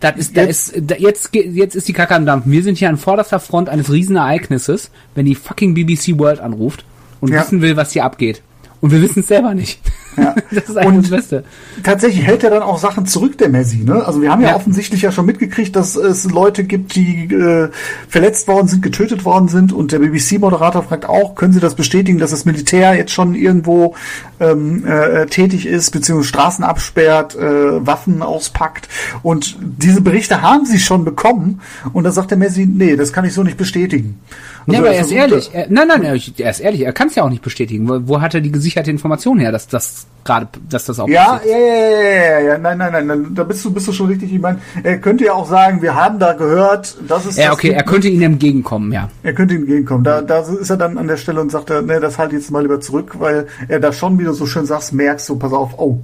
Das 0.01 0.17
ist, 0.17 0.37
da 0.37 0.43
ist, 0.43 0.75
da, 0.77 0.95
jetzt, 0.97 1.31
jetzt 1.33 1.75
ist 1.75 1.89
die 1.89 1.95
Kacke 1.95 2.15
am 2.15 2.27
Dampfen. 2.27 2.53
Wir 2.53 2.63
sind 2.63 2.77
hier 2.77 2.91
an 2.91 2.99
vorderster 2.99 3.41
Front 3.41 3.71
eines 3.71 3.91
Riesenereignisses, 3.91 4.91
wenn 5.15 5.25
die 5.25 5.35
fucking 5.35 5.73
BBC 5.73 6.19
World 6.19 6.39
anruft 6.39 6.85
und 7.21 7.33
ja. 7.33 7.41
wissen 7.41 7.63
will, 7.63 7.77
was 7.77 7.93
hier 7.93 8.05
abgeht. 8.05 8.43
Und 8.83 8.93
wir 8.93 9.01
wissen 9.01 9.21
es 9.21 9.29
selber 9.29 9.55
nicht. 9.55 9.81
Ja. 10.17 10.35
Das 10.51 10.69
ist 10.71 10.77
eigentlich 10.77 11.11
das 11.11 11.21
Beste. 11.21 11.45
Tatsächlich 11.83 12.25
hält 12.25 12.45
er 12.45 12.51
dann 12.51 12.63
auch 12.63 12.79
Sachen 12.79 13.07
zurück, 13.07 13.37
der 13.39 13.49
Messi. 13.49 13.79
Ne? 13.79 14.07
Also 14.07 14.23
wir 14.23 14.31
haben 14.31 14.41
ja, 14.43 14.51
ja, 14.51 14.57
offensichtlich 14.57 15.03
ja 15.03 15.13
schon 15.13 15.27
mitgekriegt, 15.27 15.77
dass 15.77 15.97
es 15.97 16.31
Leute 16.31 16.65
gibt, 16.65 16.95
die 16.95 17.25
äh, 17.25 17.69
verletzt 18.09 18.49
worden 18.49 18.69
sind, 18.69 18.83
getötet 18.83 19.25
worden 19.25 19.49
sind. 19.49 19.73
Und 19.73 19.93
der 19.93 19.99
BBC-Moderator 19.99 20.83
fragt 20.83 21.07
auch, 21.07 21.35
können 21.35 21.53
Sie 21.53 21.61
das 21.61 21.75
bestätigen, 21.75 22.19
dass 22.19 22.31
das 22.31 22.45
Militär 22.45 22.95
jetzt 22.95 23.13
schon 23.13 23.35
irgendwo 23.35 23.95
ähm, 24.41 24.87
äh, 24.87 25.27
tätig 25.27 25.67
ist, 25.67 25.91
beziehungsweise 25.91 26.29
Straßen 26.29 26.65
absperrt, 26.65 27.35
äh, 27.35 27.87
Waffen 27.87 28.23
auspackt. 28.23 28.89
Und 29.23 29.57
diese 29.61 30.01
Berichte 30.01 30.43
haben 30.43 30.65
sie 30.65 30.79
schon 30.79 31.05
bekommen. 31.05 31.61
Und 31.93 32.05
da 32.05 32.13
sagt 32.13 32.31
der 32.31 32.39
Messi, 32.39 32.67
nee, 32.67 32.97
das 32.97 33.13
kann 33.13 33.25
ich 33.25 33.35
so 33.35 33.43
nicht 33.43 33.57
bestätigen. 33.57 34.21
Ja, 34.67 34.81
aber 34.81 34.91
er 34.91 35.01
ist 35.01 35.13
ehrlich. 35.13 35.51
Er, 35.53 35.67
nein, 35.69 35.89
nein, 35.89 36.03
er 36.03 36.15
ist 36.15 36.61
ehrlich. 36.61 36.83
Er 36.83 36.93
kann 36.93 37.09
es 37.09 37.15
ja 37.15 37.23
auch 37.23 37.31
nicht 37.31 37.43
bestätigen. 37.43 37.89
Wo, 37.89 38.01
wo 38.09 38.21
hat 38.21 38.35
er 38.35 38.41
die 38.41 38.51
gesicherte 38.51 38.91
Information 38.91 39.39
her, 39.39 39.53
dass 39.53 39.69
das 39.69 40.07
gerade, 40.25 40.49
dass 40.69 40.87
das 40.87 40.99
auch 40.99 41.09
ja, 41.09 41.41
ja, 41.47 41.57
ja, 41.57 41.75
ja, 41.75 41.91
ja, 41.91 42.39
ja, 42.41 42.59
nein, 42.59 42.79
nein, 42.79 42.93
nein, 42.93 43.07
nein, 43.07 43.27
da 43.33 43.45
bist 43.45 43.65
du, 43.65 43.73
bist 43.73 43.87
du 43.87 43.93
schon 43.93 44.09
richtig. 44.09 44.33
Ich 44.33 44.41
meine, 44.41 44.59
er 44.83 44.99
könnte 44.99 45.25
ja 45.25 45.35
auch 45.35 45.49
sagen, 45.49 45.83
wir 45.83 45.95
haben 45.95 46.19
da 46.19 46.33
gehört, 46.33 46.97
das 47.07 47.27
ist. 47.27 47.39
Ja, 47.39 47.53
okay, 47.53 47.71
er 47.71 47.85
könnte 47.85 48.09
ihnen 48.09 48.23
entgegenkommen, 48.23 48.93
ja. 48.93 49.09
Er 49.23 49.33
könnte 49.33 49.55
ihnen 49.55 49.63
entgegenkommen. 49.63 50.03
Da, 50.03 50.21
da 50.21 50.41
ist 50.41 50.69
er 50.69 50.77
dann 50.77 50.99
an 50.99 51.07
der 51.07 51.17
Stelle 51.17 51.41
und 51.41 51.51
sagt, 51.51 51.71
ne, 51.71 52.01
das 52.01 52.19
halt 52.19 52.33
jetzt 52.33 52.51
mal 52.51 52.63
lieber 52.63 52.81
zurück, 52.81 53.13
weil 53.19 53.47
er 53.69 53.79
da 53.79 53.93
schon, 53.93 54.19
wie 54.19 54.25
du 54.25 54.33
so 54.33 54.47
schön 54.47 54.67
sagst, 54.67 54.93
merkst, 54.93 55.27
so 55.27 55.37
pass 55.37 55.53
auf, 55.53 55.79
oh, 55.79 56.01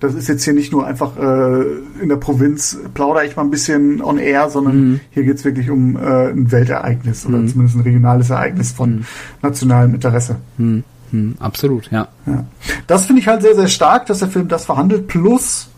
das 0.00 0.14
ist 0.14 0.28
jetzt 0.28 0.44
hier 0.44 0.52
nicht 0.52 0.72
nur 0.72 0.86
einfach 0.86 1.16
äh, 1.16 1.62
in 2.02 2.08
der 2.08 2.16
Provinz 2.16 2.78
plauder 2.94 3.24
ich 3.24 3.36
mal 3.36 3.42
ein 3.42 3.50
bisschen 3.50 4.02
on 4.02 4.18
air, 4.18 4.50
sondern 4.50 4.76
mhm. 4.76 5.00
hier 5.10 5.24
geht's 5.24 5.44
wirklich 5.44 5.70
um 5.70 5.96
äh, 5.96 6.30
ein 6.30 6.50
Weltereignis 6.50 7.26
oder 7.26 7.38
mhm. 7.38 7.48
zumindest 7.48 7.78
ein 7.78 7.82
regionales 7.82 8.30
Ereignis 8.30 8.72
von 8.72 8.96
mhm. 8.96 9.04
nationalem 9.42 9.94
Interesse. 9.94 10.36
Mhm. 10.58 10.84
Hm, 11.10 11.36
absolut, 11.38 11.90
ja. 11.92 12.08
ja. 12.26 12.44
Das 12.86 13.06
finde 13.06 13.22
ich 13.22 13.28
halt 13.28 13.42
sehr, 13.42 13.54
sehr 13.54 13.68
stark, 13.68 14.06
dass 14.06 14.18
der 14.18 14.28
Film 14.28 14.48
das 14.48 14.64
verhandelt, 14.64 15.06
plus 15.06 15.68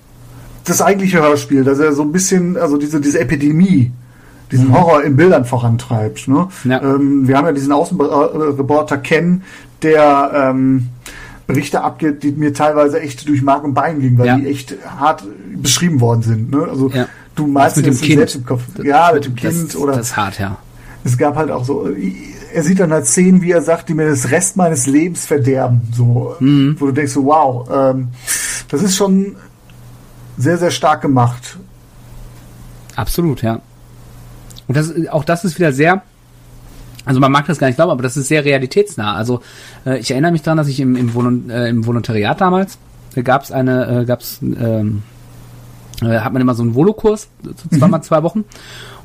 das 0.64 0.80
eigentliche 0.80 1.20
Hörspiel, 1.20 1.62
dass 1.62 1.78
er 1.78 1.92
so 1.92 2.02
ein 2.02 2.12
bisschen, 2.12 2.56
also 2.56 2.76
diese, 2.76 3.00
diese 3.00 3.20
Epidemie, 3.20 3.92
diesen 4.50 4.68
mhm. 4.68 4.74
Horror 4.74 5.02
in 5.04 5.16
Bildern 5.16 5.44
vorantreibt. 5.44 6.28
Ne? 6.28 6.48
Ja. 6.64 6.80
Ähm, 6.82 7.28
wir 7.28 7.36
haben 7.36 7.46
ja 7.46 7.52
diesen 7.52 7.72
Außenreporter 7.72 8.98
Ken, 8.98 9.42
der 9.82 10.30
ähm, 10.34 10.88
Berichte 11.46 11.82
abgibt, 11.82 12.22
die 12.22 12.32
mir 12.32 12.52
teilweise 12.52 13.00
echt 13.00 13.28
durch 13.28 13.42
Mark 13.42 13.62
und 13.64 13.74
Bein 13.74 14.00
gingen, 14.00 14.18
weil 14.18 14.26
ja. 14.26 14.36
die 14.36 14.46
echt 14.46 14.74
hart 14.98 15.24
beschrieben 15.54 16.00
worden 16.00 16.22
sind. 16.22 16.50
Ne? 16.50 16.66
Also 16.68 16.90
ja. 16.90 17.06
du 17.34 17.46
malst 17.46 17.76
mit 17.76 17.86
dem 17.86 17.98
Kind. 17.98 18.18
selbst 18.18 18.36
im 18.36 18.46
Kopf. 18.46 18.62
Ja, 18.82 19.12
mit 19.14 19.24
dem 19.24 19.36
Kind 19.36 19.68
das, 19.68 19.76
oder. 19.76 19.92
Das 19.94 20.08
ist 20.08 20.16
hart, 20.16 20.38
ja. 20.38 20.58
Es 21.04 21.16
gab 21.16 21.36
halt 21.36 21.52
auch 21.52 21.64
so, 21.64 21.88
er 22.52 22.62
sieht 22.64 22.80
dann 22.80 22.92
halt 22.92 23.06
Szenen, 23.06 23.42
wie 23.42 23.52
er 23.52 23.62
sagt, 23.62 23.88
die 23.88 23.94
mir 23.94 24.08
das 24.08 24.30
Rest 24.30 24.56
meines 24.56 24.86
Lebens 24.86 25.24
verderben. 25.24 25.82
So, 25.94 26.34
mhm. 26.40 26.76
wo 26.80 26.86
du 26.86 26.92
denkst, 26.92 27.12
so, 27.12 27.24
wow, 27.26 27.68
ähm, 27.72 28.08
das 28.68 28.82
ist 28.82 28.96
schon 28.96 29.36
sehr, 30.36 30.58
sehr 30.58 30.72
stark 30.72 31.02
gemacht. 31.02 31.58
Absolut, 32.96 33.42
ja. 33.42 33.60
Und 34.66 34.76
das, 34.76 34.92
auch 35.08 35.24
das 35.24 35.44
ist 35.44 35.58
wieder 35.58 35.72
sehr, 35.72 36.02
also 37.06 37.20
man 37.20 37.32
mag 37.32 37.46
das 37.46 37.58
gar 37.58 37.68
nicht 37.68 37.76
glauben, 37.76 37.92
aber 37.92 38.02
das 38.02 38.16
ist 38.16 38.28
sehr 38.28 38.44
realitätsnah. 38.44 39.14
Also 39.14 39.40
äh, 39.86 39.98
ich 39.98 40.10
erinnere 40.10 40.32
mich 40.32 40.42
daran, 40.42 40.58
dass 40.58 40.68
ich 40.68 40.80
im, 40.80 40.96
im, 40.96 41.14
Volon, 41.14 41.48
äh, 41.48 41.68
im 41.68 41.86
Volontariat 41.86 42.40
damals 42.40 42.78
äh, 43.14 43.22
gab 43.22 43.44
es 43.44 43.52
eine, 43.52 44.02
äh, 44.02 44.04
gab 44.04 44.20
es, 44.20 44.40
ähm, 44.42 45.02
äh, 46.02 46.18
hat 46.18 46.32
man 46.32 46.42
immer 46.42 46.54
so 46.54 46.64
einen 46.64 46.74
Volokurs, 46.74 47.28
so 47.42 47.78
zweimal 47.78 48.00
mhm. 48.00 48.04
zwei 48.04 48.22
Wochen. 48.24 48.44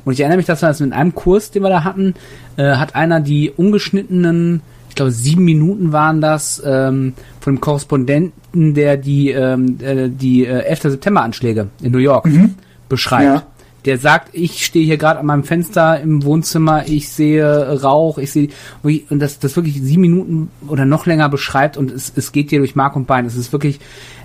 Und 0.04 0.12
ich 0.14 0.20
erinnere 0.20 0.38
mich, 0.38 0.46
dass 0.46 0.62
wir 0.62 0.68
das 0.68 0.80
in 0.80 0.92
einem 0.92 1.14
Kurs, 1.14 1.52
den 1.52 1.62
wir 1.62 1.70
da 1.70 1.84
hatten, 1.84 2.14
äh, 2.56 2.74
hat 2.74 2.96
einer 2.96 3.20
die 3.20 3.50
ungeschnittenen, 3.50 4.62
ich 4.88 4.96
glaube 4.96 5.12
sieben 5.12 5.44
Minuten 5.44 5.92
waren 5.92 6.20
das, 6.20 6.60
ähm, 6.66 7.14
von 7.40 7.54
dem 7.54 7.60
Korrespondenten, 7.60 8.74
der 8.74 8.96
die, 8.96 9.30
ähm, 9.30 9.78
äh, 9.80 10.08
die 10.08 10.44
äh, 10.44 10.64
11. 10.64 10.82
September-Anschläge 10.82 11.68
in 11.80 11.92
New 11.92 11.98
York 11.98 12.26
mhm. 12.26 12.56
beschreibt. 12.88 13.24
Ja 13.24 13.42
der 13.84 13.98
sagt, 13.98 14.28
ich 14.32 14.64
stehe 14.64 14.84
hier 14.84 14.96
gerade 14.96 15.20
an 15.20 15.26
meinem 15.26 15.44
Fenster 15.44 16.00
im 16.00 16.22
Wohnzimmer, 16.24 16.86
ich 16.86 17.08
sehe 17.08 17.80
Rauch, 17.82 18.18
ich 18.18 18.30
sehe 18.30 18.48
und 18.82 19.18
das 19.18 19.38
das 19.38 19.56
wirklich 19.56 19.80
sieben 19.82 20.02
Minuten 20.02 20.50
oder 20.68 20.84
noch 20.84 21.06
länger 21.06 21.28
beschreibt 21.28 21.76
und 21.76 21.90
es, 21.90 22.12
es 22.14 22.32
geht 22.32 22.50
dir 22.50 22.60
durch 22.60 22.76
Mark 22.76 22.96
und 22.96 23.06
Bein. 23.06 23.26
Es 23.26 23.36
ist 23.36 23.52
wirklich, 23.52 23.80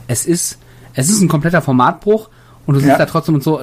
es 0.08 0.26
ist 0.26 0.60
es 0.94 1.10
ist 1.10 1.22
ein 1.22 1.28
kompletter 1.28 1.62
Formatbruch 1.62 2.30
und 2.66 2.76
du 2.76 2.80
sitzt 2.80 3.00
da 3.00 3.06
trotzdem 3.06 3.36
und 3.36 3.44
so, 3.44 3.62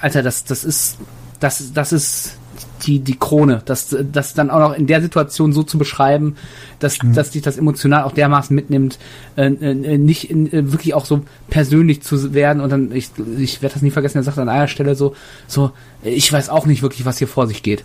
Alter, 0.00 0.22
das 0.22 0.44
das 0.44 0.64
ist 0.64 0.98
das 1.40 1.72
das 1.72 1.92
ist 1.92 2.38
die, 2.82 3.00
die 3.00 3.16
Krone, 3.18 3.62
das, 3.64 3.96
das 4.12 4.34
dann 4.34 4.50
auch 4.50 4.58
noch 4.58 4.74
in 4.74 4.86
der 4.86 5.00
Situation 5.00 5.52
so 5.52 5.62
zu 5.62 5.78
beschreiben, 5.78 6.36
dass, 6.78 7.02
mhm. 7.02 7.14
dass 7.14 7.30
dich 7.30 7.42
das 7.42 7.58
emotional 7.58 8.04
auch 8.04 8.12
dermaßen 8.12 8.54
mitnimmt, 8.54 8.98
äh, 9.36 9.46
äh, 9.46 9.98
nicht 9.98 10.30
in, 10.30 10.52
äh, 10.52 10.72
wirklich 10.72 10.94
auch 10.94 11.06
so 11.06 11.22
persönlich 11.48 12.02
zu 12.02 12.34
werden 12.34 12.60
und 12.60 12.70
dann, 12.70 12.92
ich, 12.92 13.10
ich 13.38 13.62
werde 13.62 13.74
das 13.74 13.82
nie 13.82 13.90
vergessen, 13.90 14.18
er 14.18 14.24
sagt 14.24 14.38
an 14.38 14.48
einer 14.48 14.68
Stelle 14.68 14.94
so, 14.94 15.14
so, 15.46 15.72
ich 16.02 16.32
weiß 16.32 16.48
auch 16.48 16.66
nicht 16.66 16.82
wirklich, 16.82 17.04
was 17.04 17.18
hier 17.18 17.28
vor 17.28 17.46
sich 17.46 17.62
geht. 17.62 17.84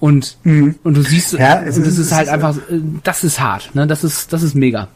Und, 0.00 0.36
mhm. 0.44 0.76
und 0.84 0.96
du 0.96 1.02
siehst, 1.02 1.32
ja, 1.32 1.62
es 1.62 1.76
und 1.76 1.84
ist, 1.84 1.98
ist 1.98 2.12
halt 2.12 2.28
einfach, 2.28 2.56
äh, 2.56 2.80
das 3.02 3.24
ist 3.24 3.40
hart, 3.40 3.74
ne, 3.74 3.86
das 3.86 4.04
ist, 4.04 4.32
das 4.32 4.42
ist 4.42 4.54
mega. 4.54 4.88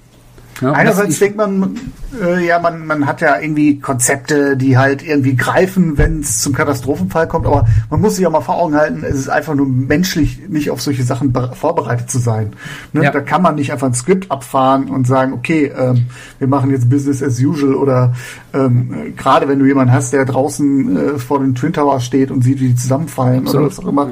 Ja, 0.60 0.72
Einerseits 0.72 1.18
denkt 1.18 1.36
man, 1.36 1.76
äh, 2.20 2.46
ja, 2.46 2.58
man, 2.58 2.86
man 2.86 3.06
hat 3.06 3.20
ja 3.20 3.38
irgendwie 3.40 3.80
Konzepte, 3.80 4.56
die 4.56 4.76
halt 4.76 5.02
irgendwie 5.02 5.34
greifen, 5.34 5.98
wenn 5.98 6.20
es 6.20 6.40
zum 6.40 6.52
Katastrophenfall 6.52 7.26
kommt, 7.26 7.46
aber 7.46 7.66
man 7.90 8.00
muss 8.00 8.16
sich 8.16 8.26
auch 8.26 8.30
mal 8.30 8.42
vor 8.42 8.58
Augen 8.58 8.76
halten, 8.76 9.02
es 9.02 9.16
ist 9.16 9.28
einfach 9.28 9.54
nur 9.54 9.66
menschlich, 9.66 10.40
nicht 10.48 10.70
auf 10.70 10.80
solche 10.80 11.04
Sachen 11.04 11.32
vorbereitet 11.54 12.10
zu 12.10 12.18
sein. 12.18 12.52
Ne? 12.92 13.04
Ja. 13.04 13.10
Da 13.10 13.20
kann 13.20 13.42
man 13.42 13.54
nicht 13.54 13.72
einfach 13.72 13.86
ein 13.86 13.94
Skript 13.94 14.30
abfahren 14.30 14.88
und 14.88 15.06
sagen, 15.06 15.32
okay, 15.32 15.72
ähm, 15.76 16.06
wir 16.38 16.48
machen 16.48 16.70
jetzt 16.70 16.88
Business 16.90 17.22
as 17.22 17.40
usual 17.40 17.74
oder 17.74 18.14
ähm, 18.52 19.14
gerade 19.16 19.48
wenn 19.48 19.58
du 19.58 19.66
jemanden 19.66 19.92
hast, 19.92 20.12
der 20.12 20.24
draußen 20.24 20.96
äh, 20.96 21.18
vor 21.18 21.40
den 21.40 21.54
Twin 21.54 21.72
Towers 21.72 22.04
steht 22.04 22.30
und 22.30 22.42
sieht, 22.42 22.60
wie 22.60 22.68
die 22.68 22.76
zusammenfallen 22.76 23.46
Absolut. 23.46 23.66
oder 23.66 23.70
was 23.70 23.84
auch 23.84 23.88
immer. 23.88 24.10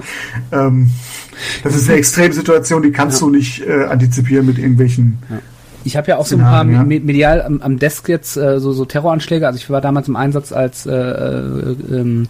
Ähm, 0.52 0.90
das 1.62 1.76
ist 1.76 1.88
eine 1.88 1.98
Extremsituation, 1.98 2.82
die 2.82 2.92
kannst 2.92 3.20
ja. 3.20 3.26
du 3.26 3.32
nicht 3.32 3.66
äh, 3.66 3.84
antizipieren 3.84 4.46
mit 4.46 4.58
irgendwelchen 4.58 5.18
ja. 5.28 5.38
Ich 5.84 5.96
habe 5.96 6.08
ja 6.08 6.16
auch 6.18 6.26
so 6.26 6.36
ein 6.36 6.42
paar 6.42 6.66
ja. 6.66 6.82
medial 6.82 7.42
am, 7.42 7.60
am, 7.62 7.78
Desk 7.78 8.08
jetzt 8.08 8.36
äh, 8.36 8.60
so, 8.60 8.72
so 8.72 8.84
Terroranschläge. 8.84 9.46
Also 9.46 9.58
ich 9.58 9.70
war 9.70 9.80
damals 9.80 10.08
im 10.08 10.16
Einsatz, 10.16 10.52
als 10.52 10.86
äh, 10.86 10.92
äh, 10.92 11.76
ähm, 11.90 12.28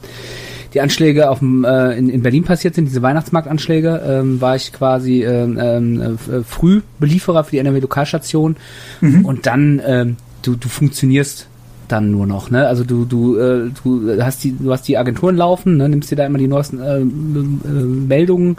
die 0.72 0.80
Anschläge 0.80 1.30
auf 1.30 1.40
dem, 1.40 1.64
äh, 1.64 1.98
in, 1.98 2.08
in 2.08 2.22
Berlin 2.22 2.44
passiert 2.44 2.76
sind, 2.76 2.84
diese 2.84 3.02
Weihnachtsmarktanschläge, 3.02 4.02
ähm, 4.06 4.40
war 4.40 4.54
ich 4.54 4.72
quasi 4.72 5.24
ähm, 5.24 6.00
äh, 6.00 6.42
Frühbelieferer 6.44 7.44
für 7.44 7.50
die 7.52 7.58
NRW-Lokalstation. 7.58 8.56
Mhm. 9.00 9.24
Und 9.24 9.46
dann, 9.46 10.16
du, 10.42 10.54
du 10.54 10.68
funktionierst 10.68 11.48
dann 11.90 12.10
nur 12.10 12.26
noch, 12.26 12.50
ne? 12.50 12.66
Also 12.66 12.84
du 12.84 13.04
du 13.04 13.36
äh, 13.36 13.70
du 13.82 14.22
hast 14.22 14.44
die 14.44 14.56
du 14.56 14.72
hast 14.72 14.86
die 14.88 14.96
Agenturen 14.96 15.36
laufen, 15.36 15.76
ne? 15.76 15.88
nimmst 15.88 16.10
dir 16.10 16.16
da 16.16 16.26
immer 16.26 16.38
die 16.38 16.48
neuesten 16.48 16.80
äh, 16.80 16.98
äh, 16.98 17.04
Meldungen 17.04 18.56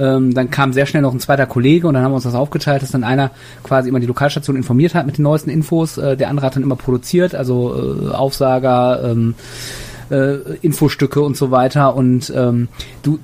ähm, 0.00 0.32
dann 0.32 0.50
kam 0.50 0.72
sehr 0.72 0.86
schnell 0.86 1.02
noch 1.02 1.12
ein 1.12 1.20
zweiter 1.20 1.46
Kollege 1.46 1.86
und 1.86 1.94
dann 1.94 2.02
haben 2.02 2.12
wir 2.12 2.16
uns 2.16 2.24
das 2.24 2.34
aufgeteilt, 2.34 2.82
dass 2.82 2.90
dann 2.90 3.04
einer 3.04 3.30
quasi 3.62 3.88
immer 3.88 4.00
die 4.00 4.06
Lokalstation 4.06 4.56
informiert 4.56 4.94
hat 4.94 5.06
mit 5.06 5.18
den 5.18 5.22
neuesten 5.22 5.50
Infos. 5.50 5.98
Äh, 5.98 6.16
der 6.16 6.28
andere 6.30 6.46
hat 6.46 6.56
dann 6.56 6.62
immer 6.62 6.76
produziert, 6.76 7.34
also 7.34 8.08
äh, 8.08 8.14
Aufsager, 8.14 9.02
ähm, 9.04 9.34
äh, 10.10 10.56
Infostücke 10.62 11.20
und 11.20 11.36
so 11.36 11.50
weiter. 11.50 11.94
Und 11.94 12.32
ähm, 12.34 12.68
du, 13.02 13.18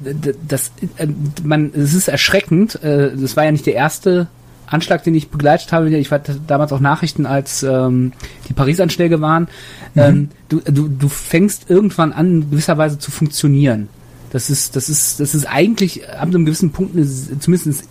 das, 0.47 0.71
äh, 0.99 1.07
man, 1.43 1.73
es 1.75 1.95
ist 1.95 2.09
erschreckend. 2.09 2.83
Äh, 2.85 3.17
das 3.17 3.37
war 3.37 3.45
ja 3.45 3.53
nicht 3.53 3.67
der 3.67 3.75
erste 3.75 4.29
Anschlag, 4.67 5.03
den 5.05 5.15
ich 5.15 5.31
begleitet 5.31 5.73
habe. 5.73 5.89
Ich 5.97 6.11
war 6.11 6.21
damals 6.47 6.73
auch 6.73 6.81
Nachrichten, 6.81 7.25
als 7.25 7.63
ähm, 7.63 8.13
die 8.49 8.53
Paris-Anschläge 8.53 9.21
waren. 9.21 9.49
Mhm. 9.95 10.03
Ähm, 10.03 10.29
du, 10.49 10.61
du, 10.61 10.89
du 10.89 11.09
fängst 11.09 11.71
irgendwann 11.71 12.13
an, 12.13 12.51
gewisserweise 12.51 12.99
zu 12.99 13.11
funktionieren. 13.11 13.89
Das 14.31 14.51
ist, 14.51 14.77
das 14.77 14.89
ist, 14.89 15.21
das 15.21 15.35
ist 15.35 15.47
eigentlich 15.47 16.09
ab 16.09 16.23
einem 16.29 16.45
gewissen 16.45 16.73
Punkt, 16.73 16.95
zumindest 17.41 17.85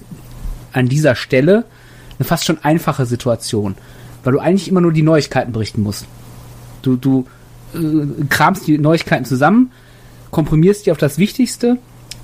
an 0.73 0.87
dieser 0.87 1.15
Stelle, 1.15 1.65
eine 2.17 2.25
fast 2.25 2.45
schon 2.45 2.63
einfache 2.63 3.05
Situation. 3.05 3.75
Weil 4.23 4.33
du 4.33 4.39
eigentlich 4.39 4.67
immer 4.67 4.81
nur 4.81 4.91
die 4.91 5.01
Neuigkeiten 5.01 5.51
berichten 5.51 5.81
musst. 5.81 6.05
Du, 6.81 6.95
du 6.97 7.25
äh, 7.73 8.25
kramst 8.29 8.67
die 8.67 8.77
Neuigkeiten 8.77 9.25
zusammen, 9.25 9.71
komprimierst 10.31 10.85
die 10.85 10.91
auf 10.91 10.97
das 10.97 11.17
Wichtigste 11.17 11.77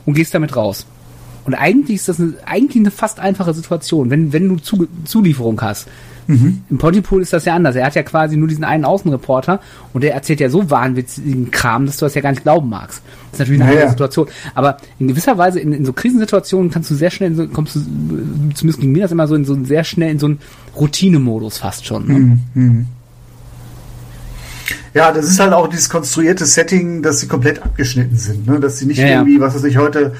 und 0.05 0.13
gehst 0.13 0.33
damit 0.33 0.55
raus. 0.55 0.85
Und 1.45 1.55
eigentlich 1.55 1.97
ist 1.97 2.09
das 2.09 2.19
eine, 2.19 2.33
eigentlich 2.45 2.81
eine 2.81 2.91
fast 2.91 3.19
einfache 3.19 3.53
Situation, 3.53 4.09
wenn, 4.09 4.33
wenn 4.33 4.47
du 4.47 4.57
Zu, 4.57 4.87
Zulieferung 5.05 5.59
hast. 5.61 5.87
Mhm. 6.27 6.61
Im 6.69 6.77
Pontypool 6.77 7.21
ist 7.21 7.33
das 7.33 7.45
ja 7.45 7.55
anders. 7.55 7.75
Er 7.75 7.85
hat 7.85 7.95
ja 7.95 8.03
quasi 8.03 8.37
nur 8.37 8.47
diesen 8.47 8.63
einen 8.63 8.85
Außenreporter 8.85 9.59
und 9.93 10.03
der 10.03 10.13
erzählt 10.13 10.39
ja 10.39 10.49
so 10.49 10.69
wahnwitzigen 10.69 11.51
Kram, 11.51 11.85
dass 11.85 11.97
du 11.97 12.05
das 12.05 12.15
ja 12.15 12.21
gar 12.21 12.31
nicht 12.31 12.43
glauben 12.43 12.69
magst. 12.69 13.01
Das 13.31 13.33
ist 13.33 13.39
natürlich 13.39 13.61
eine 13.61 13.69
naja. 13.69 13.81
andere 13.81 13.91
Situation. 13.91 14.27
Aber 14.55 14.77
in 14.99 15.07
gewisser 15.07 15.37
Weise, 15.37 15.59
in, 15.59 15.73
in 15.73 15.85
so 15.85 15.93
Krisensituationen 15.93 16.71
kannst 16.71 16.91
du 16.91 16.95
sehr 16.95 17.11
schnell, 17.11 17.35
so, 17.35 17.47
kommst 17.47 17.75
du, 17.75 17.79
zumindest 18.53 18.79
ging 18.79 18.91
mir 18.91 19.03
das 19.03 19.11
immer 19.11 19.27
so, 19.27 19.35
in 19.35 19.45
so 19.45 19.63
sehr 19.63 19.83
schnell 19.83 20.11
in 20.11 20.19
so 20.19 20.27
einen 20.27 20.39
Routinemodus 20.75 21.57
fast 21.57 21.85
schon. 21.85 22.07
Ne? 22.07 22.39
Mhm. 22.53 22.85
Ja, 24.93 25.11
das 25.13 25.25
ist 25.25 25.39
halt 25.39 25.53
auch 25.53 25.67
dieses 25.67 25.89
konstruierte 25.89 26.45
Setting, 26.45 27.01
dass 27.01 27.21
sie 27.21 27.27
komplett 27.27 27.61
abgeschnitten 27.63 28.17
sind, 28.17 28.45
ne? 28.45 28.59
dass 28.59 28.77
sie 28.77 28.85
nicht 28.85 28.97
ja, 28.97 29.07
irgendwie, 29.07 29.39
was 29.39 29.55
weiß 29.55 29.63
ich, 29.63 29.77
heute 29.77 30.13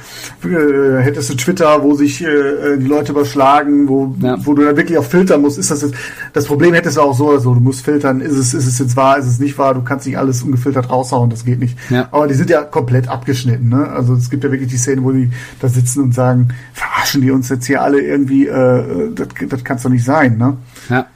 äh, 0.45 1.01
hättest 1.01 1.29
du 1.29 1.35
Twitter, 1.35 1.83
wo 1.83 1.93
sich 1.93 2.21
äh, 2.23 2.77
die 2.77 2.87
Leute 2.87 3.11
überschlagen, 3.11 3.89
wo, 3.89 4.15
ja. 4.21 4.37
wo 4.45 4.53
du 4.53 4.63
dann 4.63 4.77
wirklich 4.77 4.97
auch 4.97 5.03
filtern 5.03 5.41
musst. 5.41 5.57
Ist 5.57 5.71
das 5.71 5.81
jetzt, 5.81 5.95
das 6.31 6.45
Problem 6.45 6.73
hättest 6.73 6.95
du 6.95 7.01
auch 7.01 7.17
so, 7.17 7.31
also 7.31 7.53
du 7.53 7.59
musst 7.59 7.83
filtern, 7.83 8.21
ist 8.21 8.37
es, 8.37 8.53
ist 8.53 8.65
es 8.65 8.79
jetzt 8.79 8.95
wahr, 8.95 9.17
ist 9.17 9.25
es 9.25 9.39
nicht 9.39 9.57
wahr, 9.57 9.73
du 9.73 9.81
kannst 9.81 10.07
nicht 10.07 10.17
alles 10.17 10.41
ungefiltert 10.41 10.89
raushauen, 10.89 11.29
das 11.29 11.43
geht 11.43 11.59
nicht. 11.59 11.77
Ja. 11.89 12.07
Aber 12.11 12.27
die 12.27 12.35
sind 12.35 12.49
ja 12.49 12.63
komplett 12.63 13.09
abgeschnitten, 13.09 13.67
ne? 13.67 13.89
Also 13.89 14.13
es 14.13 14.29
gibt 14.29 14.43
ja 14.45 14.51
wirklich 14.51 14.69
die 14.69 14.77
Szene, 14.77 15.03
wo 15.03 15.11
die 15.11 15.29
da 15.59 15.67
sitzen 15.67 16.01
und 16.01 16.13
sagen, 16.13 16.49
verarschen 16.73 17.21
die 17.21 17.31
uns 17.31 17.49
jetzt 17.49 17.65
hier 17.65 17.81
alle 17.81 17.99
irgendwie, 17.99 18.47
äh, 18.47 19.13
das, 19.13 19.27
das 19.49 19.63
kann 19.65 19.79
doch 19.81 19.89
nicht 19.89 20.05
sein, 20.05 20.37
ne? 20.37 20.55
Ja. 20.89 21.07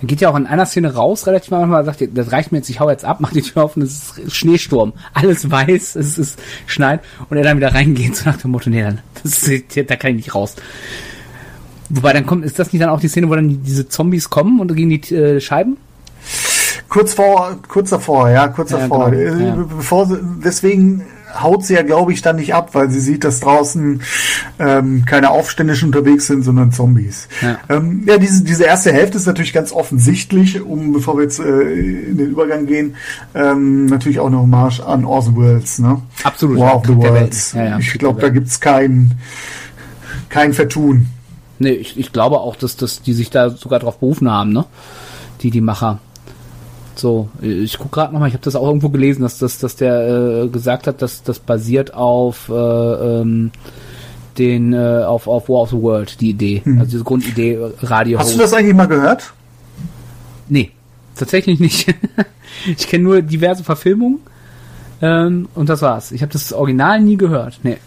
Er 0.00 0.06
geht 0.06 0.20
ja 0.20 0.30
auch 0.30 0.36
in 0.36 0.46
einer 0.46 0.66
Szene 0.66 0.94
raus, 0.94 1.26
relativ 1.26 1.50
manchmal, 1.50 1.84
sagt, 1.84 2.02
das 2.14 2.32
reicht 2.32 2.52
mir 2.52 2.58
jetzt, 2.58 2.70
ich 2.70 2.80
hau 2.80 2.88
jetzt 2.88 3.04
ab, 3.04 3.18
mach 3.20 3.32
die 3.32 3.42
Tür 3.42 3.64
auf 3.64 3.76
und 3.76 3.82
es 3.82 4.18
ist 4.18 4.34
Schneesturm. 4.34 4.92
Alles 5.12 5.50
weiß, 5.50 5.96
es 5.96 6.18
ist 6.18 6.38
schneit 6.66 7.00
und 7.28 7.36
er 7.36 7.44
dann 7.44 7.56
wieder 7.56 7.74
reingeht, 7.74 8.16
so 8.16 8.28
nach 8.28 8.36
dem 8.36 8.50
Motto, 8.50 8.70
nee, 8.70 8.82
dann, 8.82 9.00
das 9.22 9.42
ist, 9.46 9.76
da 9.76 9.96
kann 9.96 10.12
ich 10.12 10.16
nicht 10.16 10.34
raus. 10.34 10.56
Wobei 11.90 12.12
dann 12.12 12.24
kommt, 12.24 12.44
ist 12.44 12.58
das 12.58 12.72
nicht 12.72 12.82
dann 12.82 12.90
auch 12.90 13.00
die 13.00 13.08
Szene, 13.08 13.28
wo 13.28 13.34
dann 13.34 13.62
diese 13.64 13.88
Zombies 13.88 14.30
kommen 14.30 14.60
und 14.60 14.74
gegen 14.74 14.90
die 14.90 15.14
äh, 15.14 15.40
Scheiben? 15.40 15.76
Kurz 16.88 17.14
vor, 17.14 17.56
kurz 17.68 17.90
davor, 17.90 18.30
ja, 18.30 18.48
kurz 18.48 18.70
ja, 18.70 18.78
davor. 18.78 19.10
Genau, 19.10 19.44
ja. 19.44 19.54
Bevor 19.76 20.18
deswegen 20.44 21.04
haut 21.38 21.64
sie 21.64 21.74
ja, 21.74 21.82
glaube 21.82 22.12
ich, 22.12 22.22
dann 22.22 22.36
nicht 22.36 22.54
ab, 22.54 22.70
weil 22.74 22.90
sie 22.90 23.00
sieht, 23.00 23.24
dass 23.24 23.40
draußen 23.40 24.02
ähm, 24.58 25.04
keine 25.04 25.30
Aufständischen 25.30 25.88
unterwegs 25.88 26.26
sind, 26.26 26.42
sondern 26.42 26.72
Zombies. 26.72 27.28
Ja, 27.40 27.58
ähm, 27.68 28.04
ja 28.06 28.18
diese, 28.18 28.44
diese 28.44 28.64
erste 28.64 28.92
Hälfte 28.92 29.18
ist 29.18 29.26
natürlich 29.26 29.52
ganz 29.52 29.72
offensichtlich, 29.72 30.60
um 30.60 30.92
bevor 30.92 31.16
wir 31.16 31.24
jetzt 31.24 31.40
äh, 31.40 31.60
in 31.62 32.16
den 32.16 32.30
Übergang 32.30 32.66
gehen, 32.66 32.96
ähm, 33.34 33.86
natürlich 33.86 34.20
auch 34.20 34.26
eine 34.26 34.38
Hommage 34.38 34.80
an 34.80 35.04
Orson 35.04 35.36
Welles. 35.36 35.78
Ne? 35.78 36.00
Absolut. 36.24 36.58
War 36.58 36.76
of 36.76 36.86
the 36.86 36.96
Worlds. 36.96 37.52
Ja, 37.52 37.64
ja, 37.64 37.78
ich 37.78 37.92
glaube, 37.94 38.20
da 38.20 38.28
gibt's 38.28 38.60
kein, 38.60 39.12
kein 40.28 40.52
Vertun. 40.52 41.06
nee, 41.58 41.70
ich, 41.70 41.98
ich 41.98 42.12
glaube 42.12 42.40
auch, 42.40 42.56
dass, 42.56 42.76
dass 42.76 43.02
die 43.02 43.12
sich 43.12 43.30
da 43.30 43.50
sogar 43.50 43.78
drauf 43.78 43.98
berufen 43.98 44.30
haben, 44.30 44.52
ne? 44.52 44.64
Die, 45.42 45.50
die 45.50 45.60
Macher. 45.60 46.00
So, 47.00 47.30
ich 47.40 47.78
gucke 47.78 47.94
gerade 47.94 48.12
nochmal, 48.12 48.28
ich 48.28 48.34
habe 48.34 48.44
das 48.44 48.56
auch 48.56 48.66
irgendwo 48.66 48.90
gelesen, 48.90 49.22
dass, 49.22 49.38
dass, 49.38 49.58
dass 49.58 49.76
der 49.76 50.44
äh, 50.44 50.48
gesagt 50.48 50.86
hat, 50.86 51.00
dass 51.00 51.22
das 51.22 51.38
basiert 51.38 51.94
auf 51.94 52.50
äh, 52.50 52.52
ähm, 52.52 53.52
den 54.36 54.72
äh, 54.72 55.04
auf, 55.04 55.26
auf 55.26 55.48
War 55.48 55.62
of 55.62 55.70
the 55.70 55.80
World, 55.80 56.20
die 56.20 56.30
Idee. 56.30 56.60
Hm. 56.62 56.78
Also 56.78 56.90
diese 56.90 57.04
Grundidee 57.04 57.54
äh, 57.54 57.72
Radio. 57.82 58.18
Hast 58.18 58.34
du 58.34 58.38
das 58.38 58.52
eigentlich 58.52 58.74
mal 58.74 58.86
gehört? 58.86 59.32
Nee, 60.48 60.72
tatsächlich 61.16 61.58
nicht. 61.58 61.94
ich 62.66 62.86
kenne 62.86 63.04
nur 63.04 63.22
diverse 63.22 63.64
Verfilmungen 63.64 64.18
ähm, 65.00 65.48
und 65.54 65.68
das 65.68 65.80
war's. 65.80 66.12
Ich 66.12 66.22
habe 66.22 66.32
das 66.32 66.52
Original 66.52 67.00
nie 67.00 67.16
gehört. 67.16 67.60
Nee. 67.62 67.78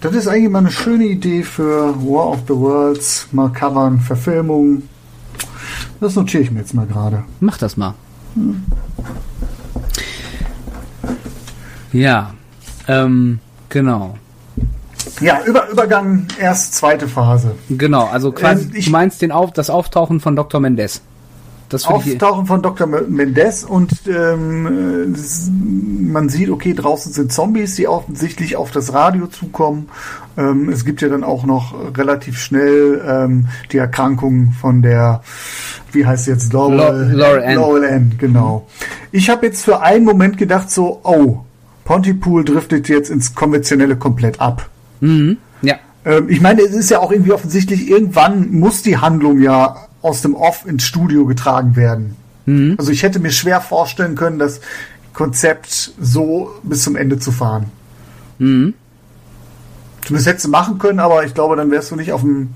Das 0.00 0.14
ist 0.16 0.26
eigentlich 0.26 0.50
mal 0.50 0.58
eine 0.58 0.72
schöne 0.72 1.04
Idee 1.04 1.44
für 1.44 1.94
War 1.96 2.30
of 2.30 2.40
the 2.48 2.54
Worlds, 2.54 3.28
mal 3.30 3.50
covern, 3.50 4.00
Verfilmungen. 4.00 4.88
Das 6.00 6.16
notiere 6.16 6.42
ich 6.42 6.50
mir 6.50 6.58
jetzt 6.58 6.74
mal 6.74 6.86
gerade. 6.86 7.22
Mach 7.38 7.58
das 7.58 7.76
mal. 7.76 7.94
Hm. 8.34 8.64
Ja, 11.92 12.34
ähm, 12.88 13.38
genau. 13.68 14.16
Ja, 15.20 15.40
Über, 15.44 15.68
Übergang 15.68 16.26
erst 16.38 16.74
zweite 16.74 17.06
Phase. 17.08 17.54
Genau, 17.68 18.06
also 18.06 18.32
quasi, 18.32 18.64
ähm, 18.64 18.72
ich, 18.74 18.84
du 18.86 18.90
meinst 18.90 19.20
den 19.22 19.32
Auf, 19.32 19.52
das 19.52 19.68
Auftauchen 19.68 20.20
von 20.20 20.36
Dr. 20.36 20.60
Mendes. 20.60 21.02
Das 21.72 21.86
Auftauchen 21.86 22.44
von 22.44 22.60
Dr. 22.60 22.86
Mendes 22.86 23.64
und 23.64 23.92
ähm, 24.06 25.14
man 26.12 26.28
sieht, 26.28 26.50
okay, 26.50 26.74
draußen 26.74 27.12
sind 27.12 27.32
Zombies, 27.32 27.76
die 27.76 27.88
offensichtlich 27.88 28.56
auf 28.56 28.70
das 28.72 28.92
Radio 28.92 29.26
zukommen. 29.26 29.88
Ähm, 30.36 30.68
es 30.68 30.84
gibt 30.84 31.00
ja 31.00 31.08
dann 31.08 31.24
auch 31.24 31.44
noch 31.46 31.74
relativ 31.96 32.38
schnell 32.38 33.02
ähm, 33.08 33.48
die 33.70 33.78
Erkrankung 33.78 34.52
von 34.52 34.82
der, 34.82 35.22
wie 35.92 36.04
heißt 36.04 36.26
jetzt, 36.26 36.52
Laurel, 36.52 37.10
Laurel 37.14 37.42
Ann. 37.42 37.54
Laurel 37.54 37.84
Ann, 37.86 38.12
genau. 38.18 38.66
Ich 39.10 39.30
habe 39.30 39.46
jetzt 39.46 39.64
für 39.64 39.80
einen 39.80 40.04
Moment 40.04 40.36
gedacht 40.36 40.70
so, 40.70 41.00
oh, 41.04 41.38
Pontypool 41.84 42.44
driftet 42.44 42.90
jetzt 42.90 43.08
ins 43.08 43.34
konventionelle 43.34 43.96
komplett 43.96 44.42
ab. 44.42 44.68
Mhm. 45.00 45.38
Ja. 45.62 45.76
Ähm, 46.04 46.28
ich 46.28 46.42
meine, 46.42 46.60
es 46.60 46.74
ist 46.74 46.90
ja 46.90 47.00
auch 47.00 47.12
irgendwie 47.12 47.32
offensichtlich, 47.32 47.88
irgendwann 47.88 48.52
muss 48.52 48.82
die 48.82 48.98
Handlung 48.98 49.40
ja 49.40 49.88
aus 50.02 50.22
dem 50.22 50.34
Off 50.34 50.66
ins 50.66 50.84
Studio 50.84 51.24
getragen 51.26 51.76
werden. 51.76 52.16
Mhm. 52.46 52.74
Also 52.78 52.90
ich 52.90 53.02
hätte 53.02 53.20
mir 53.20 53.30
schwer 53.30 53.60
vorstellen 53.60 54.14
können, 54.14 54.38
das 54.38 54.60
Konzept 55.12 55.92
so 56.00 56.50
bis 56.62 56.82
zum 56.82 56.96
Ende 56.96 57.18
zu 57.18 57.32
fahren. 57.32 57.66
Mhm. 58.38 58.74
Zumindest 60.04 60.28
hättest 60.28 60.46
du 60.46 60.50
machen 60.50 60.78
können, 60.78 60.98
aber 60.98 61.24
ich 61.24 61.32
glaube, 61.32 61.54
dann 61.54 61.70
wärst 61.70 61.92
du 61.92 61.96
nicht 61.96 62.12
auf 62.12 62.22
dem, 62.22 62.50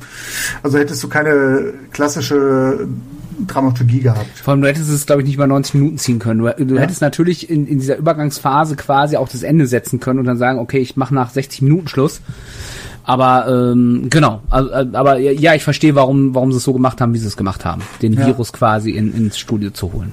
also 0.65 0.79
hättest 0.79 1.03
du 1.05 1.09
keine 1.09 1.75
klassische 1.93 2.89
Dramaturgie 3.47 4.01
gehabt. 4.01 4.39
Vor 4.43 4.53
allem, 4.53 4.63
du 4.63 4.69
hättest 4.69 4.91
es, 4.91 5.07
glaube 5.07 5.23
ich, 5.23 5.29
nicht 5.29 5.39
mal 5.39 5.47
90 5.47 5.75
Minuten 5.75 5.99
ziehen 5.99 6.19
können. 6.19 6.41
Du, 6.41 6.65
du 6.65 6.75
ja. 6.75 6.81
hättest 6.81 7.03
natürlich 7.03 7.49
in, 7.49 7.67
in 7.67 7.79
dieser 7.79 7.99
Übergangsphase 7.99 8.75
quasi 8.75 9.17
auch 9.17 9.29
das 9.29 9.43
Ende 9.43 9.67
setzen 9.67 10.01
können 10.01 10.19
und 10.19 10.25
dann 10.25 10.39
sagen, 10.39 10.59
okay, 10.59 10.79
ich 10.79 10.97
mache 10.97 11.15
nach 11.15 11.31
60 11.31 11.63
Minuten 11.63 11.87
Schluss. 11.87 12.21
Aber 13.07 13.47
ähm, 13.49 14.09
genau, 14.11 14.43
also, 14.51 14.69
äh, 14.71 14.87
aber 14.93 15.19
ja, 15.19 15.55
ich 15.55 15.63
verstehe, 15.63 15.95
warum, 15.95 16.35
warum 16.35 16.51
sie 16.51 16.59
es 16.59 16.65
so 16.65 16.73
gemacht 16.73 17.01
haben, 17.01 17.15
wie 17.15 17.19
sie 17.19 17.29
es 17.29 17.37
gemacht 17.37 17.65
haben, 17.65 17.83
den 18.03 18.15
ja. 18.15 18.27
Virus 18.27 18.53
quasi 18.53 18.91
in, 18.91 19.15
ins 19.15 19.39
Studio 19.39 19.71
zu 19.71 19.93
holen. 19.93 20.13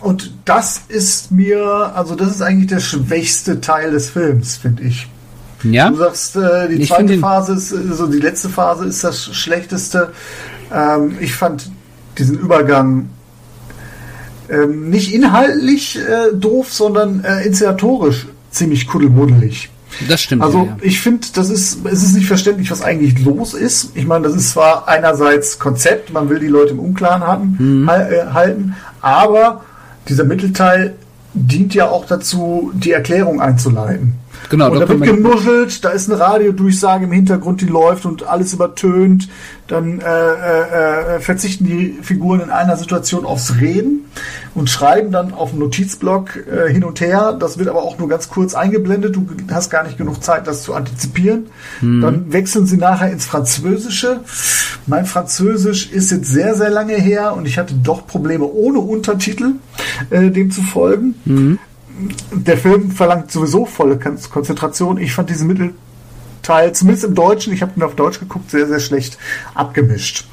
Und 0.00 0.32
das 0.44 0.82
ist 0.88 1.30
mir, 1.30 1.92
also 1.94 2.16
das 2.16 2.30
ist 2.30 2.42
eigentlich 2.42 2.70
der 2.70 2.80
schwächste 2.80 3.60
Teil 3.60 3.92
des 3.92 4.10
Films, 4.10 4.56
finde 4.56 4.82
ich. 4.82 5.06
Ja. 5.62 5.90
Du 5.90 5.96
sagst, 5.96 6.34
äh, 6.36 6.68
die 6.68 6.82
ich 6.82 6.88
zweite 6.88 7.18
Phase 7.18 7.52
ist, 7.52 7.72
also 7.72 8.08
die 8.08 8.18
letzte 8.18 8.48
Phase 8.48 8.86
ist 8.86 9.04
das 9.04 9.24
schlechteste. 9.24 10.12
Ähm, 10.74 11.18
ich 11.20 11.34
fand 11.34 11.70
diesen 12.18 12.36
Übergang 12.36 13.10
ähm, 14.48 14.90
nicht 14.90 15.14
inhaltlich 15.14 15.98
äh, 15.98 16.34
doof, 16.34 16.72
sondern 16.72 17.22
äh, 17.22 17.42
inszenatorisch 17.46 18.26
ziemlich 18.50 18.88
kuddelmuddelig. 18.88 19.70
Das 20.08 20.20
stimmt. 20.20 20.42
Also 20.42 20.66
ja. 20.66 20.76
ich 20.80 21.00
finde, 21.00 21.26
das 21.34 21.50
ist, 21.50 21.84
es 21.84 22.02
ist 22.02 22.14
nicht 22.14 22.26
verständlich, 22.26 22.70
was 22.70 22.82
eigentlich 22.82 23.18
los 23.24 23.54
ist. 23.54 23.90
Ich 23.94 24.06
meine, 24.06 24.28
das 24.28 24.36
ist 24.36 24.50
zwar 24.50 24.88
einerseits 24.88 25.58
Konzept, 25.58 26.12
man 26.12 26.28
will 26.28 26.38
die 26.38 26.48
Leute 26.48 26.72
im 26.72 26.78
Unklaren 26.78 27.26
hatten, 27.26 27.56
mhm. 27.58 27.88
äh, 27.88 28.32
halten, 28.32 28.76
aber 29.00 29.64
dieser 30.08 30.24
Mittelteil 30.24 30.94
dient 31.34 31.74
ja 31.74 31.88
auch 31.88 32.06
dazu, 32.06 32.72
die 32.74 32.92
Erklärung 32.92 33.40
einzuleiten. 33.40 34.14
Genau, 34.48 34.70
und 34.70 34.80
da 34.80 34.88
wird 34.88 35.02
genuschelt, 35.02 35.84
da 35.84 35.90
ist 35.90 36.10
eine 36.10 36.18
Radiodurchsage 36.18 37.04
im 37.04 37.12
Hintergrund, 37.12 37.60
die 37.60 37.66
läuft 37.66 38.06
und 38.06 38.24
alles 38.24 38.52
übertönt. 38.52 39.28
Dann 39.68 40.00
äh, 40.00 40.04
äh, 40.04 41.16
äh, 41.16 41.20
verzichten 41.20 41.64
die 41.64 41.98
Figuren 42.02 42.40
in 42.40 42.50
einer 42.50 42.76
Situation 42.76 43.24
aufs 43.24 43.60
Reden 43.60 44.06
und 44.54 44.68
schreiben 44.68 45.12
dann 45.12 45.32
auf 45.32 45.50
dem 45.50 45.60
Notizblock 45.60 46.36
äh, 46.36 46.72
hin 46.72 46.82
und 46.82 47.00
her. 47.00 47.36
Das 47.38 47.58
wird 47.58 47.68
aber 47.68 47.84
auch 47.84 47.96
nur 47.96 48.08
ganz 48.08 48.28
kurz 48.28 48.54
eingeblendet. 48.54 49.14
Du 49.14 49.26
hast 49.52 49.70
gar 49.70 49.84
nicht 49.84 49.96
genug 49.96 50.24
Zeit, 50.24 50.48
das 50.48 50.64
zu 50.64 50.74
antizipieren. 50.74 51.46
Hm. 51.78 52.00
Dann 52.00 52.32
wechseln 52.32 52.66
sie 52.66 52.78
nachher 52.78 53.12
ins 53.12 53.26
Französische. 53.26 54.20
Mein 54.86 55.06
Französisch 55.06 55.92
ist 55.92 56.10
jetzt 56.10 56.28
sehr, 56.28 56.56
sehr 56.56 56.70
lange 56.70 56.94
her 56.94 57.34
und 57.36 57.46
ich 57.46 57.58
hatte 57.58 57.74
doch 57.74 58.08
Probleme 58.08 58.46
ohne 58.46 58.80
Untertitel 58.80 59.52
äh, 60.10 60.30
dem 60.30 60.50
zu 60.50 60.62
folgen. 60.62 61.14
Hm 61.24 61.58
der 62.32 62.56
Film 62.56 62.90
verlangt 62.90 63.30
sowieso 63.30 63.64
volle 63.64 63.98
Konzentration. 63.98 64.98
Ich 64.98 65.12
fand 65.12 65.30
diesen 65.30 65.46
Mittelteil, 65.46 66.72
zumindest 66.72 67.04
im 67.04 67.14
Deutschen, 67.14 67.52
ich 67.52 67.62
habe 67.62 67.72
ihn 67.76 67.82
auf 67.82 67.96
Deutsch 67.96 68.20
geguckt, 68.20 68.50
sehr, 68.50 68.66
sehr 68.66 68.80
schlecht 68.80 69.18
abgemischt. 69.54 70.24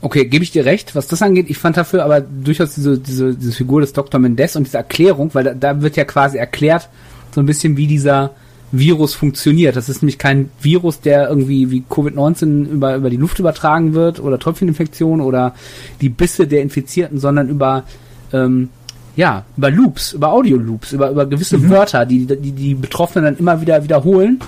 Okay, 0.00 0.24
gebe 0.24 0.42
ich 0.42 0.50
dir 0.50 0.64
recht, 0.64 0.96
was 0.96 1.06
das 1.06 1.22
angeht. 1.22 1.48
Ich 1.48 1.58
fand 1.58 1.76
dafür 1.76 2.04
aber 2.04 2.20
durchaus 2.20 2.74
diese, 2.74 2.98
diese, 2.98 3.36
diese 3.36 3.52
Figur 3.52 3.80
des 3.80 3.92
Dr. 3.92 4.20
Mendes 4.20 4.56
und 4.56 4.64
diese 4.66 4.78
Erklärung, 4.78 5.30
weil 5.32 5.44
da, 5.44 5.54
da 5.54 5.80
wird 5.80 5.96
ja 5.96 6.04
quasi 6.04 6.38
erklärt, 6.38 6.88
so 7.32 7.40
ein 7.40 7.46
bisschen, 7.46 7.76
wie 7.76 7.86
dieser 7.86 8.32
Virus 8.72 9.14
funktioniert. 9.14 9.76
Das 9.76 9.88
ist 9.88 10.02
nämlich 10.02 10.18
kein 10.18 10.50
Virus, 10.60 11.00
der 11.00 11.28
irgendwie 11.28 11.70
wie 11.70 11.84
Covid-19 11.88 12.68
über, 12.68 12.96
über 12.96 13.10
die 13.10 13.16
Luft 13.16 13.38
übertragen 13.38 13.94
wird 13.94 14.18
oder 14.18 14.38
Tröpfcheninfektion 14.38 15.20
oder 15.20 15.54
die 16.00 16.08
Bisse 16.08 16.46
der 16.46 16.62
Infizierten, 16.62 17.20
sondern 17.20 17.48
über 17.48 17.84
ähm, 18.32 18.70
ja, 19.16 19.44
über 19.56 19.70
Loops, 19.70 20.12
über 20.12 20.32
Audio-Loops, 20.32 20.92
über, 20.92 21.10
über 21.10 21.26
gewisse 21.26 21.58
mhm. 21.58 21.70
Wörter, 21.70 22.06
die, 22.06 22.26
die 22.26 22.52
die 22.52 22.74
Betroffenen 22.74 23.24
dann 23.24 23.36
immer 23.36 23.60
wieder 23.60 23.82
wiederholen 23.84 24.40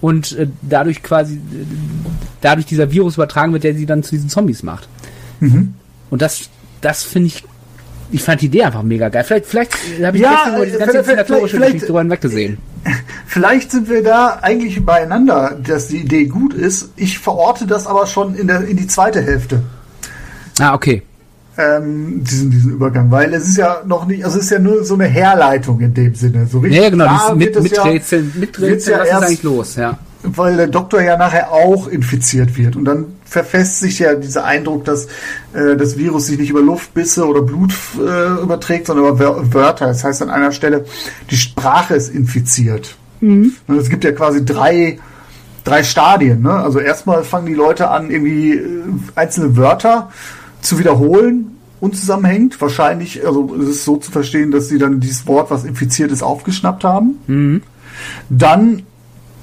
und 0.00 0.36
äh, 0.36 0.48
dadurch 0.62 1.02
quasi, 1.02 1.34
äh, 1.34 1.38
dadurch 2.40 2.66
dieser 2.66 2.90
Virus 2.90 3.14
übertragen 3.14 3.52
wird, 3.52 3.64
der 3.64 3.74
sie 3.74 3.86
dann 3.86 4.02
zu 4.02 4.12
diesen 4.12 4.28
Zombies 4.28 4.62
macht. 4.62 4.88
Mhm. 5.40 5.74
Und 6.10 6.22
das, 6.22 6.48
das 6.80 7.02
finde 7.02 7.28
ich, 7.28 7.44
ich 8.10 8.22
fand 8.22 8.40
die 8.40 8.46
Idee 8.46 8.62
einfach 8.62 8.82
mega 8.82 9.10
geil. 9.10 9.24
Vielleicht, 9.24 9.44
vielleicht 9.44 9.74
habe 10.02 10.16
ich 10.16 10.22
ja, 10.22 10.54
nur 10.56 10.64
die 10.64 10.72
ganze 10.72 10.98
inszenatorische 10.98 11.58
Geschichte 11.58 11.86
drüber 11.86 12.00
hinweggesehen. 12.00 12.58
Vielleicht 13.26 13.72
sind 13.72 13.90
wir 13.90 14.02
da 14.02 14.38
eigentlich 14.40 14.82
beieinander, 14.82 15.58
dass 15.62 15.88
die 15.88 15.98
Idee 15.98 16.24
gut 16.24 16.54
ist. 16.54 16.90
Ich 16.96 17.18
verorte 17.18 17.66
das 17.66 17.86
aber 17.86 18.06
schon 18.06 18.34
in, 18.34 18.46
der, 18.46 18.62
in 18.66 18.78
die 18.78 18.86
zweite 18.86 19.20
Hälfte. 19.20 19.62
Ah, 20.58 20.74
okay 20.74 21.02
ähm, 21.58 22.22
diesen, 22.22 22.50
diesen 22.52 22.72
Übergang, 22.72 23.10
weil 23.10 23.34
es 23.34 23.48
ist 23.48 23.56
ja 23.56 23.82
noch 23.84 24.06
nicht, 24.06 24.24
also 24.24 24.38
es 24.38 24.44
ist 24.44 24.50
ja 24.50 24.60
nur 24.60 24.84
so 24.84 24.94
eine 24.94 25.06
Herleitung 25.06 25.80
in 25.80 25.92
dem 25.92 26.14
Sinne. 26.14 26.46
So 26.46 26.60
richtig 26.60 26.80
ja, 26.80 26.88
genau, 26.88 27.34
mit, 27.34 27.60
mit, 27.60 27.76
ja, 27.76 27.82
Rätseln, 27.82 28.32
mit 28.36 28.60
Rätseln, 28.60 28.96
ja 28.96 29.02
was 29.02 29.08
erst, 29.08 29.22
ist 29.22 29.28
eigentlich 29.28 29.42
los, 29.42 29.76
ja. 29.76 29.98
Weil 30.22 30.56
der 30.56 30.68
Doktor 30.68 31.02
ja 31.02 31.16
nachher 31.16 31.50
auch 31.50 31.88
infiziert 31.88 32.56
wird 32.56 32.76
und 32.76 32.84
dann 32.84 33.06
verfestigt 33.24 33.80
sich 33.80 33.98
ja 33.98 34.14
dieser 34.14 34.44
Eindruck, 34.44 34.84
dass 34.84 35.06
äh, 35.52 35.76
das 35.76 35.98
Virus 35.98 36.26
sich 36.26 36.38
nicht 36.38 36.50
über 36.50 36.62
Luftbisse 36.62 37.26
oder 37.26 37.42
Blut 37.42 37.72
äh, 37.98 38.40
überträgt, 38.40 38.86
sondern 38.86 39.14
über 39.14 39.52
Wörter. 39.52 39.86
Das 39.86 40.04
heißt 40.04 40.22
an 40.22 40.30
einer 40.30 40.52
Stelle, 40.52 40.84
die 41.30 41.36
Sprache 41.36 41.94
ist 41.94 42.14
infiziert. 42.14 42.96
Mhm. 43.20 43.52
Und 43.66 43.78
es 43.78 43.88
gibt 43.88 44.04
ja 44.04 44.12
quasi 44.12 44.44
drei 44.44 44.98
drei 45.64 45.82
Stadien. 45.82 46.42
Ne? 46.42 46.52
Also 46.52 46.78
erstmal 46.78 47.24
fangen 47.24 47.46
die 47.46 47.54
Leute 47.54 47.90
an, 47.90 48.10
irgendwie 48.10 48.52
äh, 48.52 48.84
einzelne 49.16 49.56
Wörter 49.56 50.10
zu 50.60 50.78
wiederholen 50.78 51.56
unzusammenhängt. 51.80 52.60
Wahrscheinlich, 52.60 53.24
also 53.24 53.54
es 53.60 53.68
ist 53.68 53.84
so 53.84 53.96
zu 53.96 54.10
verstehen, 54.10 54.50
dass 54.50 54.68
sie 54.68 54.78
dann 54.78 55.00
dieses 55.00 55.26
Wort, 55.26 55.50
was 55.50 55.64
infiziert 55.64 56.10
ist, 56.12 56.22
aufgeschnappt 56.22 56.84
haben. 56.84 57.18
Mhm. 57.26 57.62
Dann 58.28 58.82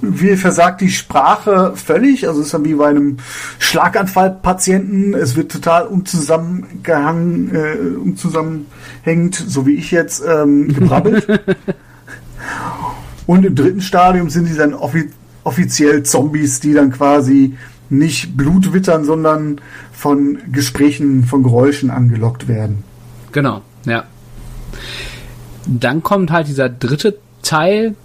wie 0.02 0.36
versagt 0.36 0.82
die 0.82 0.90
Sprache 0.90 1.74
völlig, 1.76 2.28
also 2.28 2.42
es 2.42 2.48
ist 2.48 2.54
dann 2.54 2.66
wie 2.66 2.76
bei 2.76 2.90
einem 2.90 3.18
Schlaganfallpatienten, 3.60 5.14
es 5.14 5.36
wird 5.36 5.52
total 5.52 5.88
unzusammengehangen, 5.88 7.56
äh, 7.56 7.78
unzusammenhängend, 7.98 9.36
so 9.36 9.66
wie 9.66 9.76
ich 9.76 9.92
jetzt, 9.92 10.24
ähm, 10.28 10.74
gebrabbelt. 10.74 11.28
Und 13.26 13.46
im 13.46 13.56
dritten 13.56 13.82
Stadium 13.82 14.30
sind 14.30 14.46
sie 14.46 14.56
dann 14.56 14.74
offi 14.74 15.10
offiziell 15.44 16.04
Zombies, 16.04 16.60
die 16.60 16.74
dann 16.74 16.92
quasi 16.92 17.56
nicht 17.90 18.36
Blut 18.36 18.74
wittern, 18.74 19.06
sondern 19.06 19.62
von 19.92 20.40
Gesprächen, 20.52 21.24
von 21.24 21.44
Geräuschen 21.44 21.90
angelockt 21.90 22.48
werden. 22.48 22.84
Genau, 23.32 23.62
ja. 23.86 24.04
Dann 25.66 26.04
kommt 26.04 26.32
halt 26.32 26.48
dieser 26.48 26.70
dritte 26.70 27.18
Teil, 27.42 27.96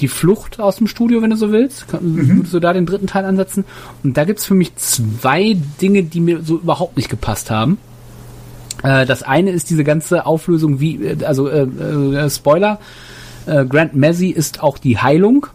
die 0.00 0.08
Flucht 0.08 0.60
aus 0.60 0.76
dem 0.76 0.86
Studio, 0.86 1.22
wenn 1.22 1.30
du 1.30 1.36
so 1.36 1.52
willst. 1.52 1.86
Mhm. 2.00 2.36
Würdest 2.36 2.54
du 2.54 2.60
da 2.60 2.72
den 2.72 2.86
dritten 2.86 3.06
Teil 3.06 3.24
ansetzen? 3.24 3.64
Und 4.02 4.16
da 4.16 4.24
gibt's 4.24 4.46
für 4.46 4.54
mich 4.54 4.74
zwei 4.76 5.56
Dinge, 5.80 6.04
die 6.04 6.20
mir 6.20 6.42
so 6.42 6.58
überhaupt 6.58 6.96
nicht 6.96 7.08
gepasst 7.08 7.50
haben. 7.50 7.78
Äh, 8.82 9.06
das 9.06 9.22
eine 9.22 9.50
ist 9.50 9.70
diese 9.70 9.84
ganze 9.84 10.26
Auflösung, 10.26 10.80
wie, 10.80 11.04
äh, 11.04 11.24
also 11.24 11.48
äh, 11.48 11.62
äh, 11.62 12.30
Spoiler, 12.30 12.78
äh, 13.46 13.64
Grant 13.64 13.96
Mazzy 13.96 14.30
ist 14.30 14.62
auch 14.62 14.78
die 14.78 14.98
Heilung, 14.98 15.46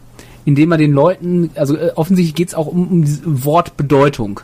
indem 0.47 0.71
er 0.71 0.77
den 0.77 0.93
Leuten, 0.93 1.49
also 1.55 1.75
äh, 1.75 1.91
offensichtlich 1.95 2.33
geht's 2.33 2.55
auch 2.55 2.67
um, 2.67 2.87
um 2.87 3.01
diese 3.03 3.21
Wortbedeutung. 3.43 4.39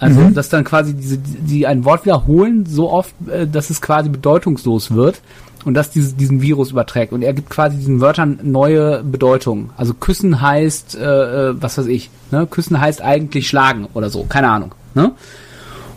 Also, 0.00 0.18
mhm. 0.18 0.34
dass 0.34 0.48
dann 0.48 0.64
quasi 0.64 0.94
diese, 0.94 1.18
die 1.18 1.66
ein 1.66 1.84
Wort 1.84 2.06
wiederholen 2.06 2.64
so 2.64 2.90
oft, 2.90 3.14
äh, 3.28 3.46
dass 3.46 3.68
es 3.68 3.82
quasi 3.82 4.08
bedeutungslos 4.08 4.92
wird 4.92 5.20
und 5.66 5.74
das 5.74 5.90
dieses, 5.90 6.16
diesen 6.16 6.40
Virus 6.40 6.70
überträgt. 6.70 7.12
Und 7.12 7.20
er 7.20 7.34
gibt 7.34 7.50
quasi 7.50 7.76
diesen 7.76 8.00
Wörtern 8.00 8.38
neue 8.42 9.04
Bedeutung. 9.04 9.68
Also 9.76 9.92
küssen 9.92 10.40
heißt, 10.40 10.96
äh, 10.96 11.50
äh 11.50 11.54
was 11.60 11.76
weiß 11.76 11.86
ich, 11.86 12.08
ne? 12.30 12.46
Küssen 12.46 12.80
heißt 12.80 13.02
eigentlich 13.02 13.46
schlagen 13.46 13.88
oder 13.92 14.08
so, 14.08 14.24
keine 14.24 14.48
Ahnung. 14.48 14.74
Ne? 14.94 15.12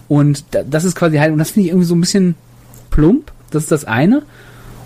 Und 0.09 0.43
da, 0.51 0.63
das 0.63 0.83
ist 0.83 0.97
quasi 0.97 1.15
halt, 1.15 1.31
und 1.31 1.37
das 1.37 1.51
finde 1.51 1.67
ich 1.67 1.71
irgendwie 1.71 1.87
so 1.87 1.95
ein 1.95 2.01
bisschen 2.01 2.35
plump. 2.89 3.31
Das 3.51 3.63
ist 3.63 3.71
das 3.71 3.85
eine. 3.85 4.23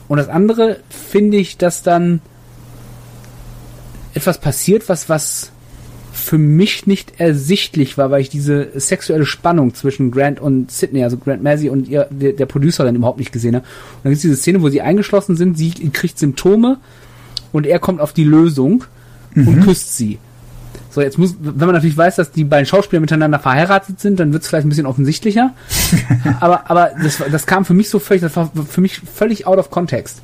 Und 0.08 0.20
das 0.20 0.30
andere 0.30 0.78
finde 0.90 1.38
ich, 1.38 1.58
dass 1.58 1.82
dann 1.82 2.22
etwas 4.20 4.40
passiert, 4.40 4.90
was, 4.90 5.10
was 5.10 5.52
für 6.14 6.38
mich 6.38 6.86
nicht 6.86 7.20
ersichtlich 7.20 7.98
war, 7.98 8.12
weil 8.12 8.22
ich 8.22 8.30
diese 8.30 8.70
sexuelle 8.76 9.26
Spannung 9.26 9.74
zwischen 9.74 10.12
Grant 10.12 10.40
und 10.40 10.72
Sydney, 10.72 11.04
also 11.04 11.18
Grant 11.18 11.42
Mazzy 11.42 11.70
und 11.70 11.88
ihr, 11.88 12.08
der, 12.10 12.34
der 12.34 12.46
Producerin 12.46 12.96
überhaupt 12.96 13.20
nicht 13.20 13.32
gesehen 13.32 13.56
habe. 13.56 13.66
Und 13.66 14.04
dann 14.04 14.12
gibt 14.12 14.18
es 14.18 14.22
diese 14.22 14.36
Szene, 14.36 14.62
wo 14.62 14.70
sie 14.70 14.82
eingeschlossen 14.82 15.36
sind, 15.36 15.58
sie 15.58 15.72
kriegt 15.72 16.20
Symptome 16.20 16.78
und 17.52 17.66
er 17.66 17.80
kommt 17.80 18.02
auf 18.02 18.14
die 18.14 18.24
Lösung 18.24 18.84
mhm. 19.34 19.48
und 19.48 19.62
küsst 19.62 19.96
sie. 19.98 20.20
So, 20.92 21.02
jetzt 21.02 21.18
muss, 21.18 21.36
wenn 21.40 21.68
man 21.68 21.76
natürlich 21.76 21.98
weiß, 21.98 22.16
dass 22.16 22.32
die 22.32 22.44
beiden 22.44 22.66
Schauspieler 22.66 23.00
miteinander 23.00 23.40
verheiratet 23.40 24.00
sind, 24.00 24.20
dann 24.20 24.34
wird 24.34 24.44
es 24.44 24.50
vielleicht 24.50 24.66
ein 24.66 24.70
bisschen 24.70 24.88
offensichtlicher. 24.88 25.54
aber 26.40 26.70
aber 26.70 26.92
das, 27.02 27.22
das 27.32 27.46
kam 27.46 27.64
für 27.64 27.76
mich 27.76 27.90
so 27.90 28.00
völlig, 28.00 28.22
das 28.22 28.36
war 28.36 28.52
für 28.68 28.82
mich 28.82 29.00
völlig 29.00 29.46
out 29.46 29.60
of 29.60 29.70
context. 29.70 30.22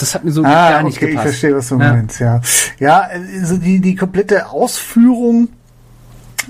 Das 0.00 0.14
hat 0.14 0.24
mir 0.24 0.32
so 0.32 0.42
ah, 0.42 0.70
gar 0.70 0.82
nicht 0.82 0.96
okay, 0.96 1.10
gepasst. 1.10 1.26
Ich 1.26 1.30
verstehe, 1.32 1.56
was 1.56 1.68
du 1.68 1.78
ja. 1.78 1.92
meinst, 1.92 2.20
ja. 2.20 2.40
Ja, 2.78 3.08
also 3.40 3.56
die, 3.56 3.80
die 3.80 3.94
komplette 3.96 4.48
Ausführung, 4.48 5.48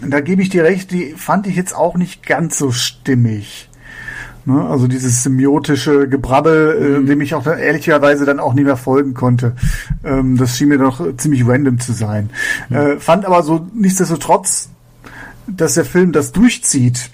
da 0.07 0.21
gebe 0.21 0.43
ich 0.43 0.49
dir 0.49 0.65
recht, 0.65 0.91
die 0.93 1.15
fand 1.17 1.47
ich 1.47 1.57
jetzt 1.57 1.75
auch 1.75 1.97
nicht 1.97 2.27
ganz 2.27 2.59
so 2.59 2.71
stimmig. 2.71 3.69
Ne? 4.45 4.65
Also 4.65 4.87
dieses 4.87 5.23
semiotische 5.23 6.09
Gebrabbel, 6.09 6.77
äh, 6.77 6.99
mhm. 6.99 7.05
äh, 7.05 7.09
dem 7.09 7.21
ich 7.21 7.35
auch 7.35 7.47
ehrlicherweise 7.47 8.25
dann 8.25 8.41
auch 8.41 8.55
nicht 8.55 8.65
mehr 8.65 8.77
folgen 8.77 9.15
konnte. 9.15 9.55
Ähm, 10.05 10.37
das 10.37 10.57
schien 10.57 10.69
mir 10.69 10.79
doch 10.79 11.17
ziemlich 11.17 11.47
random 11.47 11.79
zu 11.79 11.93
sein. 11.93 12.31
Mhm. 12.69 12.77
Äh, 12.77 13.01
fand 13.01 13.27
aber 13.27 13.43
so 13.43 13.67
nichtsdestotrotz, 13.75 14.71
dass 15.47 15.75
der 15.75 15.85
Film 15.85 16.13
das 16.13 16.33
durchzieht 16.33 17.11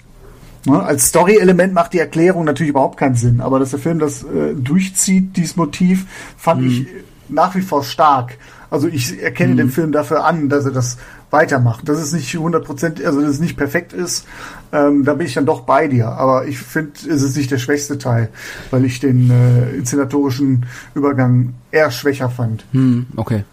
Ne? 0.65 0.81
Als 0.81 1.07
Story-Element 1.07 1.73
macht 1.73 1.93
die 1.93 1.99
Erklärung 1.99 2.45
natürlich 2.45 2.71
überhaupt 2.71 2.97
keinen 2.97 3.15
Sinn, 3.15 3.41
aber 3.41 3.59
dass 3.59 3.71
der 3.71 3.79
Film 3.79 3.99
das 3.99 4.23
äh, 4.23 4.53
durchzieht, 4.55 5.37
dieses 5.37 5.55
Motiv, 5.55 6.05
fand 6.37 6.61
mhm. 6.61 6.67
ich 6.67 6.87
nach 7.29 7.55
wie 7.55 7.61
vor 7.61 7.83
stark. 7.83 8.37
Also 8.69 8.87
ich 8.87 9.21
erkenne 9.21 9.53
mhm. 9.53 9.57
den 9.57 9.69
Film 9.69 9.91
dafür 9.91 10.25
an, 10.25 10.49
dass 10.49 10.65
er 10.65 10.71
das 10.71 10.97
weitermacht. 11.29 11.87
Dass 11.87 11.99
es 11.99 12.13
nicht 12.13 12.33
100%, 12.35 13.05
also 13.05 13.21
dass 13.21 13.31
es 13.31 13.39
nicht 13.39 13.57
perfekt 13.57 13.93
ist, 13.93 14.25
ähm, 14.71 15.03
da 15.03 15.13
bin 15.13 15.27
ich 15.27 15.33
dann 15.33 15.45
doch 15.45 15.61
bei 15.61 15.87
dir. 15.87 16.09
Aber 16.09 16.47
ich 16.47 16.59
finde, 16.59 16.91
es 17.09 17.21
ist 17.21 17.37
nicht 17.37 17.51
der 17.51 17.57
schwächste 17.57 17.97
Teil, 17.97 18.29
weil 18.71 18.85
ich 18.85 18.99
den 18.99 19.29
äh, 19.29 19.75
inszenatorischen 19.75 20.65
Übergang 20.95 21.53
eher 21.71 21.91
schwächer 21.91 22.29
fand. 22.29 22.65
Mhm, 22.73 23.07
okay. 23.15 23.43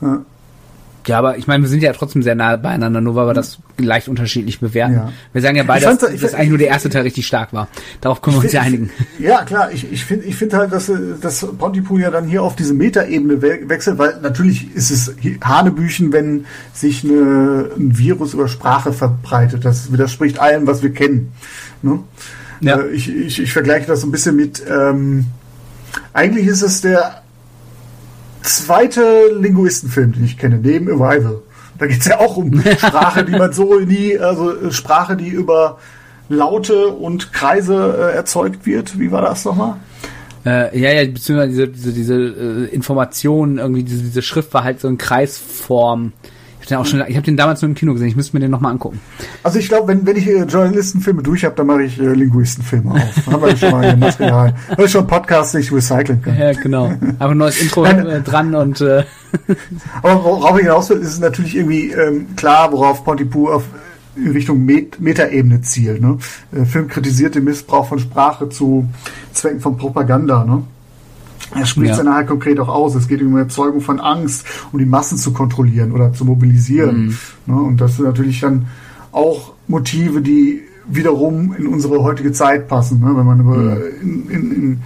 Ja. 0.00 0.22
Ja, 1.06 1.18
aber 1.18 1.36
ich 1.36 1.46
meine, 1.46 1.62
wir 1.62 1.68
sind 1.68 1.82
ja 1.82 1.92
trotzdem 1.92 2.22
sehr 2.22 2.34
nah 2.34 2.56
beieinander, 2.56 3.00
nur 3.00 3.14
weil 3.14 3.26
wir 3.26 3.34
das 3.34 3.58
leicht 3.76 4.08
unterschiedlich 4.08 4.60
bewerten. 4.60 4.94
Ja. 4.94 5.12
Wir 5.32 5.42
sagen 5.42 5.56
ja 5.56 5.64
beide, 5.64 5.84
dass, 5.84 5.98
dass 5.98 6.34
eigentlich 6.34 6.48
nur 6.48 6.58
der 6.58 6.68
erste 6.68 6.88
Teil 6.88 7.02
richtig 7.02 7.26
stark 7.26 7.52
war. 7.52 7.68
Darauf 8.00 8.22
können 8.22 8.36
wir 8.36 8.42
uns 8.42 8.52
ja 8.52 8.62
einigen. 8.62 8.90
Ja, 9.18 9.44
klar. 9.44 9.70
Ich, 9.72 9.90
ich 9.90 10.04
finde 10.04 10.24
ich 10.24 10.36
finde 10.36 10.56
halt, 10.56 10.72
dass, 10.72 10.90
dass 11.20 11.46
Pontypool 11.58 12.00
ja 12.00 12.10
dann 12.10 12.26
hier 12.26 12.42
auf 12.42 12.56
diese 12.56 12.74
Metaebene 12.74 13.42
we 13.42 13.60
wechselt, 13.68 13.98
weil 13.98 14.20
natürlich 14.22 14.74
ist 14.74 14.90
es 14.90 15.14
Hanebüchen, 15.42 16.12
wenn 16.12 16.46
sich 16.72 17.04
eine, 17.04 17.70
ein 17.76 17.98
Virus 17.98 18.34
über 18.34 18.48
Sprache 18.48 18.92
verbreitet. 18.92 19.64
Das 19.64 19.92
widerspricht 19.92 20.38
allem, 20.38 20.66
was 20.66 20.82
wir 20.82 20.92
kennen. 20.92 21.32
Ne? 21.82 22.00
Ja. 22.60 22.78
Äh, 22.78 22.90
ich, 22.90 23.14
ich, 23.14 23.42
ich 23.42 23.52
vergleiche 23.52 23.86
das 23.86 24.00
so 24.00 24.06
ein 24.06 24.12
bisschen 24.12 24.36
mit, 24.36 24.62
ähm, 24.68 25.26
eigentlich 26.12 26.46
ist 26.46 26.62
es 26.62 26.80
der 26.80 27.23
zweite 28.44 29.30
Linguistenfilm, 29.38 30.12
den 30.12 30.24
ich 30.24 30.38
kenne, 30.38 30.58
neben 30.58 30.90
Arrival. 30.90 31.42
Da 31.78 31.86
geht 31.86 32.00
es 32.00 32.06
ja 32.06 32.20
auch 32.20 32.36
um 32.36 32.62
Sprache, 32.78 33.24
die 33.24 33.32
man 33.32 33.52
so 33.52 33.80
nie, 33.80 34.18
also 34.18 34.54
äh, 34.56 34.72
Sprache, 34.72 35.16
die 35.16 35.28
über 35.28 35.78
Laute 36.28 36.88
und 36.88 37.32
Kreise 37.32 37.96
äh, 37.98 38.16
erzeugt 38.16 38.66
wird. 38.66 38.98
Wie 38.98 39.10
war 39.10 39.22
das 39.22 39.44
nochmal? 39.44 39.76
Äh, 40.46 40.78
ja, 40.78 40.92
ja, 40.92 41.10
beziehungsweise 41.10 41.68
diese, 41.68 41.68
diese, 41.68 41.92
diese 41.92 42.14
äh, 42.14 42.74
Informationen, 42.74 43.58
irgendwie, 43.58 43.82
diese, 43.82 44.02
diese 44.02 44.22
Schrift 44.22 44.52
war 44.54 44.62
halt 44.62 44.80
so 44.80 44.88
in 44.88 44.98
Kreisform 44.98 46.12
ich 46.64 46.72
habe 46.72 46.88
den, 46.88 47.16
hab 47.16 47.24
den 47.24 47.36
damals 47.36 47.62
nur 47.62 47.68
im 47.68 47.74
Kino 47.74 47.92
gesehen, 47.92 48.08
ich 48.08 48.16
müsste 48.16 48.36
mir 48.36 48.40
den 48.40 48.50
nochmal 48.50 48.72
angucken. 48.72 49.00
Also 49.42 49.58
ich 49.58 49.68
glaube, 49.68 49.88
wenn, 49.88 50.06
wenn 50.06 50.16
ich 50.16 50.26
äh, 50.26 50.44
Journalistenfilme 50.44 51.22
durch 51.22 51.44
habe, 51.44 51.54
dann 51.54 51.66
mache 51.66 51.84
ich 51.84 52.00
äh, 52.00 52.12
Linguistenfilme 52.12 52.92
auf. 52.92 53.00
Dann 53.26 53.42
wir 53.42 53.56
schon 53.56 53.70
mal 53.70 53.84
ein 53.84 53.98
Material. 53.98 54.54
Weil 54.76 54.86
ich 54.86 54.92
schon 54.92 55.06
Podcasts 55.06 55.54
nicht 55.54 55.72
recyceln 55.72 56.22
kann. 56.22 56.38
Ja, 56.38 56.52
genau. 56.52 56.92
Aber 57.18 57.32
ein 57.32 57.38
neues 57.38 57.60
Intro 57.60 57.84
äh, 57.84 58.20
dran 58.20 58.54
und 58.54 58.80
äh 58.80 59.04
Aber 60.02 60.22
worauf 60.22 60.56
ich 60.58 60.62
hinaus 60.62 60.90
will, 60.90 60.98
ist 60.98 61.08
es 61.08 61.18
natürlich 61.18 61.56
irgendwie 61.56 61.90
ähm, 61.90 62.36
klar, 62.36 62.70
worauf 62.72 63.04
Pontypool 63.04 63.52
auf 63.52 63.64
in 64.16 64.30
Richtung 64.30 64.64
Met 64.64 65.00
Metaebene 65.00 65.60
zielt. 65.62 66.00
Ne? 66.00 66.18
Äh, 66.52 66.64
Film 66.64 66.88
kritisiert 66.88 67.34
den 67.34 67.44
Missbrauch 67.44 67.88
von 67.88 67.98
Sprache 67.98 68.48
zu 68.48 68.88
Zwecken 69.32 69.60
von 69.60 69.76
Propaganda. 69.76 70.44
Ne? 70.44 70.62
Er 71.54 71.66
spricht 71.66 71.90
ja. 71.90 71.94
seine 71.96 72.14
halt 72.14 72.26
konkret 72.26 72.58
auch 72.60 72.68
aus. 72.68 72.94
Es 72.94 73.08
geht 73.08 73.22
um 73.22 73.34
die 73.34 73.40
Erzeugung 73.40 73.80
von 73.80 74.00
Angst, 74.00 74.46
um 74.72 74.78
die 74.78 74.86
Massen 74.86 75.18
zu 75.18 75.32
kontrollieren 75.32 75.92
oder 75.92 76.12
zu 76.12 76.24
mobilisieren. 76.24 77.06
Mhm. 77.06 77.16
Ne? 77.46 77.60
Und 77.60 77.80
das 77.80 77.96
sind 77.96 78.06
natürlich 78.06 78.40
dann 78.40 78.66
auch 79.12 79.52
Motive, 79.68 80.20
die 80.20 80.62
wiederum 80.86 81.54
in 81.56 81.66
unsere 81.66 82.02
heutige 82.02 82.32
Zeit 82.32 82.68
passen, 82.68 83.00
ne? 83.00 83.16
wenn 83.16 83.26
man 83.26 83.40
über, 83.40 83.56
mhm. 83.56 83.82
in, 84.02 84.30
in, 84.30 84.52
in, 84.52 84.82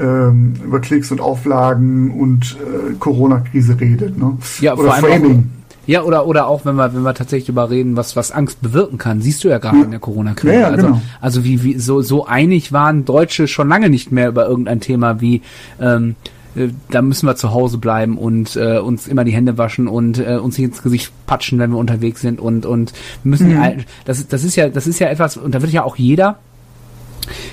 ähm, 0.00 0.54
über 0.64 0.80
Klicks 0.80 1.10
und 1.10 1.20
Auflagen 1.20 2.10
und 2.10 2.56
äh, 2.60 2.94
Corona-Krise 2.98 3.78
redet. 3.78 4.16
Ne? 4.16 4.38
Ja, 4.60 4.74
oder 4.74 4.92
Framing. 4.92 5.50
Ja, 5.86 6.02
oder, 6.02 6.26
oder 6.26 6.46
auch, 6.46 6.64
wenn 6.64 6.76
wir, 6.76 6.94
wenn 6.94 7.02
wir 7.02 7.14
tatsächlich 7.14 7.48
über 7.48 7.70
reden, 7.70 7.96
was, 7.96 8.16
was 8.16 8.32
Angst 8.32 8.62
bewirken 8.62 8.98
kann, 8.98 9.20
siehst 9.20 9.44
du 9.44 9.48
ja 9.48 9.58
gerade 9.58 9.78
ja. 9.78 9.84
in 9.84 9.90
der 9.90 10.00
Corona-Krise. 10.00 10.54
Ja, 10.54 10.60
ja, 10.60 10.68
also, 10.68 10.86
genau. 10.86 11.02
also 11.20 11.44
wie, 11.44 11.62
wie, 11.62 11.78
so, 11.78 12.02
so 12.02 12.26
einig 12.26 12.72
waren 12.72 13.04
Deutsche 13.04 13.48
schon 13.48 13.68
lange 13.68 13.90
nicht 13.90 14.12
mehr 14.12 14.28
über 14.28 14.46
irgendein 14.46 14.80
Thema 14.80 15.20
wie, 15.20 15.42
ähm, 15.80 16.16
äh, 16.56 16.68
da 16.90 17.02
müssen 17.02 17.26
wir 17.26 17.36
zu 17.36 17.52
Hause 17.52 17.78
bleiben 17.78 18.18
und 18.18 18.56
äh, 18.56 18.78
uns 18.78 19.08
immer 19.08 19.24
die 19.24 19.32
Hände 19.32 19.58
waschen 19.58 19.88
und 19.88 20.18
äh, 20.18 20.36
uns 20.36 20.58
nicht 20.58 20.68
ins 20.68 20.82
Gesicht 20.82 21.12
patschen, 21.26 21.58
wenn 21.58 21.70
wir 21.70 21.78
unterwegs 21.78 22.20
sind 22.20 22.40
und 22.40 22.66
und 22.66 22.92
müssen 23.22 23.48
mhm. 23.48 23.62
ja, 23.62 23.72
das 24.04 24.26
das 24.28 24.44
ist 24.44 24.56
ja 24.56 24.68
das 24.68 24.86
ist 24.86 24.98
ja 24.98 25.08
etwas 25.08 25.36
und 25.36 25.54
da 25.54 25.62
wird 25.62 25.72
ja 25.72 25.84
auch 25.84 25.96
jeder 25.96 26.38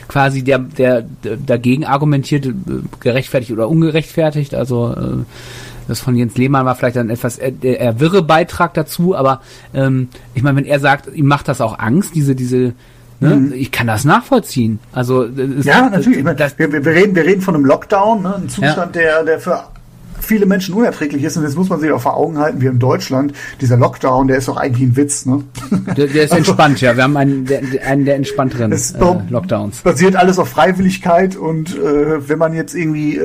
quasi 0.07 0.43
der 0.43 0.59
der 0.59 1.05
dagegen 1.45 1.85
argumentiert 1.85 2.45
äh, 2.45 2.51
gerechtfertigt 2.99 3.51
oder 3.51 3.69
ungerechtfertigt 3.69 4.53
also 4.53 4.93
äh, 4.93 5.80
das 5.87 5.99
von 5.99 6.15
Jens 6.15 6.37
Lehmann 6.37 6.65
war 6.65 6.75
vielleicht 6.75 6.97
ein 6.97 7.09
etwas 7.09 7.37
eher 7.37 7.99
wirre 7.99 8.21
Beitrag 8.21 8.73
dazu, 8.73 9.15
aber 9.15 9.41
ähm, 9.73 10.09
ich 10.33 10.43
meine, 10.43 10.57
wenn 10.57 10.65
er 10.65 10.79
sagt, 10.79 11.13
ihm 11.13 11.27
macht 11.27 11.47
das 11.47 11.61
auch 11.61 11.79
Angst, 11.79 12.15
diese, 12.15 12.35
diese, 12.35 12.73
Ne? 13.21 13.35
Mhm. 13.35 13.53
Ich 13.53 13.71
kann 13.71 13.85
das 13.85 14.03
nachvollziehen. 14.03 14.79
Also 14.93 15.25
ja, 15.25 15.89
natürlich. 15.91 16.17
Ich 16.17 16.23
meine, 16.23 16.39
wir, 16.39 16.71
wir, 16.83 16.85
reden, 16.91 17.15
wir 17.15 17.23
reden 17.23 17.41
von 17.41 17.53
einem 17.53 17.65
Lockdown, 17.65 18.23
ne? 18.23 18.35
ein 18.35 18.49
Zustand, 18.49 18.95
ja. 18.95 19.01
der, 19.01 19.23
der 19.23 19.39
für 19.39 19.63
viele 20.21 20.45
Menschen 20.45 20.73
unerträglich 20.73 21.23
ist. 21.23 21.37
Und 21.37 21.43
jetzt 21.43 21.55
muss 21.55 21.69
man 21.69 21.79
sich 21.79 21.91
auch 21.91 22.01
vor 22.01 22.15
Augen 22.15 22.37
halten, 22.37 22.61
wie 22.61 22.67
in 22.67 22.79
Deutschland, 22.79 23.33
dieser 23.59 23.77
Lockdown, 23.77 24.27
der 24.27 24.37
ist 24.37 24.47
doch 24.47 24.57
eigentlich 24.57 24.89
ein 24.89 24.95
Witz. 24.95 25.25
Ne? 25.25 25.43
Der, 25.97 26.07
der 26.07 26.23
ist 26.23 26.33
entspannt, 26.35 26.81
ja. 26.81 26.95
Wir 26.95 27.03
haben 27.03 27.17
einen, 27.17 27.45
der, 27.45 27.61
einen 27.85 28.05
der 28.05 28.15
entspannteren 28.15 28.71
äh, 28.71 28.77
Lockdowns. 29.29 29.81
Basiert 29.81 30.15
alles 30.15 30.39
auf 30.39 30.49
Freiwilligkeit 30.49 31.35
und 31.35 31.75
äh, 31.75 32.27
wenn 32.27 32.39
man 32.39 32.53
jetzt 32.53 32.73
irgendwie 32.75 33.17
äh, 33.17 33.21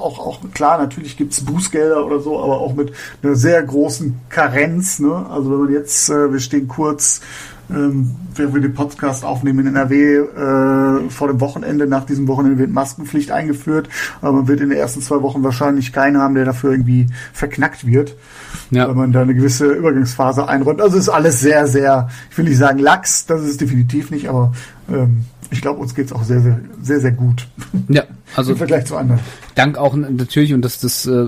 auch, 0.00 0.18
auch 0.18 0.40
klar, 0.52 0.78
natürlich 0.78 1.16
gibt's 1.16 1.44
Bußgelder 1.44 2.04
oder 2.04 2.20
so, 2.20 2.42
aber 2.42 2.60
auch 2.60 2.74
mit 2.74 2.92
einer 3.22 3.34
sehr 3.34 3.62
großen 3.62 4.18
Karenz. 4.28 4.98
Ne? 4.98 5.26
Also 5.30 5.50
wenn 5.50 5.58
man 5.60 5.72
jetzt, 5.72 6.08
äh, 6.10 6.32
wir 6.32 6.40
stehen 6.40 6.68
kurz, 6.68 7.20
ähm, 7.70 8.16
während 8.34 8.54
wir 8.54 8.60
den 8.60 8.74
Podcast 8.74 9.24
aufnehmen 9.24 9.60
in 9.60 9.66
NRW, 9.68 10.16
äh, 10.16 11.10
vor 11.10 11.28
dem 11.28 11.40
Wochenende, 11.40 11.86
nach 11.86 12.04
diesem 12.04 12.26
Wochenende 12.28 12.58
wird 12.58 12.70
Maskenpflicht 12.70 13.30
eingeführt, 13.30 13.88
aber 14.20 14.32
man 14.32 14.48
wird 14.48 14.60
in 14.60 14.70
den 14.70 14.78
ersten 14.78 15.02
zwei 15.02 15.22
Wochen 15.22 15.42
wahrscheinlich 15.42 15.92
keinen 15.92 16.18
haben, 16.18 16.34
der 16.34 16.44
dafür 16.44 16.72
irgendwie 16.72 17.06
verknackt 17.32 17.86
wird, 17.86 18.16
ja. 18.70 18.88
weil 18.88 18.94
man 18.94 19.12
da 19.12 19.22
eine 19.22 19.34
gewisse 19.34 19.66
Übergangsphase 19.66 20.48
einräumt. 20.48 20.80
Also 20.80 20.96
ist 20.96 21.08
alles 21.08 21.40
sehr, 21.40 21.66
sehr, 21.66 22.08
ich 22.30 22.38
will 22.38 22.46
nicht 22.46 22.58
sagen 22.58 22.78
lax, 22.78 23.26
das 23.26 23.42
ist 23.42 23.60
definitiv 23.60 24.10
nicht, 24.10 24.28
aber 24.28 24.52
ähm, 24.90 25.24
ich 25.50 25.60
glaube, 25.60 25.80
uns 25.80 25.94
geht's 25.94 26.12
auch 26.12 26.22
sehr, 26.22 26.40
sehr, 26.40 26.60
sehr, 26.80 27.00
sehr 27.00 27.12
gut. 27.12 27.48
Ja, 27.88 28.04
also 28.36 28.52
im 28.52 28.58
Vergleich 28.58 28.86
zu 28.86 28.96
anderen. 28.96 29.20
dank 29.54 29.78
auch 29.78 29.94
natürlich, 29.96 30.54
und 30.54 30.62
das, 30.62 30.80
das 30.80 31.06
äh, 31.06 31.26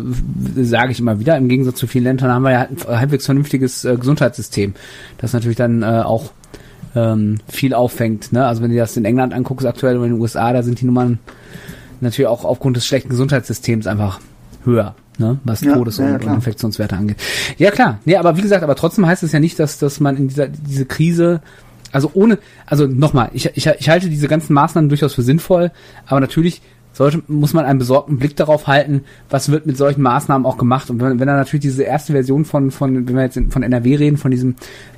sage 0.56 0.92
ich 0.92 1.00
immer 1.00 1.18
wieder, 1.18 1.36
im 1.36 1.48
Gegensatz 1.48 1.76
zu 1.76 1.86
vielen 1.86 2.04
Ländern 2.04 2.30
haben 2.30 2.42
wir 2.42 2.52
ja 2.52 2.60
ein 2.62 2.98
halbwegs 2.98 3.26
vernünftiges 3.26 3.84
äh, 3.84 3.96
Gesundheitssystem, 3.96 4.74
das 5.18 5.32
natürlich 5.32 5.56
dann 5.56 5.82
äh, 5.82 5.86
auch 5.86 6.32
ähm, 6.94 7.38
viel 7.48 7.74
auffängt. 7.74 8.32
Ne? 8.32 8.46
Also 8.46 8.62
wenn 8.62 8.70
du 8.70 8.76
das 8.76 8.96
in 8.96 9.04
England 9.04 9.32
anguckst 9.34 9.66
aktuell 9.66 9.96
oder 9.96 10.06
in 10.06 10.12
den 10.12 10.20
USA, 10.20 10.52
da 10.52 10.62
sind 10.62 10.80
die 10.80 10.84
Nummern 10.84 11.18
natürlich 12.00 12.28
auch 12.28 12.44
aufgrund 12.44 12.76
des 12.76 12.86
schlechten 12.86 13.08
Gesundheitssystems 13.08 13.86
einfach 13.86 14.20
höher. 14.64 14.94
Ne, 15.18 15.38
was 15.44 15.60
ja, 15.60 15.74
Todes- 15.74 15.98
und, 15.98 16.08
ja, 16.08 16.14
und, 16.14 16.36
Infektionswerte 16.36 16.96
angeht. 16.96 17.18
Ja 17.58 17.70
klar, 17.70 17.98
nee, 18.06 18.16
aber 18.16 18.38
wie 18.38 18.40
gesagt, 18.40 18.62
aber 18.62 18.74
trotzdem 18.74 19.04
heißt 19.04 19.22
es 19.22 19.32
ja 19.32 19.40
nicht, 19.40 19.58
dass, 19.58 19.78
dass 19.78 20.00
man 20.00 20.16
in 20.16 20.28
dieser 20.28 20.48
diese 20.48 20.86
Krise 20.86 21.42
also 21.92 22.10
ohne, 22.14 22.38
also 22.66 22.86
nochmal, 22.86 23.30
ich, 23.32 23.46
ich, 23.54 23.66
ich 23.66 23.88
halte 23.88 24.08
diese 24.08 24.28
ganzen 24.28 24.54
Maßnahmen 24.54 24.88
durchaus 24.88 25.14
für 25.14 25.22
sinnvoll, 25.22 25.70
aber 26.06 26.20
natürlich 26.20 26.62
sollte, 26.92 27.22
muss 27.26 27.54
man 27.54 27.64
einen 27.64 27.78
besorgten 27.78 28.18
Blick 28.18 28.36
darauf 28.36 28.66
halten, 28.66 29.04
was 29.30 29.50
wird 29.50 29.66
mit 29.66 29.76
solchen 29.76 30.02
Maßnahmen 30.02 30.46
auch 30.46 30.58
gemacht. 30.58 30.90
Und 30.90 31.00
wenn, 31.00 31.20
wenn 31.20 31.26
dann 31.26 31.36
natürlich 31.36 31.62
diese 31.62 31.84
erste 31.84 32.12
Version 32.12 32.44
von, 32.44 32.70
von, 32.70 33.08
wenn 33.08 33.14
wir 33.14 33.22
jetzt 33.22 33.40
von 33.50 33.62
NRW 33.62 33.96
reden, 33.96 34.18
von 34.18 34.30
diesem 34.30 34.56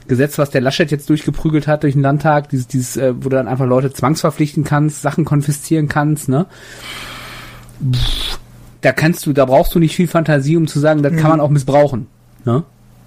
Gesetz, 0.09 0.39
was 0.39 0.51
der 0.51 0.61
Laschet 0.61 0.91
jetzt 0.91 1.09
durchgeprügelt 1.09 1.67
hat 1.67 1.83
durch 1.83 1.95
den 1.95 2.03
Landtag, 2.03 2.49
dieses, 2.49 2.67
dieses, 2.67 2.97
äh, 2.97 3.15
wo 3.17 3.29
du 3.29 3.37
dann 3.37 3.49
einfach 3.49 3.67
Leute 3.67 3.93
zwangsverpflichten 3.93 4.65
kannst, 4.65 5.03
Sachen 5.03 5.25
konfiszieren 5.25 5.89
kannst, 5.89 6.29
ne? 6.29 6.47
Pff, 7.93 8.39
da 8.85 8.93
kannst 8.93 9.25
du, 9.25 9.33
da 9.33 9.47
brauchst 9.47 9.75
du 9.75 9.79
nicht 9.79 9.97
viel 9.97 10.09
Fantasie, 10.09 10.57
um 10.57 10.67
zu 10.67 10.79
sagen, 10.79 11.03
das 11.03 11.13
mhm. 11.13 11.17
kann 11.17 11.31
man 11.31 11.41
auch 11.41 11.49
missbrauchen. 11.49 12.07
Ne? 12.45 12.65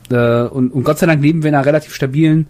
Äh, 0.09 0.47
und, 0.47 0.71
und 0.71 0.83
Gott 0.83 0.97
sei 0.97 1.05
Dank 1.05 1.21
leben 1.21 1.43
wir 1.43 1.49
in 1.49 1.55
einer 1.55 1.65
relativ 1.65 1.93
stabilen 1.93 2.47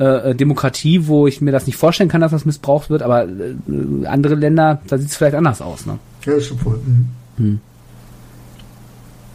äh, 0.00 0.34
Demokratie, 0.34 1.06
wo 1.06 1.26
ich 1.26 1.40
mir 1.40 1.52
das 1.52 1.66
nicht 1.66 1.76
vorstellen 1.76 2.08
kann, 2.08 2.22
dass 2.22 2.32
das 2.32 2.46
missbraucht 2.46 2.88
wird, 2.88 3.02
aber 3.02 3.24
äh, 3.24 4.06
andere 4.06 4.34
Länder, 4.34 4.80
da 4.86 4.96
sieht 4.96 5.10
es 5.10 5.16
vielleicht 5.16 5.34
anders 5.34 5.60
aus. 5.60 5.84
Ne? 5.84 5.98
Ja, 6.24 6.32
ist 6.34 6.46
schon 6.46 6.58
voll. 6.58 6.80
Mhm. 6.84 7.08
Hm. 7.36 7.60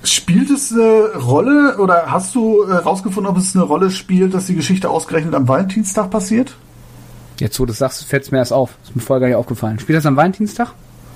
Spielt 0.03 0.49
es 0.51 0.72
eine 0.72 1.20
Rolle 1.20 1.78
oder 1.78 2.05
hast 2.07 2.36
du 2.36 2.68
herausgefunden, 2.68 3.32
ob 3.32 3.38
es 3.38 3.55
eine 3.55 3.63
Rolle 3.63 3.89
spielt, 3.89 4.34
dass 4.34 4.47
die 4.47 4.55
Geschichte 4.55 4.89
ausgerechnet 4.89 5.34
am 5.34 5.47
Valentinstag 5.47 6.09
passiert? 6.11 6.55
Jetzt, 7.39 7.59
wo 7.59 7.66
du 7.66 7.70
das 7.70 7.80
sagst, 7.80 8.03
fällt 8.05 8.24
es 8.24 8.32
mir 8.32 8.38
erst 8.38 8.53
auf. 8.53 8.78
Ist 8.84 8.95
mir 8.95 9.01
vorher 9.01 9.22
gar 9.22 9.28
nicht 9.28 9.36
aufgefallen. 9.36 9.80
Spielt 9.80 9.97
das 9.97 10.05
am 10.05 10.16
Valentinstag? 10.16 10.74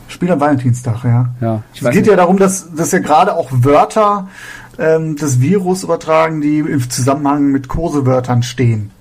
Spielt 0.07 0.31
am 0.31 0.39
Valentinstag, 0.39 1.03
ja. 1.03 1.29
ja 1.39 1.63
es 1.73 1.81
geht 1.81 1.93
nicht. 1.93 2.07
ja 2.07 2.15
darum, 2.15 2.37
dass, 2.37 2.73
dass 2.73 2.91
ja 2.91 2.99
gerade 2.99 3.35
auch 3.35 3.49
Wörter 3.51 4.27
ähm, 4.79 5.15
des 5.15 5.39
Virus 5.39 5.83
übertragen, 5.83 6.41
die 6.41 6.59
im 6.59 6.89
Zusammenhang 6.89 7.51
mit 7.51 7.67
Kosewörtern 7.67 8.41
stehen 8.41 8.91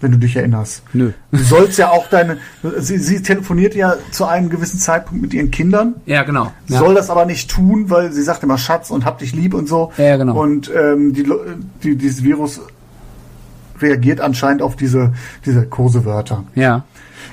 wenn 0.00 0.12
du 0.12 0.18
dich 0.18 0.36
erinnerst. 0.36 0.82
Nö. 0.92 1.12
Du 1.30 1.38
sollst 1.38 1.78
ja 1.78 1.90
auch 1.90 2.08
deine, 2.08 2.38
sie, 2.78 2.98
sie 2.98 3.22
telefoniert 3.22 3.74
ja 3.74 3.94
zu 4.10 4.24
einem 4.26 4.50
gewissen 4.50 4.78
Zeitpunkt 4.78 5.22
mit 5.22 5.34
ihren 5.34 5.50
Kindern. 5.50 5.94
Ja, 6.06 6.22
genau. 6.22 6.52
Ja. 6.68 6.78
Soll 6.78 6.94
das 6.94 7.10
aber 7.10 7.24
nicht 7.26 7.50
tun, 7.50 7.90
weil 7.90 8.12
sie 8.12 8.22
sagt 8.22 8.42
immer 8.42 8.58
Schatz 8.58 8.90
und 8.90 9.04
hab 9.04 9.18
dich 9.18 9.34
lieb 9.34 9.54
und 9.54 9.68
so. 9.68 9.92
Ja, 9.96 10.16
genau. 10.16 10.40
Und 10.40 10.70
ähm, 10.74 11.12
die, 11.12 11.26
die, 11.82 11.96
dieses 11.96 12.22
Virus 12.22 12.60
reagiert 13.80 14.20
anscheinend 14.20 14.62
auf 14.62 14.76
diese, 14.76 15.12
diese 15.44 15.66
Kosewörter. 15.66 16.44
Ja. 16.54 16.84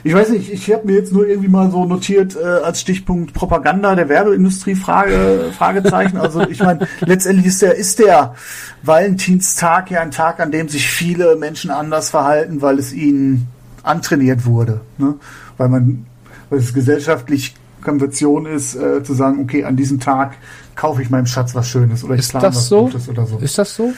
Ich 0.04 0.14
weiß 0.14 0.30
nicht, 0.30 0.52
ich 0.52 0.72
habe 0.74 0.88
mir 0.88 0.98
jetzt 0.98 1.14
nur 1.14 1.28
irgendwie 1.28 1.48
mal 1.48 1.72
so 1.72 1.86
notiert 1.86 2.36
äh, 2.36 2.44
als 2.44 2.82
Stichpunkt 2.82 3.34
Propaganda 3.34 3.96
der 3.96 4.10
Werbeindustrie 4.10 4.76
Frage, 4.76 5.52
Fragezeichen. 5.58 6.18
Also 6.18 6.42
ich 6.42 6.60
meine, 6.60 6.88
letztendlich 7.02 7.48
ist 7.48 7.62
der, 7.62 7.76
ist 7.76 8.00
der 8.00 8.36
Valentinstag 8.84 9.92
ja 9.92 10.02
ein 10.02 10.12
Tag, 10.12 10.40
an 10.40 10.52
dem 10.52 10.70
sich 10.70 10.90
viele 10.90 11.36
Menschen 11.36 11.72
anders 11.72 12.10
verhalten, 12.10 12.62
weil 12.62 12.80
es 12.80 12.94
ihnen 12.94 13.48
antrainiert 13.84 14.46
wurde. 14.46 14.82
Ne? 14.98 15.16
Weil 15.58 15.70
man, 15.70 16.06
weil 16.50 16.60
es 16.60 16.74
gesellschaftlich 16.74 17.56
Konvention 17.82 18.46
ist, 18.46 18.76
äh, 18.76 19.04
zu 19.04 19.14
sagen, 19.14 19.40
okay, 19.42 19.64
an 19.64 19.76
diesem 19.76 20.00
Tag 20.00 20.38
kaufe 20.76 21.02
ich 21.02 21.10
meinem 21.10 21.26
Schatz 21.26 21.54
was 21.54 21.68
Schönes 21.68 22.04
oder 22.04 22.16
ich 22.16 22.22
ist 22.22 22.30
plane 22.30 22.48
das 22.48 22.56
was 22.56 22.68
so? 22.68 22.84
Gutes 22.86 23.10
oder 23.10 23.26
so. 23.26 23.38
Ist 23.38 23.58
das 23.58 23.76
so? 23.76 23.94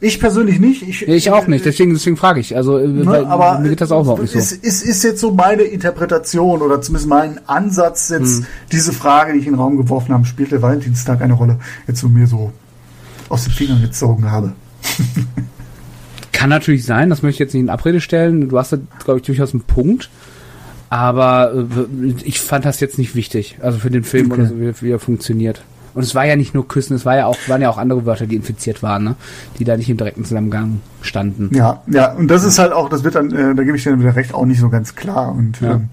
Ich 0.00 0.20
persönlich 0.20 0.60
nicht. 0.60 0.82
Ich, 0.82 1.08
ich 1.08 1.30
auch 1.30 1.46
nicht, 1.46 1.64
deswegen, 1.64 1.92
deswegen 1.92 2.16
frage 2.16 2.40
ich. 2.40 2.54
Also 2.56 2.78
ne, 2.78 3.26
aber 3.26 3.58
mir 3.58 3.70
geht 3.70 3.80
das 3.80 3.90
auch 3.90 4.02
überhaupt 4.02 4.22
nicht 4.22 4.32
so. 4.32 4.38
Es 4.38 4.52
ist, 4.52 4.82
ist 4.82 5.02
jetzt 5.02 5.20
so 5.20 5.32
meine 5.32 5.62
Interpretation 5.62 6.62
oder 6.62 6.80
zumindest 6.82 7.08
mein 7.08 7.40
Ansatz 7.48 8.10
jetzt, 8.10 8.38
hm. 8.38 8.46
diese 8.70 8.92
Frage, 8.92 9.32
die 9.32 9.40
ich 9.40 9.46
in 9.46 9.54
den 9.54 9.60
Raum 9.60 9.76
geworfen 9.76 10.14
habe, 10.14 10.24
spielt 10.24 10.52
der 10.52 10.62
Valentinstag 10.62 11.20
eine 11.22 11.34
Rolle, 11.34 11.58
jetzt 11.86 12.00
so 12.00 12.08
mir 12.08 12.26
so 12.26 12.52
aus 13.28 13.44
den 13.44 13.52
Fingern 13.52 13.80
gezogen 13.80 14.30
habe. 14.30 14.52
Kann 16.32 16.50
natürlich 16.50 16.84
sein, 16.84 17.10
das 17.10 17.22
möchte 17.22 17.34
ich 17.34 17.40
jetzt 17.40 17.54
nicht 17.54 17.62
in 17.62 17.70
Abrede 17.70 18.00
stellen. 18.00 18.48
Du 18.48 18.58
hast 18.58 18.72
da, 18.72 18.78
glaube 19.04 19.20
ich, 19.20 19.26
durchaus 19.26 19.52
einen 19.52 19.62
Punkt. 19.62 20.10
Aber 20.90 21.54
äh, 21.54 22.14
ich 22.24 22.40
fand 22.40 22.64
das 22.64 22.80
jetzt 22.80 22.98
nicht 22.98 23.14
wichtig. 23.14 23.56
Also 23.62 23.78
für 23.78 23.90
den 23.90 24.04
Film 24.04 24.30
okay. 24.30 24.40
oder 24.40 24.48
so, 24.50 24.60
wie, 24.60 24.82
wie 24.82 24.90
er 24.90 24.98
funktioniert. 24.98 25.62
Und 25.94 26.02
es 26.02 26.14
war 26.14 26.24
ja 26.24 26.36
nicht 26.36 26.54
nur 26.54 26.68
Küssen, 26.68 26.94
es 26.94 27.04
war 27.04 27.16
ja 27.16 27.26
auch, 27.26 27.36
waren 27.48 27.62
ja 27.62 27.68
auch 27.68 27.78
andere 27.78 28.06
Wörter, 28.06 28.26
die 28.26 28.36
infiziert 28.36 28.82
waren, 28.82 29.04
ne? 29.04 29.16
die 29.58 29.64
da 29.64 29.76
nicht 29.76 29.90
im 29.90 29.96
direkten 29.96 30.24
Zusammenhang 30.24 30.80
standen. 31.02 31.50
Ja, 31.52 31.82
ja, 31.88 32.12
und 32.12 32.28
das 32.28 32.44
ist 32.44 32.58
halt 32.58 32.72
auch, 32.72 32.88
das 32.88 33.02
wird 33.02 33.16
dann, 33.16 33.32
äh, 33.32 33.54
da 33.54 33.64
gebe 33.64 33.76
ich 33.76 33.82
dir 33.82 33.98
wieder 33.98 34.14
recht, 34.14 34.32
auch 34.32 34.44
nicht 34.44 34.60
so 34.60 34.68
ganz 34.68 34.94
klar. 34.94 35.32
Und 35.32 35.60
ja. 35.60 35.72
ähm, 35.72 35.88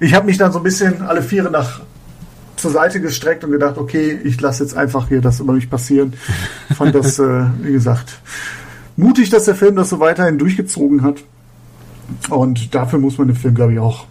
ich 0.00 0.14
habe 0.14 0.26
mich 0.26 0.38
dann 0.38 0.52
so 0.52 0.58
ein 0.58 0.64
bisschen 0.64 1.02
alle 1.02 1.22
Viere 1.22 1.50
nach 1.50 1.80
zur 2.56 2.70
Seite 2.70 3.00
gestreckt 3.00 3.44
und 3.44 3.50
gedacht, 3.50 3.76
okay, 3.76 4.18
ich 4.24 4.40
lasse 4.40 4.62
jetzt 4.62 4.74
einfach 4.74 5.08
hier 5.08 5.20
das 5.20 5.40
über 5.40 5.52
mich 5.52 5.68
passieren. 5.68 6.14
Fand 6.74 6.94
das, 6.94 7.18
äh, 7.18 7.44
wie 7.60 7.72
gesagt, 7.72 8.20
mutig, 8.96 9.30
dass 9.30 9.44
der 9.44 9.54
Film 9.54 9.76
das 9.76 9.90
so 9.90 10.00
weiterhin 10.00 10.38
durchgezogen 10.38 11.02
hat. 11.02 11.16
Und 12.30 12.74
dafür 12.74 12.98
muss 12.98 13.18
man 13.18 13.28
den 13.28 13.36
Film, 13.36 13.54
glaube 13.54 13.74
ich, 13.74 13.78
auch 13.78 14.06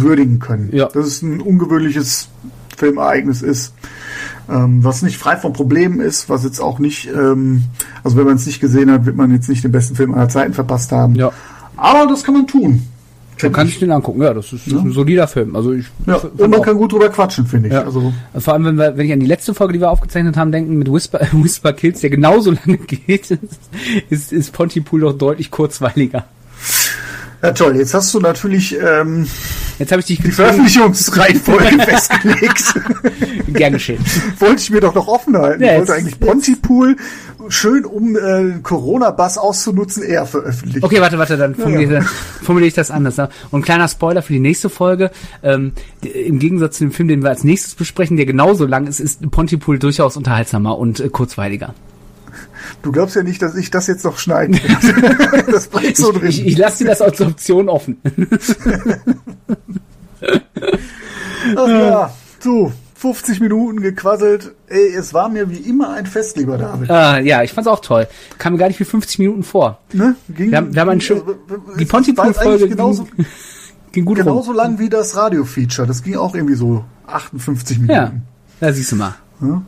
würdigen 0.00 0.38
können. 0.38 0.70
Ja. 0.72 0.86
Dass 0.86 1.06
es 1.06 1.22
ein 1.22 1.40
ungewöhnliches 1.40 2.28
Filmereignis 2.76 3.42
ist, 3.42 3.74
ähm, 4.48 4.84
was 4.84 5.02
nicht 5.02 5.18
frei 5.18 5.36
von 5.36 5.52
Problemen 5.52 6.00
ist, 6.00 6.28
was 6.28 6.44
jetzt 6.44 6.60
auch 6.60 6.78
nicht, 6.78 7.08
ähm, 7.08 7.64
also 8.04 8.16
wenn 8.16 8.26
man 8.26 8.36
es 8.36 8.46
nicht 8.46 8.60
gesehen 8.60 8.90
hat, 8.90 9.06
wird 9.06 9.16
man 9.16 9.32
jetzt 9.32 9.48
nicht 9.48 9.64
den 9.64 9.72
besten 9.72 9.96
Film 9.96 10.14
aller 10.14 10.28
Zeiten 10.28 10.52
verpasst 10.52 10.92
haben. 10.92 11.14
Ja. 11.14 11.32
Aber 11.76 12.06
das 12.08 12.22
kann 12.22 12.34
man 12.34 12.46
tun. 12.46 12.82
Man 13.42 13.52
kann 13.52 13.68
ich 13.68 13.78
den 13.78 13.90
angucken, 13.90 14.22
ja, 14.22 14.32
das 14.32 14.52
ist, 14.52 14.66
ja. 14.66 14.78
ein 14.78 14.92
solider 14.92 15.26
Film. 15.26 15.56
Also 15.56 15.72
ich 15.72 15.86
ja, 16.06 16.16
und 16.16 16.50
man 16.50 16.62
kann 16.62 16.76
gut 16.78 16.92
drüber 16.92 17.10
quatschen, 17.10 17.46
finde 17.46 17.68
ich. 17.68 17.74
Ja. 17.74 17.84
Also 17.84 18.12
Vor 18.38 18.54
allem, 18.54 18.64
wenn, 18.64 18.76
wir, 18.76 18.96
wenn 18.96 19.06
ich 19.06 19.12
an 19.12 19.20
die 19.20 19.26
letzte 19.26 19.52
Folge, 19.52 19.74
die 19.74 19.80
wir 19.80 19.90
aufgezeichnet 19.90 20.38
haben, 20.38 20.52
denken, 20.52 20.76
mit 20.78 20.90
Whisper, 20.90 21.20
Whisper 21.32 21.74
Kills, 21.74 22.00
der 22.00 22.10
genauso 22.10 22.52
lange 22.52 22.78
geht, 22.86 23.38
ist, 24.08 24.32
ist 24.32 24.52
Pontypool 24.52 25.00
doch 25.00 25.12
deutlich 25.12 25.50
kurzweiliger. 25.50 26.24
Ja 27.46 27.52
toll, 27.52 27.76
jetzt 27.76 27.94
hast 27.94 28.12
du 28.12 28.20
natürlich 28.20 28.76
ähm, 28.80 29.26
jetzt 29.78 29.92
habe 29.92 30.00
ich 30.00 30.06
dich 30.06 30.20
die 30.20 30.32
Veröffentlichungsreihenfolge 30.32 31.82
festgelegt. 31.84 32.74
Gern 33.48 33.74
geschehen. 33.74 34.04
Wollte 34.38 34.62
ich 34.62 34.70
mir 34.70 34.80
doch 34.80 34.94
noch 34.94 35.08
offen 35.08 35.36
halten. 35.36 35.62
Ja, 35.62 35.72
ich 35.72 35.78
wollte 35.78 35.94
eigentlich 35.94 36.18
Pontypool 36.18 36.96
schön, 37.48 37.84
um 37.84 38.16
äh, 38.16 38.58
Corona-Bass 38.62 39.38
auszunutzen, 39.38 40.02
eher 40.02 40.26
veröffentlichen. 40.26 40.84
Okay, 40.84 41.00
warte, 41.00 41.18
warte, 41.18 41.36
dann 41.36 41.54
formuliere, 41.54 41.94
ja, 41.94 42.00
ja. 42.00 42.06
formuliere 42.42 42.68
ich 42.68 42.74
das 42.74 42.90
anders. 42.90 43.16
Ne? 43.16 43.28
Und 43.50 43.62
kleiner 43.62 43.88
Spoiler 43.88 44.22
für 44.22 44.32
die 44.32 44.40
nächste 44.40 44.68
Folge. 44.68 45.10
Ähm, 45.42 45.72
Im 46.02 46.38
Gegensatz 46.38 46.78
zu 46.78 46.84
dem 46.84 46.92
Film, 46.92 47.08
den 47.08 47.22
wir 47.22 47.30
als 47.30 47.44
nächstes 47.44 47.74
besprechen, 47.74 48.16
der 48.16 48.26
genauso 48.26 48.66
lang 48.66 48.86
ist, 48.86 49.00
ist 49.00 49.30
Pontypool 49.30 49.78
durchaus 49.78 50.16
unterhaltsamer 50.16 50.76
und 50.78 51.00
äh, 51.00 51.08
kurzweiliger. 51.08 51.74
Du 52.82 52.92
glaubst 52.92 53.16
ja 53.16 53.22
nicht, 53.22 53.42
dass 53.42 53.54
ich 53.56 53.70
das 53.70 53.86
jetzt 53.86 54.04
noch 54.04 54.18
schneiden 54.18 54.58
werde. 54.62 55.44
das 55.52 55.68
bleibt 55.68 55.96
so 55.96 56.12
drin. 56.12 56.28
Ich, 56.28 56.40
ich, 56.40 56.46
ich 56.46 56.58
lasse 56.58 56.84
dir 56.84 56.90
das 56.90 57.00
als 57.00 57.20
Option 57.20 57.68
offen. 57.68 58.00
Ach 61.56 61.68
ja, 61.68 62.14
so. 62.40 62.72
50 62.96 63.40
Minuten 63.40 63.82
gequasselt. 63.82 64.54
Ey, 64.68 64.94
es 64.94 65.12
war 65.12 65.28
mir 65.28 65.50
wie 65.50 65.58
immer 65.58 65.92
ein 65.92 66.06
Fest, 66.06 66.38
lieber 66.38 66.56
David. 66.56 66.90
Ah, 66.90 67.18
ja, 67.18 67.42
ich 67.42 67.52
fand's 67.52 67.68
auch 67.68 67.80
toll. 67.80 68.08
Kam 68.38 68.54
mir 68.54 68.58
gar 68.58 68.68
nicht 68.68 68.80
wie 68.80 68.84
50 68.84 69.18
Minuten 69.18 69.42
vor. 69.42 69.80
Ne? 69.92 70.16
Ging, 70.30 70.50
wir, 70.50 70.56
haben, 70.56 70.74
wir 70.74 70.80
haben 70.80 70.88
einen 70.88 71.00
schön, 71.02 71.22
die 71.78 71.84
Pontypool-Folge 71.84 72.68
genauso, 72.68 73.04
ging, 73.04 73.26
ging 73.92 74.04
gut 74.06 74.16
Genauso 74.16 74.50
rum. 74.50 74.56
lang 74.56 74.78
wie 74.78 74.88
das 74.88 75.14
Radio-Feature. 75.14 75.86
Das 75.86 76.02
ging 76.02 76.16
auch 76.16 76.34
irgendwie 76.34 76.54
so 76.54 76.84
58 77.06 77.80
Minuten. 77.80 77.92
Ja, 77.92 78.12
da 78.60 78.72
siehst 78.72 78.92
du 78.92 78.96
mal. 78.96 79.14
Ja? 79.42 79.62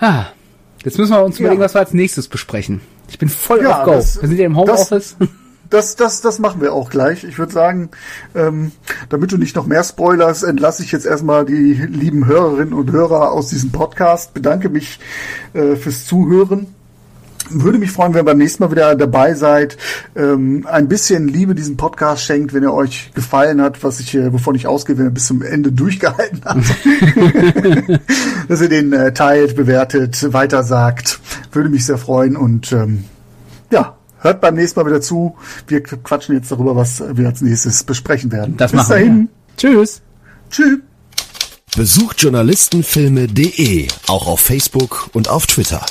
Ah, 0.00 0.26
Jetzt 0.84 0.98
müssen 0.98 1.12
wir 1.12 1.24
uns 1.24 1.38
überlegen, 1.38 1.60
ja. 1.60 1.64
was 1.64 1.74
wir 1.74 1.80
als 1.80 1.92
nächstes 1.92 2.28
besprechen. 2.28 2.80
Ich 3.08 3.18
bin 3.18 3.28
voll 3.28 3.62
ja, 3.62 3.80
auf 3.80 3.84
Go. 3.84 3.92
Das, 3.92 4.20
wir 4.20 4.28
sind 4.28 4.38
ja 4.38 4.46
im 4.46 4.56
Homeoffice. 4.56 5.16
Das, 5.70 5.96
das, 5.96 6.22
das 6.22 6.38
machen 6.38 6.62
wir 6.62 6.72
auch 6.72 6.88
gleich. 6.88 7.24
Ich 7.24 7.38
würde 7.38 7.52
sagen, 7.52 7.90
ähm, 8.34 8.72
damit 9.10 9.32
du 9.32 9.36
nicht 9.36 9.54
noch 9.54 9.66
mehr 9.66 9.84
spoilers, 9.84 10.42
entlasse 10.42 10.82
ich 10.82 10.92
jetzt 10.92 11.04
erstmal 11.04 11.44
die 11.44 11.74
lieben 11.74 12.24
Hörerinnen 12.24 12.72
und 12.72 12.90
Hörer 12.90 13.32
aus 13.32 13.48
diesem 13.48 13.70
Podcast. 13.70 14.32
Bedanke 14.32 14.70
mich 14.70 14.98
äh, 15.52 15.76
fürs 15.76 16.06
Zuhören 16.06 16.68
würde 17.50 17.78
mich 17.78 17.90
freuen, 17.90 18.14
wenn 18.14 18.20
ihr 18.20 18.24
beim 18.24 18.38
nächsten 18.38 18.62
Mal 18.62 18.70
wieder 18.70 18.94
dabei 18.94 19.34
seid. 19.34 19.76
Ähm, 20.16 20.66
ein 20.70 20.88
bisschen 20.88 21.28
Liebe 21.28 21.54
diesen 21.54 21.76
Podcast 21.76 22.24
schenkt, 22.24 22.54
wenn 22.54 22.62
er 22.62 22.74
euch 22.74 23.10
gefallen 23.14 23.60
hat, 23.60 23.82
was 23.82 24.00
ich, 24.00 24.14
äh, 24.14 24.32
wovon 24.32 24.54
ich 24.54 24.66
ausgehe, 24.66 24.98
wenn 24.98 25.06
er 25.06 25.10
bis 25.10 25.26
zum 25.26 25.42
Ende 25.42 25.72
durchgehalten 25.78 26.44
hat. 26.44 26.58
Dass 28.48 28.60
ihr 28.60 28.68
den 28.68 28.92
äh, 28.92 29.12
teilt, 29.12 29.56
bewertet, 29.56 30.32
weitersagt. 30.32 31.20
Würde 31.52 31.68
mich 31.68 31.86
sehr 31.86 31.98
freuen 31.98 32.36
und 32.36 32.72
ähm, 32.72 33.04
ja, 33.70 33.96
hört 34.20 34.40
beim 34.40 34.54
nächsten 34.54 34.80
Mal 34.80 34.86
wieder 34.86 35.00
zu. 35.00 35.36
Wir 35.66 35.82
quatschen 35.82 36.34
jetzt 36.34 36.50
darüber, 36.50 36.76
was 36.76 37.02
wir 37.12 37.26
als 37.26 37.40
nächstes 37.40 37.84
besprechen 37.84 38.32
werden. 38.32 38.56
Das 38.56 38.72
Bis 38.72 38.88
dahin. 38.88 39.28
Wir. 39.56 39.56
Tschüss. 39.56 40.02
Tschüss. 40.50 40.78
Besucht 41.76 42.22
journalistenfilme.de, 42.22 43.88
auch 44.08 44.26
auf 44.26 44.40
Facebook 44.40 45.10
und 45.12 45.28
auf 45.28 45.46
Twitter. 45.46 45.84